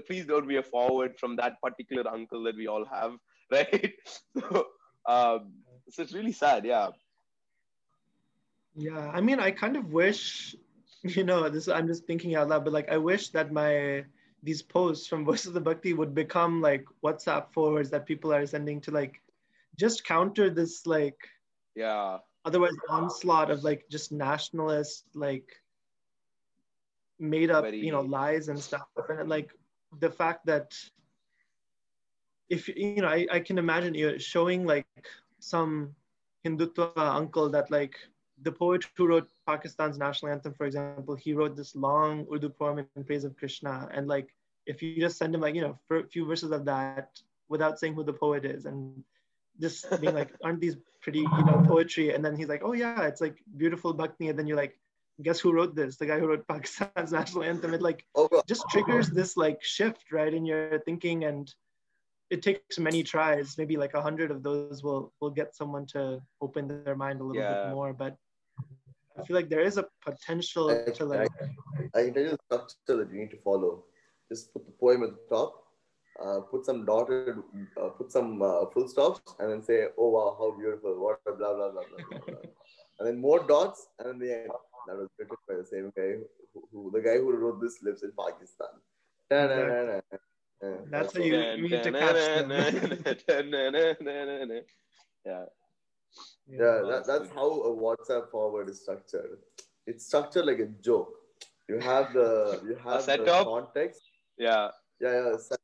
please 0.08 0.26
don't 0.26 0.48
be 0.48 0.58
a 0.58 0.64
forward 0.64 1.18
from 1.20 1.36
that 1.38 1.62
particular 1.62 2.10
uncle 2.10 2.44
that 2.44 2.56
we 2.56 2.68
all 2.68 2.86
have, 2.86 3.14
right? 3.52 3.94
So, 4.38 4.68
um, 5.08 5.54
so 5.90 6.02
it's 6.04 6.14
really 6.14 6.32
sad, 6.32 6.66
yeah. 6.66 6.90
Yeah, 8.76 9.10
I 9.14 9.22
mean, 9.22 9.40
I 9.40 9.52
kind 9.52 9.78
of 9.78 9.94
wish, 9.94 10.56
you 11.04 11.24
know, 11.24 11.50
this 11.50 11.68
I'm 11.68 11.88
just 11.88 12.06
thinking 12.06 12.36
out 12.36 12.50
loud, 12.50 12.64
but 12.66 12.74
like 12.74 12.90
I 12.90 12.98
wish 12.98 13.30
that 13.30 13.52
my 13.52 14.06
these 14.44 14.62
posts 14.62 15.08
from 15.08 15.26
Voices 15.30 15.48
of 15.48 15.54
the 15.54 15.62
Bhakti 15.62 15.94
would 15.94 16.14
become 16.14 16.62
like 16.62 16.86
WhatsApp 17.04 17.52
forwards 17.54 17.90
that 17.92 18.06
people 18.06 18.34
are 18.34 18.46
sending 18.46 18.82
to 18.82 18.92
like 18.92 19.22
just 19.78 20.06
counter 20.06 20.50
this 20.50 20.86
like 20.86 21.18
Yeah, 21.76 22.20
otherwise 22.46 22.76
onslaught 22.90 23.52
of 23.52 23.64
like 23.64 23.86
just 23.90 24.12
nationalist 24.12 25.06
like 25.14 25.50
made 27.20 27.50
up 27.52 27.64
Very- 27.64 27.80
you 27.80 27.92
know 27.92 28.02
lies 28.02 28.50
and 28.50 28.60
stuff. 28.60 28.88
And 29.10 29.30
like 29.30 29.52
the 30.00 30.10
fact 30.10 30.46
that 30.46 30.76
if 32.50 32.68
you 32.68 33.02
know 33.02 33.08
I, 33.08 33.28
I 33.32 33.40
can 33.40 33.58
imagine 33.58 33.94
you 33.94 34.20
showing 34.20 34.66
like 34.66 34.88
some 35.40 35.96
hindutva 36.46 36.92
uncle 36.98 37.50
that 37.50 37.72
like 37.72 37.96
the 38.44 38.52
poet 38.52 38.86
who 38.96 39.08
wrote 39.08 39.30
pakistan's 39.48 39.98
national 39.98 40.32
anthem 40.32 40.54
for 40.54 40.66
example 40.66 41.16
he 41.16 41.34
wrote 41.34 41.56
this 41.56 41.76
long 41.76 42.26
urdu 42.32 42.50
poem 42.50 42.86
in 42.96 43.04
praise 43.04 43.24
of 43.24 43.36
krishna. 43.38 43.88
And 43.94 44.08
like 44.08 44.36
if 44.66 44.82
you 44.82 45.00
just 45.00 45.18
send 45.18 45.34
him 45.34 45.42
like 45.42 45.56
you 45.56 45.62
know 45.62 45.80
for 45.88 46.00
a 46.00 46.08
few 46.08 46.26
verses 46.26 46.52
of 46.52 46.66
that 46.66 47.20
without 47.50 47.80
saying 47.80 47.94
who 47.94 48.04
the 48.04 48.14
poet 48.14 48.46
is 48.46 48.66
and 48.66 49.04
just 49.60 49.90
being 50.02 50.14
like 50.16 50.34
aren't 50.44 50.60
these 50.60 50.78
pretty 51.02 51.20
you 51.20 51.46
know 51.46 51.64
poetry? 51.66 52.14
And 52.14 52.24
then 52.24 52.36
he's 52.36 52.50
like 52.50 52.62
oh 52.64 52.74
yeah 52.74 53.04
it's 53.04 53.22
like 53.22 53.38
beautiful 53.58 53.94
bhakti. 53.94 54.30
And 54.30 54.38
then 54.38 54.48
you're 54.48 54.58
like 54.58 54.78
guess 55.22 55.40
who 55.40 55.54
wrote 55.54 55.76
this 55.76 55.96
the 55.98 56.06
guy 56.06 56.20
who 56.20 56.28
wrote 56.28 56.48
pakistan's 56.48 57.12
national 57.20 57.44
anthem 57.44 57.74
it 57.74 57.82
like 57.82 58.06
Oh, 58.16 58.28
just 58.48 58.66
triggers 58.70 59.10
this 59.10 59.38
like 59.38 59.64
shift 59.64 60.12
right 60.12 60.34
in 60.34 60.46
your 60.46 60.80
thinking 60.80 61.24
and 61.26 61.54
it 62.30 62.42
takes 62.42 62.80
many 62.80 63.04
tries 63.04 63.58
maybe 63.58 63.78
like 63.78 63.94
a 63.94 64.02
hundred 64.02 64.30
of 64.32 64.44
those 64.44 64.84
will 64.84 65.14
will 65.22 65.30
get 65.30 65.56
someone 65.56 65.86
to 65.88 66.22
open 66.42 66.68
their 66.68 66.96
mind 66.96 67.22
a 67.22 67.24
little 67.24 67.42
Yeah. 67.42 67.64
bit 67.66 67.76
more 67.76 67.94
but 67.94 68.18
i 69.18 69.24
feel 69.24 69.36
like 69.36 69.50
there 69.50 69.62
is 69.62 69.78
a 69.78 69.86
potential 70.04 70.70
I- 70.72 70.92
to 70.92 71.06
like 71.06 71.32
I 71.96 72.04
can 72.04 72.14
tell 72.14 72.24
you 72.24 72.32
the 72.32 72.40
structure 72.48 72.96
that 72.98 73.10
you 73.12 73.20
need 73.22 73.32
to 73.32 73.38
follow. 73.38 73.84
Just 74.30 74.52
put 74.54 74.66
the 74.66 74.72
poem 74.72 75.04
at 75.04 75.12
the 75.16 75.36
top, 75.36 75.52
uh, 76.22 76.40
put 76.52 76.66
some 76.66 76.86
dotted, 76.86 77.38
uh, 77.82 77.90
put 77.98 78.12
some 78.12 78.42
uh, 78.42 78.66
full 78.74 78.88
stops, 78.88 79.22
and 79.40 79.52
then 79.52 79.62
say, 79.62 79.78
"Oh 79.98 80.10
wow, 80.16 80.36
how 80.40 80.52
beautiful! 80.58 80.94
What 81.04 81.24
blah 81.26 81.36
blah 81.36 81.70
blah 81.72 81.84
blah." 81.90 82.04
blah, 82.10 82.20
blah. 82.28 82.42
and 83.00 83.08
then 83.08 83.18
more 83.28 83.40
dots, 83.48 83.88
and 84.00 84.08
then 84.10 84.20
the 84.20 84.32
end. 84.40 84.52
That 84.88 84.98
was 84.98 85.10
written 85.18 85.38
by 85.48 85.56
the 85.56 85.66
same 85.66 85.92
guy 85.96 86.12
who, 86.54 86.68
who 86.72 86.92
the 86.92 87.02
guy 87.02 87.18
who 87.18 87.32
wrote 87.36 87.60
this 87.62 87.82
lives 87.82 88.04
in 88.04 88.12
Pakistan. 88.18 88.74
That's 90.92 91.14
how 91.14 91.20
you- 91.24 91.36
you 91.58 91.64
need 91.70 91.84
to 91.84 91.92
catch 92.00 92.16
them. 92.48 92.50
yeah. 95.26 95.46
Yeah, 96.48 96.82
that, 96.90 97.04
that's 97.08 97.30
how 97.34 97.50
a 97.70 97.72
WhatsApp 97.76 98.30
forward 98.32 98.70
is 98.70 98.82
structured. 98.82 99.40
It's 99.88 100.06
structured 100.06 100.46
like 100.46 100.60
a 100.60 100.68
joke. 100.68 101.12
You 101.68 101.80
have 101.80 102.14
the 102.14 102.62
you 102.64 102.76
have 102.76 102.94
the 103.06 103.18
setup. 103.26 103.46
context. 103.46 104.02
Yeah. 104.38 104.70
Yeah, 105.02 105.14
yeah. 105.32 105.38
set- 105.38 105.60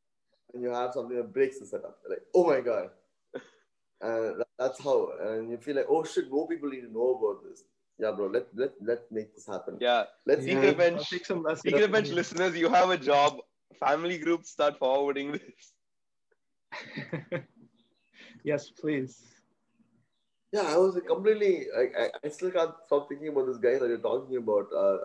And 0.53 0.63
you 0.63 0.69
have 0.71 0.91
something 0.93 1.15
that 1.17 1.31
breaks 1.31 1.59
the 1.59 1.65
setup. 1.65 1.99
Like, 2.09 2.23
oh 2.33 2.45
my 2.47 2.59
god. 2.61 2.89
And 4.01 4.39
that- 4.39 4.47
that's 4.59 4.79
how. 4.83 4.97
And 5.21 5.49
you 5.51 5.57
feel 5.57 5.75
like, 5.75 5.85
oh 5.89 6.03
shit, 6.03 6.29
more 6.29 6.47
people 6.47 6.69
need 6.69 6.81
to 6.81 6.91
know 6.91 7.09
about 7.17 7.43
this. 7.47 7.63
Yeah, 8.01 8.11
bro. 8.11 8.27
Let 8.27 8.47
let 8.55 8.73
let 8.81 9.11
make 9.11 9.33
this 9.35 9.47
happen. 9.47 9.77
Yeah. 9.79 10.05
Let's 10.25 10.45
Secret 10.45 10.77
Yeah, 10.77 10.77
bench. 10.77 10.99
I'll 10.99 11.05
take 11.05 11.25
some 11.25 11.43
lessons 11.43 11.73
Secret 11.73 11.91
bench 11.91 12.11
listeners, 12.11 12.57
you 12.57 12.69
have 12.69 12.89
a 12.89 12.97
job. 12.97 13.37
Family 13.79 14.17
groups 14.17 14.49
start 14.51 14.77
forwarding 14.79 15.33
this. 15.33 15.73
yes 18.43 18.69
please 18.69 19.35
Yeah, 20.51 20.61
I 20.73 20.77
was 20.77 20.99
completely. 21.07 21.67
I, 21.77 21.83
I, 22.03 22.09
I 22.23 22.29
still 22.29 22.51
can't 22.51 22.73
stop 22.85 23.07
thinking 23.09 23.29
about 23.29 23.47
this 23.47 23.57
guy 23.57 23.77
that 23.79 23.87
you're 23.87 23.97
talking 24.05 24.37
about. 24.37 24.67
Uh, 24.75 24.97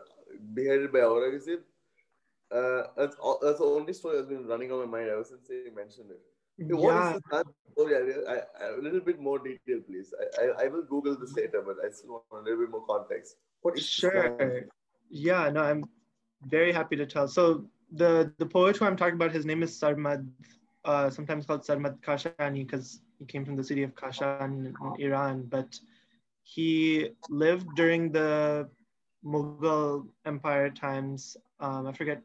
beheaded 0.55 0.93
by 0.93 1.01
Aurangzeb. 1.01 1.61
Uh, 2.51 2.83
that's 2.97 3.17
all, 3.17 3.39
that's 3.43 3.59
the 3.59 3.65
only 3.65 3.93
story 3.93 4.17
that's 4.17 4.29
been 4.29 4.47
running 4.47 4.73
on 4.73 4.81
my 4.81 4.99
mind 4.99 5.11
ever 5.11 5.25
since 5.25 5.49
you 5.51 5.63
mentioned 5.65 6.01
it. 6.01 6.11
Hey, 6.59 6.65
what 6.65 6.95
is 6.95 7.13
yeah 7.13 7.19
man's 7.33 7.55
story? 7.73 7.95
I, 7.97 8.33
I, 8.33 8.37
I, 8.61 8.69
a 8.79 8.81
little 8.81 9.01
bit 9.01 9.21
more 9.21 9.39
detail, 9.39 9.81
please. 9.87 10.15
I, 10.39 10.43
I, 10.43 10.65
I 10.65 10.69
will 10.69 10.83
Google 10.83 11.17
this 11.19 11.35
later, 11.37 11.63
but 11.65 11.77
I 11.85 11.91
still 11.91 12.25
want 12.31 12.47
a 12.47 12.51
little 12.51 12.65
bit 12.65 12.71
more 12.71 12.87
context. 12.87 13.37
What 13.63 13.77
is? 13.77 13.87
Sure. 13.87 14.65
Yeah, 15.11 15.51
no, 15.51 15.63
I'm 15.63 15.85
very 16.47 16.73
happy 16.73 16.97
to 16.97 17.07
tell. 17.07 17.29
So 17.29 17.67
the 17.93 18.33
the 18.39 18.47
poet 18.47 18.77
who 18.77 18.87
I'm 18.87 18.97
talking 18.97 19.15
about, 19.15 19.33
his 19.33 19.45
name 19.45 19.63
is 19.63 19.79
Sarmad, 19.79 20.27
uh, 20.85 21.11
sometimes 21.11 21.47
called 21.47 21.63
Sarmad 21.63 22.01
Kashani 22.01 22.67
because 22.67 23.01
he 23.19 23.27
came 23.27 23.45
from 23.45 23.57
the 23.57 23.65
city 23.65 23.83
of 23.83 23.95
Kashan 23.95 24.67
in 24.67 24.75
Iran. 24.99 25.43
But 25.43 25.79
he 26.43 27.11
lived 27.29 27.67
during 27.77 28.13
the 28.13 28.69
Mughal 29.25 30.07
Empire 30.25 30.71
times. 30.71 31.37
Um, 31.61 31.87
I 31.87 31.93
forget 31.93 32.23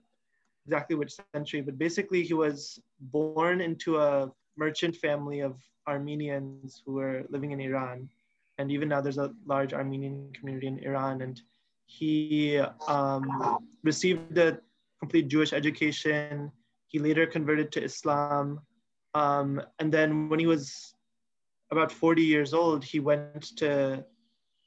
exactly 0.66 0.96
which 0.96 1.14
century, 1.34 1.62
but 1.62 1.78
basically 1.78 2.24
he 2.24 2.34
was 2.34 2.80
born 3.02 3.62
into 3.62 3.98
a 3.98 4.32
merchant 4.58 4.96
family 4.96 5.40
of 5.40 5.58
Armenians 5.88 6.82
who 6.86 6.94
were 6.94 7.24
living 7.30 7.52
in 7.52 7.60
Iran. 7.60 8.10
And 8.58 8.72
even 8.72 8.90
now 8.90 9.02
there's 9.02 9.18
a 9.18 9.34
large 9.46 9.74
Armenian 9.74 10.32
community 10.34 10.68
in 10.68 10.80
Iran. 10.80 11.22
And 11.22 11.42
he 11.86 12.60
um, 12.88 13.60
received 13.84 14.38
a 14.38 14.60
complete 15.00 15.28
Jewish 15.28 15.52
education. 15.54 16.52
He 16.88 17.00
later 17.00 17.26
converted 17.26 17.72
to 17.74 17.84
Islam. 17.84 18.62
Um, 19.14 19.62
and 19.80 19.92
then 19.92 20.30
when 20.30 20.40
he 20.40 20.46
was 20.48 20.94
about 21.72 21.92
40 21.92 22.22
years 22.22 22.54
old, 22.54 22.84
he 22.84 23.00
went 23.00 23.58
to 23.58 24.06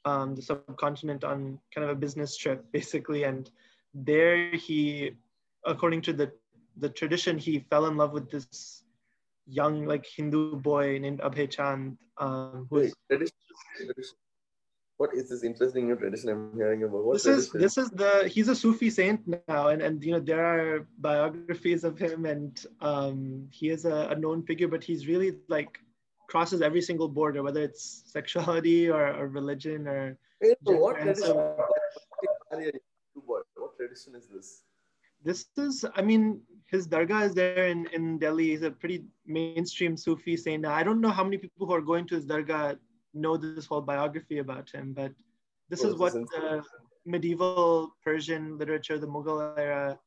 um, 0.05 0.35
the 0.35 0.41
subcontinent 0.41 1.23
on 1.23 1.59
kind 1.73 1.85
of 1.85 1.89
a 1.89 1.95
business 1.95 2.37
trip, 2.37 2.65
basically. 2.71 3.23
And 3.23 3.49
there 3.93 4.51
he, 4.51 5.11
according 5.65 6.01
to 6.03 6.13
the, 6.13 6.31
the 6.77 6.89
tradition, 6.89 7.37
he 7.37 7.59
fell 7.59 7.85
in 7.87 7.97
love 7.97 8.11
with 8.11 8.29
this 8.29 8.83
young, 9.47 9.85
like 9.85 10.05
Hindu 10.05 10.57
boy 10.57 10.99
named 10.99 11.19
Abhay 11.19 11.49
Chand, 11.49 11.97
um, 12.17 12.67
who 12.69 12.77
Wait, 12.77 12.85
is 12.85 12.95
tradition, 13.09 13.35
tradition. 13.77 14.15
What 14.97 15.13
is 15.13 15.29
this 15.29 15.43
interesting 15.43 15.87
new 15.87 15.95
tradition 15.97 16.29
I'm 16.29 16.55
hearing 16.55 16.83
about? 16.83 17.03
What 17.03 17.13
this 17.15 17.25
is 17.25 17.51
this 17.51 17.77
is 17.77 17.89
the 17.89 18.29
he's 18.29 18.47
a 18.47 18.55
Sufi 18.55 18.89
saint 18.89 19.27
now, 19.47 19.67
and 19.67 19.81
and 19.81 20.01
you 20.03 20.13
know 20.13 20.21
there 20.21 20.45
are 20.45 20.87
biographies 20.99 21.83
of 21.83 21.99
him, 21.99 22.25
and 22.25 22.65
um, 22.79 23.47
he 23.51 23.69
is 23.69 23.83
a, 23.83 24.07
a 24.11 24.15
known 24.15 24.43
figure, 24.43 24.69
but 24.69 24.83
he's 24.83 25.05
really 25.05 25.35
like 25.49 25.79
crosses 26.29 26.61
every 26.61 26.81
single 26.81 27.09
border, 27.09 27.43
whether 27.43 27.61
it's 27.61 28.03
sexuality 28.05 28.89
or, 28.89 29.13
or 29.13 29.27
religion 29.27 29.87
or 29.87 30.17
Hey, 30.41 30.55
so 30.65 30.75
what 30.77 30.95
tradition? 30.97 31.27
so 31.27 31.57
What 33.13 33.77
tradition 33.77 34.15
is 34.15 34.27
this? 34.27 34.63
this 35.23 35.45
is, 35.57 35.85
I 35.95 36.01
mean, 36.01 36.41
his 36.75 36.87
dargah 36.93 37.21
is 37.27 37.33
there 37.39 37.67
in, 37.73 37.87
in 37.97 38.19
Delhi. 38.23 38.47
He's 38.51 38.63
a 38.69 38.71
pretty 38.71 38.99
mainstream 39.37 39.97
Sufi 39.97 40.35
saint. 40.45 40.61
Now, 40.63 40.73
I 40.73 40.83
don't 40.87 41.01
know 41.05 41.13
how 41.19 41.23
many 41.29 41.37
people 41.45 41.65
who 41.67 41.73
are 41.73 41.81
going 41.91 42.07
to 42.09 42.15
his 42.15 42.25
dargah 42.33 42.77
know 43.25 43.37
this 43.37 43.65
whole 43.65 43.81
biography 43.91 44.39
about 44.45 44.69
him, 44.77 44.93
but 45.01 45.11
this 45.69 45.83
Oh, 45.83 45.89
is 45.89 45.95
what 46.03 46.13
the 46.13 46.63
medieval 47.05 47.95
Persian 48.03 48.57
literature, 48.57 48.97
the 48.97 49.07
Mughal 49.07 49.39
era 49.57 49.99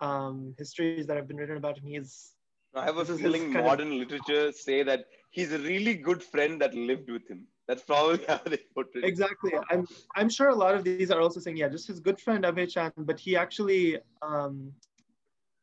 um, 0.00 0.54
histories 0.58 1.06
that 1.06 1.16
have 1.16 1.28
been 1.28 1.36
written 1.42 1.56
about 1.64 1.78
him. 1.78 1.86
He's 1.86 2.32
I 2.74 2.84
have 2.84 2.98
a 2.98 3.04
This 3.04 3.20
feeling 3.20 3.44
kind 3.52 3.56
of- 3.58 3.64
modern 3.70 3.98
literature 3.98 4.52
say 4.52 4.82
that 4.82 5.04
he's 5.30 5.52
a 5.52 5.58
really 5.58 5.94
good 6.08 6.22
friend 6.22 6.60
that 6.62 6.74
lived 6.74 7.10
with 7.10 7.26
him. 7.28 7.46
That's 7.68 7.82
probably 7.82 8.24
how 8.28 8.40
they 8.44 8.60
put 8.74 8.88
it. 8.94 9.04
exactly. 9.04 9.52
I'm 9.70 9.86
I'm 10.18 10.28
sure 10.38 10.48
a 10.50 10.54
lot 10.64 10.74
of 10.74 10.84
these 10.84 11.10
are 11.14 11.20
also 11.20 11.40
saying, 11.40 11.56
yeah, 11.62 11.68
just 11.76 11.86
his 11.92 12.00
good 12.08 12.20
friend 12.26 12.44
Abhay 12.50 12.68
Chand, 12.74 12.92
but 13.10 13.18
he 13.26 13.36
actually 13.44 13.98
um, 14.22 14.72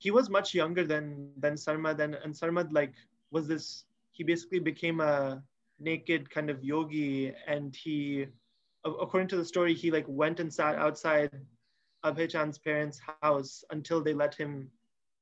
he 0.04 0.12
was 0.12 0.30
much 0.30 0.54
younger 0.54 0.84
than 0.84 1.32
than 1.38 1.54
Sarmad, 1.54 2.02
and, 2.02 2.16
and 2.24 2.34
Sarmad 2.34 2.74
like 2.74 2.94
was 3.32 3.48
this. 3.48 3.86
He 4.12 4.24
basically 4.24 4.60
became 4.60 5.00
a 5.00 5.42
naked 5.80 6.30
kind 6.30 6.50
of 6.50 6.62
yogi, 6.62 7.34
and 7.48 7.74
he, 7.74 8.28
according 8.84 9.30
to 9.30 9.38
the 9.38 9.46
story, 9.46 9.74
he 9.74 9.92
like 9.92 10.06
went 10.08 10.42
and 10.42 10.54
sat 10.54 10.76
outside 10.76 11.32
Abhay 12.04 12.28
parents' 12.66 13.00
house 13.22 13.64
until 13.72 14.04
they 14.04 14.14
let 14.14 14.36
him 14.36 14.70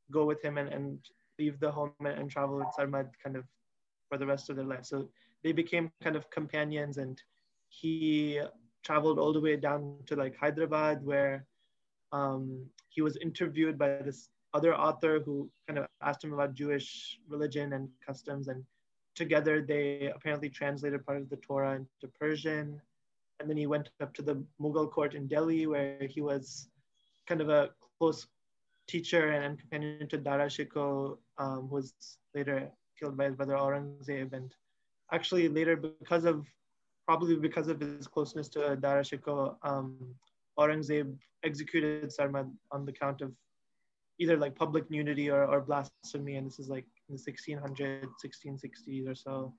go 0.10 0.26
with 0.26 0.42
him 0.44 0.58
and, 0.58 0.70
and 0.74 0.98
leave 1.38 1.60
the 1.60 1.72
home 1.72 1.94
and, 2.00 2.18
and 2.20 2.32
travel 2.32 2.58
with 2.58 2.74
Sarmad 2.76 3.10
kind 3.24 3.36
of 3.38 3.46
for 4.10 4.18
the 4.18 4.26
rest 4.26 4.50
of 4.50 4.56
their 4.56 4.66
life. 4.74 4.86
So 4.86 5.10
they 5.44 5.52
became 5.52 5.92
kind 6.02 6.16
of 6.16 6.30
companions, 6.32 6.98
and 6.98 7.22
he 7.70 8.42
traveled 8.82 9.20
all 9.20 9.32
the 9.32 9.46
way 9.48 9.58
down 9.58 9.98
to 10.08 10.16
like 10.16 10.36
Hyderabad, 10.36 11.06
where 11.06 11.46
um, 12.12 12.66
he 12.90 13.04
was 13.04 13.16
interviewed 13.18 13.78
by 13.78 14.02
this 14.08 14.30
other 14.54 14.76
author 14.76 15.20
who 15.20 15.50
kind 15.68 15.80
of 15.80 15.88
asked 16.02 16.24
him 16.24 16.34
about 16.34 16.54
Jewish 16.54 17.20
religion 17.28 17.74
and 17.74 17.90
customs, 18.06 18.48
and 18.48 18.64
together 19.16 19.62
they 19.62 20.12
apparently 20.14 20.50
translated 20.50 21.06
part 21.06 21.18
of 21.18 21.30
the 21.30 21.38
Torah 21.38 21.76
into 21.76 22.14
Persian. 22.20 22.82
And 23.40 23.50
then 23.50 23.58
he 23.58 23.68
went 23.68 23.90
up 24.02 24.14
to 24.16 24.22
the 24.22 24.44
Mughal 24.62 24.92
court 24.92 25.16
in 25.16 25.28
Delhi, 25.28 25.66
where 25.66 25.98
he 26.08 26.22
was 26.22 26.68
kind 27.28 27.42
of 27.42 27.50
a 27.50 27.70
close 27.98 28.28
teacher 28.88 29.32
and 29.32 29.60
companion 29.60 30.08
to 30.10 30.18
Dara 30.18 30.48
Shikoh, 30.48 31.18
um, 31.38 31.68
who 31.70 31.76
was 31.76 31.94
later 32.36 32.70
killed 33.00 33.18
by 33.18 33.26
his 33.26 33.36
brother 33.36 33.56
Aurangzeb. 33.56 34.34
And 34.34 34.54
actually 35.12 35.48
later, 35.48 35.76
because 35.76 36.26
of 36.26 36.46
probably 37.08 37.36
because 37.36 37.68
of 37.68 37.80
his 37.80 38.08
closeness 38.08 38.48
to 38.50 38.76
Dara 38.76 39.02
Shikoh, 39.02 39.56
um, 39.64 39.98
Aurangzeb 40.60 41.18
executed 41.44 42.12
Sarmad 42.12 42.52
on 42.72 42.86
the 42.86 42.92
count 42.92 43.22
of 43.22 43.32
either 44.20 44.38
like 44.38 44.56
public 44.56 44.90
nudity 44.90 45.30
or, 45.30 45.46
or 45.46 45.62
blasphemy. 45.62 46.36
And 46.36 46.48
this 46.48 46.60
is 46.60 46.70
like 46.70 46.86
in 47.10 47.16
the 47.16 47.22
1600s, 47.22 48.08
1660s 48.24 49.08
or 49.08 49.16
so. 49.16 49.54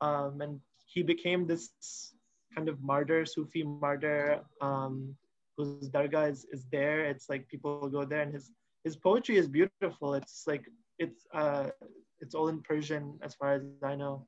Um, 0.00 0.40
and 0.40 0.60
he 0.86 1.02
became 1.02 1.46
this 1.46 1.70
kind 2.54 2.68
of 2.68 2.82
martyr, 2.82 3.24
Sufi 3.26 3.62
martyr, 3.62 4.40
um, 4.60 5.14
whose 5.56 5.90
dargah 5.90 6.30
is, 6.30 6.46
is 6.52 6.64
there. 6.72 7.04
It's 7.04 7.28
like 7.28 7.48
people 7.48 7.88
go 7.88 8.04
there 8.04 8.22
and 8.22 8.32
his, 8.32 8.50
his 8.84 8.96
poetry 8.96 9.36
is 9.36 9.48
beautiful. 9.48 10.14
It's 10.14 10.44
like, 10.46 10.64
it's, 10.98 11.26
uh, 11.34 11.68
it's 12.20 12.34
all 12.34 12.48
in 12.48 12.62
Persian 12.62 13.18
as 13.22 13.34
far 13.34 13.54
as 13.54 13.62
I 13.82 13.94
know. 13.94 14.26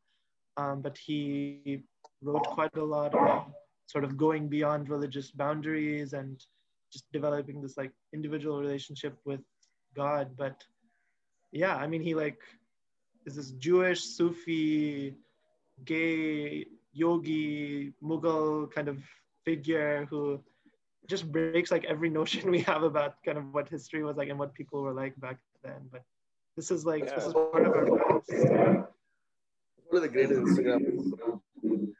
Um, 0.56 0.82
but 0.82 0.98
he 0.98 1.82
wrote 2.22 2.44
quite 2.44 2.76
a 2.76 2.84
lot 2.84 3.14
about 3.14 3.50
sort 3.86 4.04
of 4.04 4.16
going 4.16 4.48
beyond 4.48 4.88
religious 4.88 5.30
boundaries 5.30 6.12
and 6.12 6.40
just 6.92 7.04
developing 7.12 7.60
this 7.60 7.76
like 7.76 7.90
individual 8.14 8.60
relationship 8.60 9.16
with 9.24 9.40
God. 9.94 10.36
But 10.36 10.64
yeah, 11.50 11.76
I 11.76 11.86
mean, 11.86 12.02
he 12.02 12.14
like 12.14 12.38
is 13.26 13.36
this 13.36 13.50
Jewish 13.52 14.02
Sufi, 14.02 15.14
gay 15.84 16.66
yogi 16.92 17.92
Mughal 18.02 18.70
kind 18.70 18.88
of 18.88 18.98
figure 19.44 20.06
who 20.10 20.40
just 21.08 21.30
breaks 21.30 21.70
like 21.70 21.84
every 21.84 22.10
notion 22.10 22.50
we 22.56 22.60
have 22.60 22.82
about 22.82 23.22
kind 23.24 23.38
of 23.38 23.52
what 23.52 23.68
history 23.68 24.02
was 24.02 24.16
like 24.16 24.28
and 24.28 24.38
what 24.38 24.54
people 24.54 24.82
were 24.82 24.92
like 24.92 25.18
back 25.20 25.38
then. 25.62 25.88
But 25.90 26.02
this 26.56 26.70
is 26.70 26.84
like 26.84 27.04
yeah. 27.04 27.14
this 27.14 27.26
is 27.26 27.32
part 27.32 27.66
of 27.66 27.72
our 27.72 27.86
One 27.86 28.86
of 29.92 30.02
the 30.02 30.08
greatest 30.08 30.40
Instagram. 30.40 31.40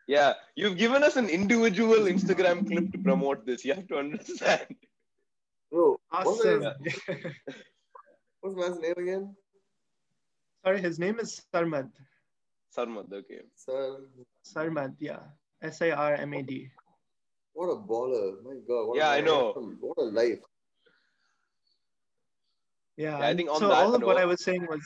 Yeah, 0.08 0.34
you've 0.56 0.76
given 0.76 1.02
us 1.02 1.16
an 1.16 1.28
individual 1.28 2.00
Instagram 2.00 2.66
clip 2.66 2.92
to 2.92 2.98
promote 2.98 3.46
this. 3.46 3.64
You 3.64 3.74
have 3.74 3.86
to 3.88 3.98
understand. 3.98 4.66
Bro, 5.70 6.00
awesome. 6.10 6.66
What's 8.42 8.56
man's 8.56 8.80
name 8.80 8.94
again? 8.98 9.36
Sorry, 10.64 10.80
his 10.80 10.98
name 10.98 11.20
is 11.20 11.40
Sarmad. 11.54 11.88
Sarmad, 12.76 13.12
okay. 13.12 13.42
Sar. 13.54 13.98
Sarmad, 14.44 14.94
yeah. 14.98 15.20
S 15.62 15.80
A 15.80 15.92
R 15.92 16.14
M 16.14 16.34
A 16.34 16.42
D. 16.42 16.68
What 17.54 17.66
a 17.68 17.76
baller. 17.76 18.42
My 18.42 18.58
God. 18.66 18.88
What 18.88 18.96
yeah, 18.96 19.12
a, 19.12 19.18
I 19.18 19.20
know. 19.20 19.52
What 19.80 19.98
a 19.98 20.10
life. 20.10 20.40
Yeah, 22.96 23.18
Yeah, 23.18 23.28
I 23.28 23.36
think 23.36 23.48
on 23.48 23.60
so 23.60 23.68
that 23.68 23.76
all 23.76 23.94
of 23.94 24.02
what 24.02 24.16
I 24.16 24.24
was 24.24 24.42
saying 24.42 24.66
was 24.68 24.82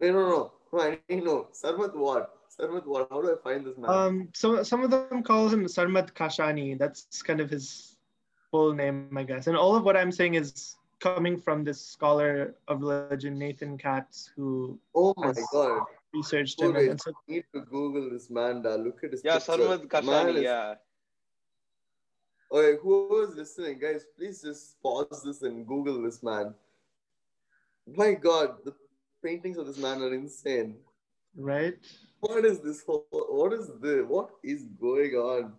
Wait, 0.00 0.12
no, 0.12 0.28
no. 0.28 0.52
No, 0.72 0.80
I 0.80 0.98
need 1.08 1.20
to 1.20 1.24
know. 1.24 1.48
Sarmat 1.52 1.96
what? 1.96 2.30
Sarmat 2.56 2.86
what? 2.86 3.08
How 3.10 3.20
do 3.20 3.32
I 3.34 3.42
find 3.42 3.66
this 3.66 3.76
man? 3.76 3.90
um 3.90 4.28
so 4.34 4.62
some 4.62 4.84
of 4.84 4.92
them 4.92 5.24
call 5.24 5.48
him 5.48 5.64
Sarmad 5.64 6.12
Kashani. 6.12 6.78
That's 6.78 7.22
kind 7.22 7.40
of 7.40 7.50
his 7.50 7.96
full 8.52 8.72
name, 8.72 9.10
I 9.16 9.24
guess. 9.24 9.48
And 9.48 9.56
all 9.56 9.74
of 9.74 9.82
what 9.82 9.96
I'm 9.96 10.12
saying 10.12 10.34
is 10.34 10.76
coming 11.00 11.38
from 11.38 11.64
this 11.64 11.80
scholar 11.80 12.54
of 12.66 12.80
religion, 12.80 13.38
Nathan 13.38 13.78
Katz, 13.78 14.30
who 14.34 14.78
oh 14.94 15.14
my 15.16 15.28
has- 15.28 15.46
God. 15.52 15.82
researched 16.14 16.60
him. 16.60 16.74
wait. 16.74 16.88
And 16.90 17.00
so 17.00 17.10
I 17.12 17.32
need 17.32 17.44
to 17.54 17.60
Google 17.60 18.10
this 18.10 18.30
man. 18.30 18.62
Da. 18.62 18.74
Look 18.74 19.04
at 19.04 19.12
his 19.12 19.22
Yeah, 19.24 19.34
picture. 19.38 19.52
Sarmad 19.52 19.80
Man 19.80 19.88
Kashani, 19.88 20.36
is- 20.36 20.42
yeah. 20.42 20.74
Okay, 22.50 22.78
whoever's 22.82 23.34
listening, 23.36 23.78
guys, 23.78 24.06
please 24.16 24.40
just 24.40 24.80
pause 24.82 25.22
this 25.22 25.42
and 25.42 25.66
Google 25.66 26.00
this 26.02 26.22
man. 26.22 26.54
My 27.86 28.14
God, 28.14 28.64
the 28.64 28.74
paintings 29.22 29.58
of 29.58 29.66
this 29.66 29.76
man 29.78 30.00
are 30.02 30.14
insane. 30.14 30.76
right? 31.36 31.76
What 32.20 32.44
is 32.44 32.60
this 32.60 32.82
whole? 32.82 33.06
What 33.12 33.52
is 33.52 33.68
the? 33.80 34.04
What 34.08 34.30
is 34.42 34.64
going 34.80 35.12
on? 35.14 35.52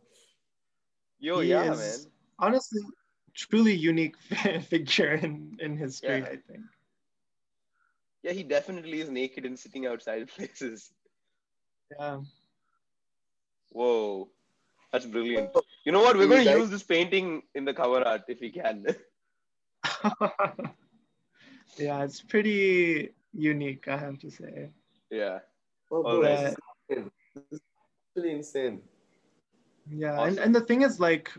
Yo, 1.19 1.39
He 1.39 1.49
yeah, 1.49 1.71
is 1.71 1.77
man. 1.79 2.11
Honestly, 2.39 2.81
truly 3.33 3.73
unique 3.73 4.17
figure 4.67 5.13
in, 5.13 5.57
in 5.59 5.77
history, 5.77 6.19
Yeah. 6.19 6.25
I 6.25 6.37
think. 6.47 6.63
Yeah, 8.23 8.31
he 8.33 8.43
definitely 8.43 8.99
is 8.99 9.09
naked 9.09 9.45
and 9.45 9.57
sitting 9.57 9.85
outside 9.85 10.27
places. 10.35 10.91
Yeah. 11.97 12.19
Whoa, 13.71 14.29
that's 14.91 15.05
brilliant. 15.05 15.51
You 15.85 15.91
know 15.91 16.01
what? 16.01 16.17
We're 16.17 16.27
going 16.27 16.45
to 16.45 16.57
use 16.59 16.69
this 16.69 16.83
painting 16.83 17.43
in 17.55 17.65
the 17.65 17.73
cover 17.73 18.05
art 18.05 18.23
if 18.27 18.41
we 18.41 18.49
can. 18.51 18.85
yeah, 21.77 22.03
it's 22.03 22.21
pretty 22.21 23.13
unique, 23.33 23.87
I 23.87 23.97
have 23.97 24.19
to 24.19 24.29
say. 24.31 24.69
yeah. 25.09 25.39
Oh, 25.91 26.03
bro, 26.03 26.11
All 26.15 26.21
right. 26.21 26.37
this 26.37 26.55
insane. 26.89 27.11
Really 28.15 28.31
insane. 28.31 28.81
Yeah, 29.91 30.13
Awesome. 30.19 30.27
and, 30.27 30.39
and 30.39 30.55
the 30.55 30.61
thing 30.61 30.81
is, 30.83 30.99
like, 30.99 31.31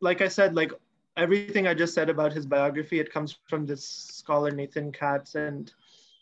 like 0.00 0.20
I 0.22 0.28
said, 0.28 0.54
like 0.54 0.72
everything 1.16 1.66
I 1.66 1.74
just 1.74 1.94
said 1.94 2.10
about 2.10 2.32
his 2.32 2.46
biography, 2.46 3.00
it 3.00 3.12
comes 3.12 3.38
from 3.48 3.66
this 3.66 3.84
scholar 3.84 4.50
Nathan 4.50 4.92
Katz, 4.92 5.34
and 5.34 5.72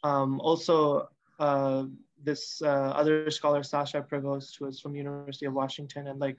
um, 0.02 0.40
also 0.40 1.08
uh, 1.38 1.84
this 2.22 2.62
uh, 2.62 2.92
other 2.96 3.30
scholar 3.30 3.62
Sasha 3.62 4.02
Prevost, 4.02 4.58
who 4.58 4.66
is 4.66 4.80
from 4.80 4.94
University 4.94 5.46
of 5.46 5.54
Washington, 5.54 6.08
and 6.08 6.20
like 6.20 6.38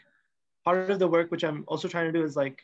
part 0.64 0.90
of 0.90 1.00
the 1.00 1.08
work 1.08 1.32
which 1.32 1.44
I'm 1.44 1.64
also 1.68 1.88
trying 1.88 2.12
to 2.12 2.18
do 2.18 2.26
is 2.26 2.36
like 2.36 2.62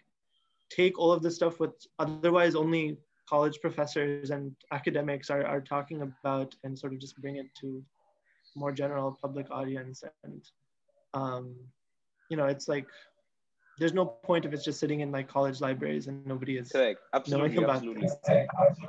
take 0.69 0.97
all 0.97 1.11
of 1.11 1.21
this 1.21 1.35
stuff 1.35 1.59
with 1.59 1.73
otherwise 1.99 2.55
only 2.55 2.97
college 3.29 3.59
professors 3.61 4.31
and 4.31 4.55
academics 4.71 5.29
are, 5.29 5.45
are 5.45 5.61
talking 5.61 6.01
about 6.01 6.55
and 6.63 6.77
sort 6.77 6.93
of 6.93 6.99
just 6.99 7.21
bring 7.21 7.35
it 7.37 7.47
to 7.61 7.83
more 8.55 8.71
general 8.71 9.17
public 9.21 9.47
audience. 9.51 10.03
And 10.23 10.41
um, 11.13 11.55
you 12.29 12.37
know 12.37 12.45
it's 12.45 12.67
like 12.67 12.87
there's 13.79 13.93
no 13.93 14.05
point 14.05 14.45
if 14.45 14.53
it's 14.53 14.63
just 14.63 14.79
sitting 14.79 14.99
in 15.01 15.11
like 15.11 15.27
college 15.27 15.61
libraries 15.61 16.07
and 16.07 16.25
nobody 16.25 16.57
is 16.57 16.69
Correct. 16.69 16.99
knowing 17.27 17.55
Absolutely. 17.55 17.63
about 17.63 17.75
Absolutely. 17.77 18.01
this. 18.01 18.15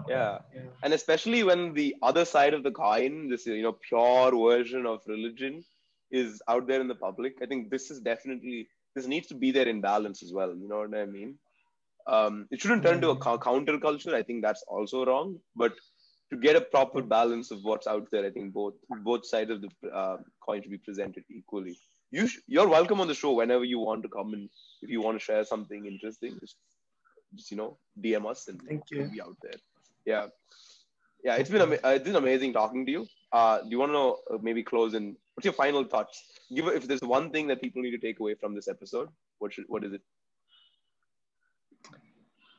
Yeah. 0.08 0.38
Yeah. 0.54 0.60
And 0.82 0.92
especially 0.92 1.42
when 1.44 1.72
the 1.72 1.94
other 2.02 2.24
side 2.24 2.54
of 2.54 2.62
the 2.62 2.70
coin, 2.70 3.28
this 3.28 3.46
you 3.46 3.62
know 3.62 3.76
pure 3.88 4.32
version 4.32 4.86
of 4.86 5.00
religion, 5.06 5.64
is 6.10 6.42
out 6.48 6.66
there 6.66 6.80
in 6.80 6.88
the 6.88 6.94
public. 6.94 7.34
I 7.42 7.46
think 7.46 7.70
this 7.70 7.90
is 7.90 8.00
definitely 8.00 8.68
this 8.94 9.06
needs 9.06 9.28
to 9.28 9.34
be 9.34 9.50
there 9.50 9.68
in 9.68 9.80
balance 9.80 10.22
as 10.22 10.32
well. 10.32 10.54
You 10.54 10.68
know 10.68 10.80
what 10.80 10.94
I 10.94 11.06
mean? 11.06 11.38
Um, 12.06 12.46
it 12.50 12.60
shouldn't 12.60 12.82
turn 12.82 13.00
to 13.00 13.10
a 13.10 13.16
co- 13.16 13.38
counterculture. 13.38 14.12
I 14.12 14.22
think 14.22 14.42
that's 14.42 14.64
also 14.68 15.06
wrong. 15.06 15.38
But 15.56 15.72
to 16.30 16.36
get 16.36 16.56
a 16.56 16.60
proper 16.60 17.02
balance 17.02 17.50
of 17.50 17.60
what's 17.62 17.86
out 17.86 18.08
there, 18.12 18.26
I 18.26 18.30
think 18.30 18.52
both 18.52 18.74
both 19.02 19.26
sides 19.26 19.50
of 19.50 19.62
the 19.62 19.90
uh, 19.90 20.16
coin 20.44 20.62
should 20.62 20.70
be 20.70 20.78
presented 20.78 21.24
equally. 21.30 21.78
You 22.12 22.26
sh- 22.28 22.40
you're 22.46 22.68
welcome 22.68 23.00
on 23.00 23.08
the 23.08 23.14
show 23.14 23.32
whenever 23.32 23.64
you 23.64 23.78
want 23.78 24.02
to 24.04 24.08
come 24.08 24.34
and 24.34 24.48
if 24.82 24.90
you 24.90 25.00
want 25.00 25.18
to 25.18 25.24
share 25.24 25.44
something 25.44 25.86
interesting, 25.86 26.38
just 26.40 26.56
just 27.34 27.50
you 27.50 27.56
know 27.56 27.78
DM 28.00 28.26
us 28.30 28.48
and 28.48 28.60
Thank 28.68 28.90
you. 28.90 28.98
we'll 29.00 29.10
be 29.10 29.22
out 29.22 29.36
there. 29.42 29.58
Yeah, 30.04 30.26
yeah. 31.24 31.36
It's 31.36 31.50
been 31.50 31.62
ama- 31.62 31.82
uh, 31.84 31.94
it's 31.96 32.04
been 32.04 32.16
amazing 32.16 32.52
talking 32.52 32.84
to 32.86 32.92
you. 32.92 33.06
Uh, 33.32 33.60
do 33.62 33.68
you 33.70 33.78
want 33.78 33.90
to 33.90 33.94
know 33.94 34.18
uh, 34.30 34.38
maybe 34.42 34.62
close 34.62 34.94
and 34.94 35.16
what's 35.34 35.44
your 35.46 35.54
final 35.54 35.84
thoughts? 35.84 36.22
Give 36.54 36.68
if 36.68 36.86
there's 36.86 37.00
one 37.18 37.30
thing 37.30 37.46
that 37.48 37.62
people 37.62 37.80
need 37.82 37.92
to 37.92 37.98
take 38.06 38.20
away 38.20 38.34
from 38.34 38.54
this 38.54 38.68
episode, 38.68 39.08
what 39.38 39.54
should 39.54 39.64
what 39.68 39.82
is 39.84 39.94
it? 39.94 40.02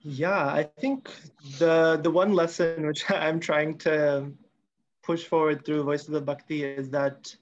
Yeah, 0.02 0.46
I 0.46 0.64
think 0.64 1.10
the 1.60 2.00
the 2.02 2.12
one 2.12 2.34
lesson 2.34 2.88
which 2.88 3.10
I'm 3.12 3.40
trying 3.40 3.78
to 3.80 4.32
push 5.04 5.26
forward 5.26 5.66
through 5.66 5.84
Voice 5.84 6.08
of 6.08 6.14
the 6.14 6.22
Bhakti 6.22 6.64
is 6.64 6.90
that 6.90 7.36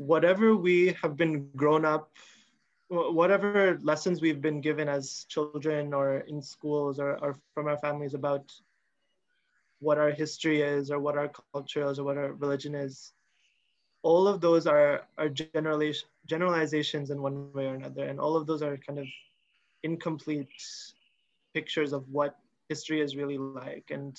whatever 0.00 0.56
we 0.56 0.96
have 1.02 1.14
been 1.16 1.50
grown 1.56 1.84
up 1.84 2.10
whatever 2.88 3.78
lessons 3.82 4.20
we've 4.20 4.40
been 4.40 4.60
given 4.60 4.88
as 4.88 5.24
children 5.28 5.94
or 5.94 6.20
in 6.26 6.42
schools 6.42 6.98
or, 6.98 7.16
or 7.22 7.36
from 7.54 7.68
our 7.68 7.76
families 7.76 8.14
about 8.14 8.50
what 9.78 9.96
our 9.96 10.10
history 10.10 10.62
is 10.62 10.90
or 10.90 10.98
what 10.98 11.16
our 11.16 11.30
culture 11.52 11.88
is 11.88 11.98
or 11.98 12.04
what 12.04 12.16
our 12.16 12.32
religion 12.32 12.74
is 12.74 13.12
all 14.02 14.26
of 14.26 14.40
those 14.40 14.66
are 14.66 15.06
are 15.18 15.28
generalization 15.28 16.08
generalizations 16.26 17.10
in 17.10 17.20
one 17.20 17.52
way 17.52 17.66
or 17.66 17.74
another. 17.74 18.04
And 18.04 18.18
all 18.20 18.36
of 18.36 18.46
those 18.46 18.62
are 18.62 18.76
kind 18.78 18.98
of 18.98 19.06
incomplete 19.82 20.48
pictures 21.52 21.92
of 21.92 22.08
what 22.08 22.36
history 22.68 23.00
is 23.00 23.16
really 23.16 23.36
like. 23.36 23.90
And 23.90 24.18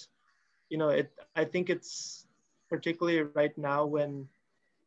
you 0.71 0.77
know 0.77 0.89
it 0.89 1.11
i 1.36 1.43
think 1.43 1.69
it's 1.69 2.25
particularly 2.69 3.21
right 3.36 3.55
now 3.57 3.86
when 3.86 4.27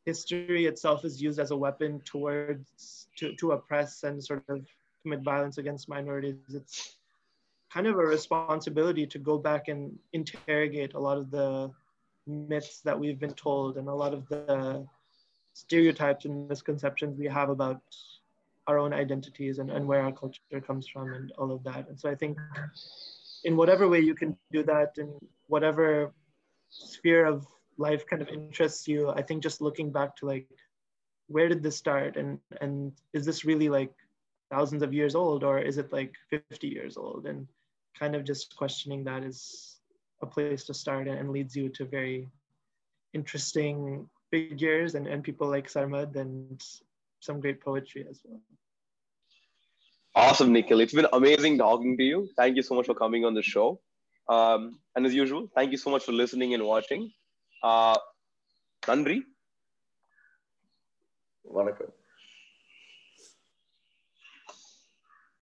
history 0.04 0.66
itself 0.66 1.04
is 1.04 1.20
used 1.20 1.38
as 1.38 1.50
a 1.50 1.56
weapon 1.56 2.00
towards 2.04 3.08
to, 3.16 3.34
to 3.36 3.52
oppress 3.52 4.02
and 4.02 4.22
sort 4.22 4.42
of 4.48 4.64
commit 5.02 5.20
violence 5.20 5.58
against 5.58 5.88
minorities 5.88 6.36
it's 6.54 6.96
kind 7.72 7.86
of 7.86 7.94
a 7.96 8.06
responsibility 8.06 9.06
to 9.06 9.18
go 9.18 9.36
back 9.36 9.68
and 9.68 9.98
interrogate 10.12 10.94
a 10.94 10.98
lot 10.98 11.18
of 11.18 11.30
the 11.30 11.70
myths 12.26 12.80
that 12.80 12.98
we've 12.98 13.18
been 13.18 13.34
told 13.34 13.76
and 13.76 13.88
a 13.88 13.94
lot 13.94 14.14
of 14.14 14.28
the 14.28 14.86
stereotypes 15.54 16.24
and 16.24 16.48
misconceptions 16.48 17.18
we 17.18 17.26
have 17.26 17.48
about 17.48 17.80
our 18.66 18.78
own 18.78 18.92
identities 18.92 19.58
and, 19.58 19.70
and 19.70 19.86
where 19.86 20.02
our 20.02 20.12
culture 20.12 20.60
comes 20.66 20.86
from 20.88 21.12
and 21.12 21.32
all 21.32 21.52
of 21.52 21.62
that. 21.64 21.88
And 21.88 21.98
so 21.98 22.10
I 22.10 22.14
think 22.14 22.38
in 23.44 23.56
whatever 23.56 23.88
way 23.88 24.00
you 24.00 24.14
can 24.14 24.36
do 24.52 24.62
that 24.64 24.94
in 24.96 25.12
whatever 25.48 26.12
sphere 26.70 27.26
of 27.26 27.46
life 27.78 28.06
kind 28.06 28.22
of 28.22 28.28
interests 28.28 28.86
you, 28.88 29.10
I 29.10 29.22
think 29.22 29.42
just 29.42 29.60
looking 29.60 29.90
back 29.90 30.16
to 30.16 30.26
like, 30.26 30.48
where 31.28 31.48
did 31.48 31.62
this 31.62 31.76
start? 31.76 32.16
And, 32.16 32.38
and 32.60 32.92
is 33.12 33.24
this 33.24 33.44
really 33.44 33.68
like 33.68 33.92
thousands 34.50 34.82
of 34.82 34.92
years 34.92 35.14
old 35.14 35.42
or 35.44 35.58
is 35.58 35.78
it 35.78 35.92
like 35.92 36.14
50 36.30 36.68
years 36.68 36.96
old? 36.96 37.26
And 37.26 37.48
kind 37.98 38.14
of 38.14 38.24
just 38.24 38.56
questioning 38.56 39.04
that 39.04 39.24
is 39.24 39.76
a 40.22 40.26
place 40.26 40.64
to 40.64 40.74
start 40.74 41.08
and 41.08 41.30
leads 41.30 41.56
you 41.56 41.68
to 41.70 41.84
very 41.84 42.28
interesting 43.12 44.08
figures 44.30 44.94
and, 44.94 45.06
and 45.06 45.22
people 45.22 45.48
like 45.48 45.68
Sarmad 45.68 46.16
and 46.16 46.62
some 47.20 47.40
great 47.40 47.60
poetry 47.60 48.06
as 48.08 48.20
well. 48.24 48.40
Awesome, 50.16 50.52
Nikhil. 50.52 50.80
It's 50.80 50.92
been 50.92 51.08
amazing 51.12 51.58
talking 51.58 51.96
to 51.96 52.04
you. 52.04 52.28
Thank 52.36 52.56
you 52.56 52.62
so 52.62 52.74
much 52.74 52.86
for 52.86 52.94
coming 52.94 53.24
on 53.24 53.34
the 53.34 53.42
show. 53.42 53.80
Um, 54.28 54.78
and 54.94 55.04
as 55.04 55.14
usual, 55.14 55.50
thank 55.54 55.72
you 55.72 55.78
so 55.78 55.90
much 55.90 56.04
for 56.04 56.12
listening 56.12 56.54
and 56.54 56.64
watching. 56.64 57.12
நன்றி. 58.86 59.36
வணக்கம். 61.40 61.94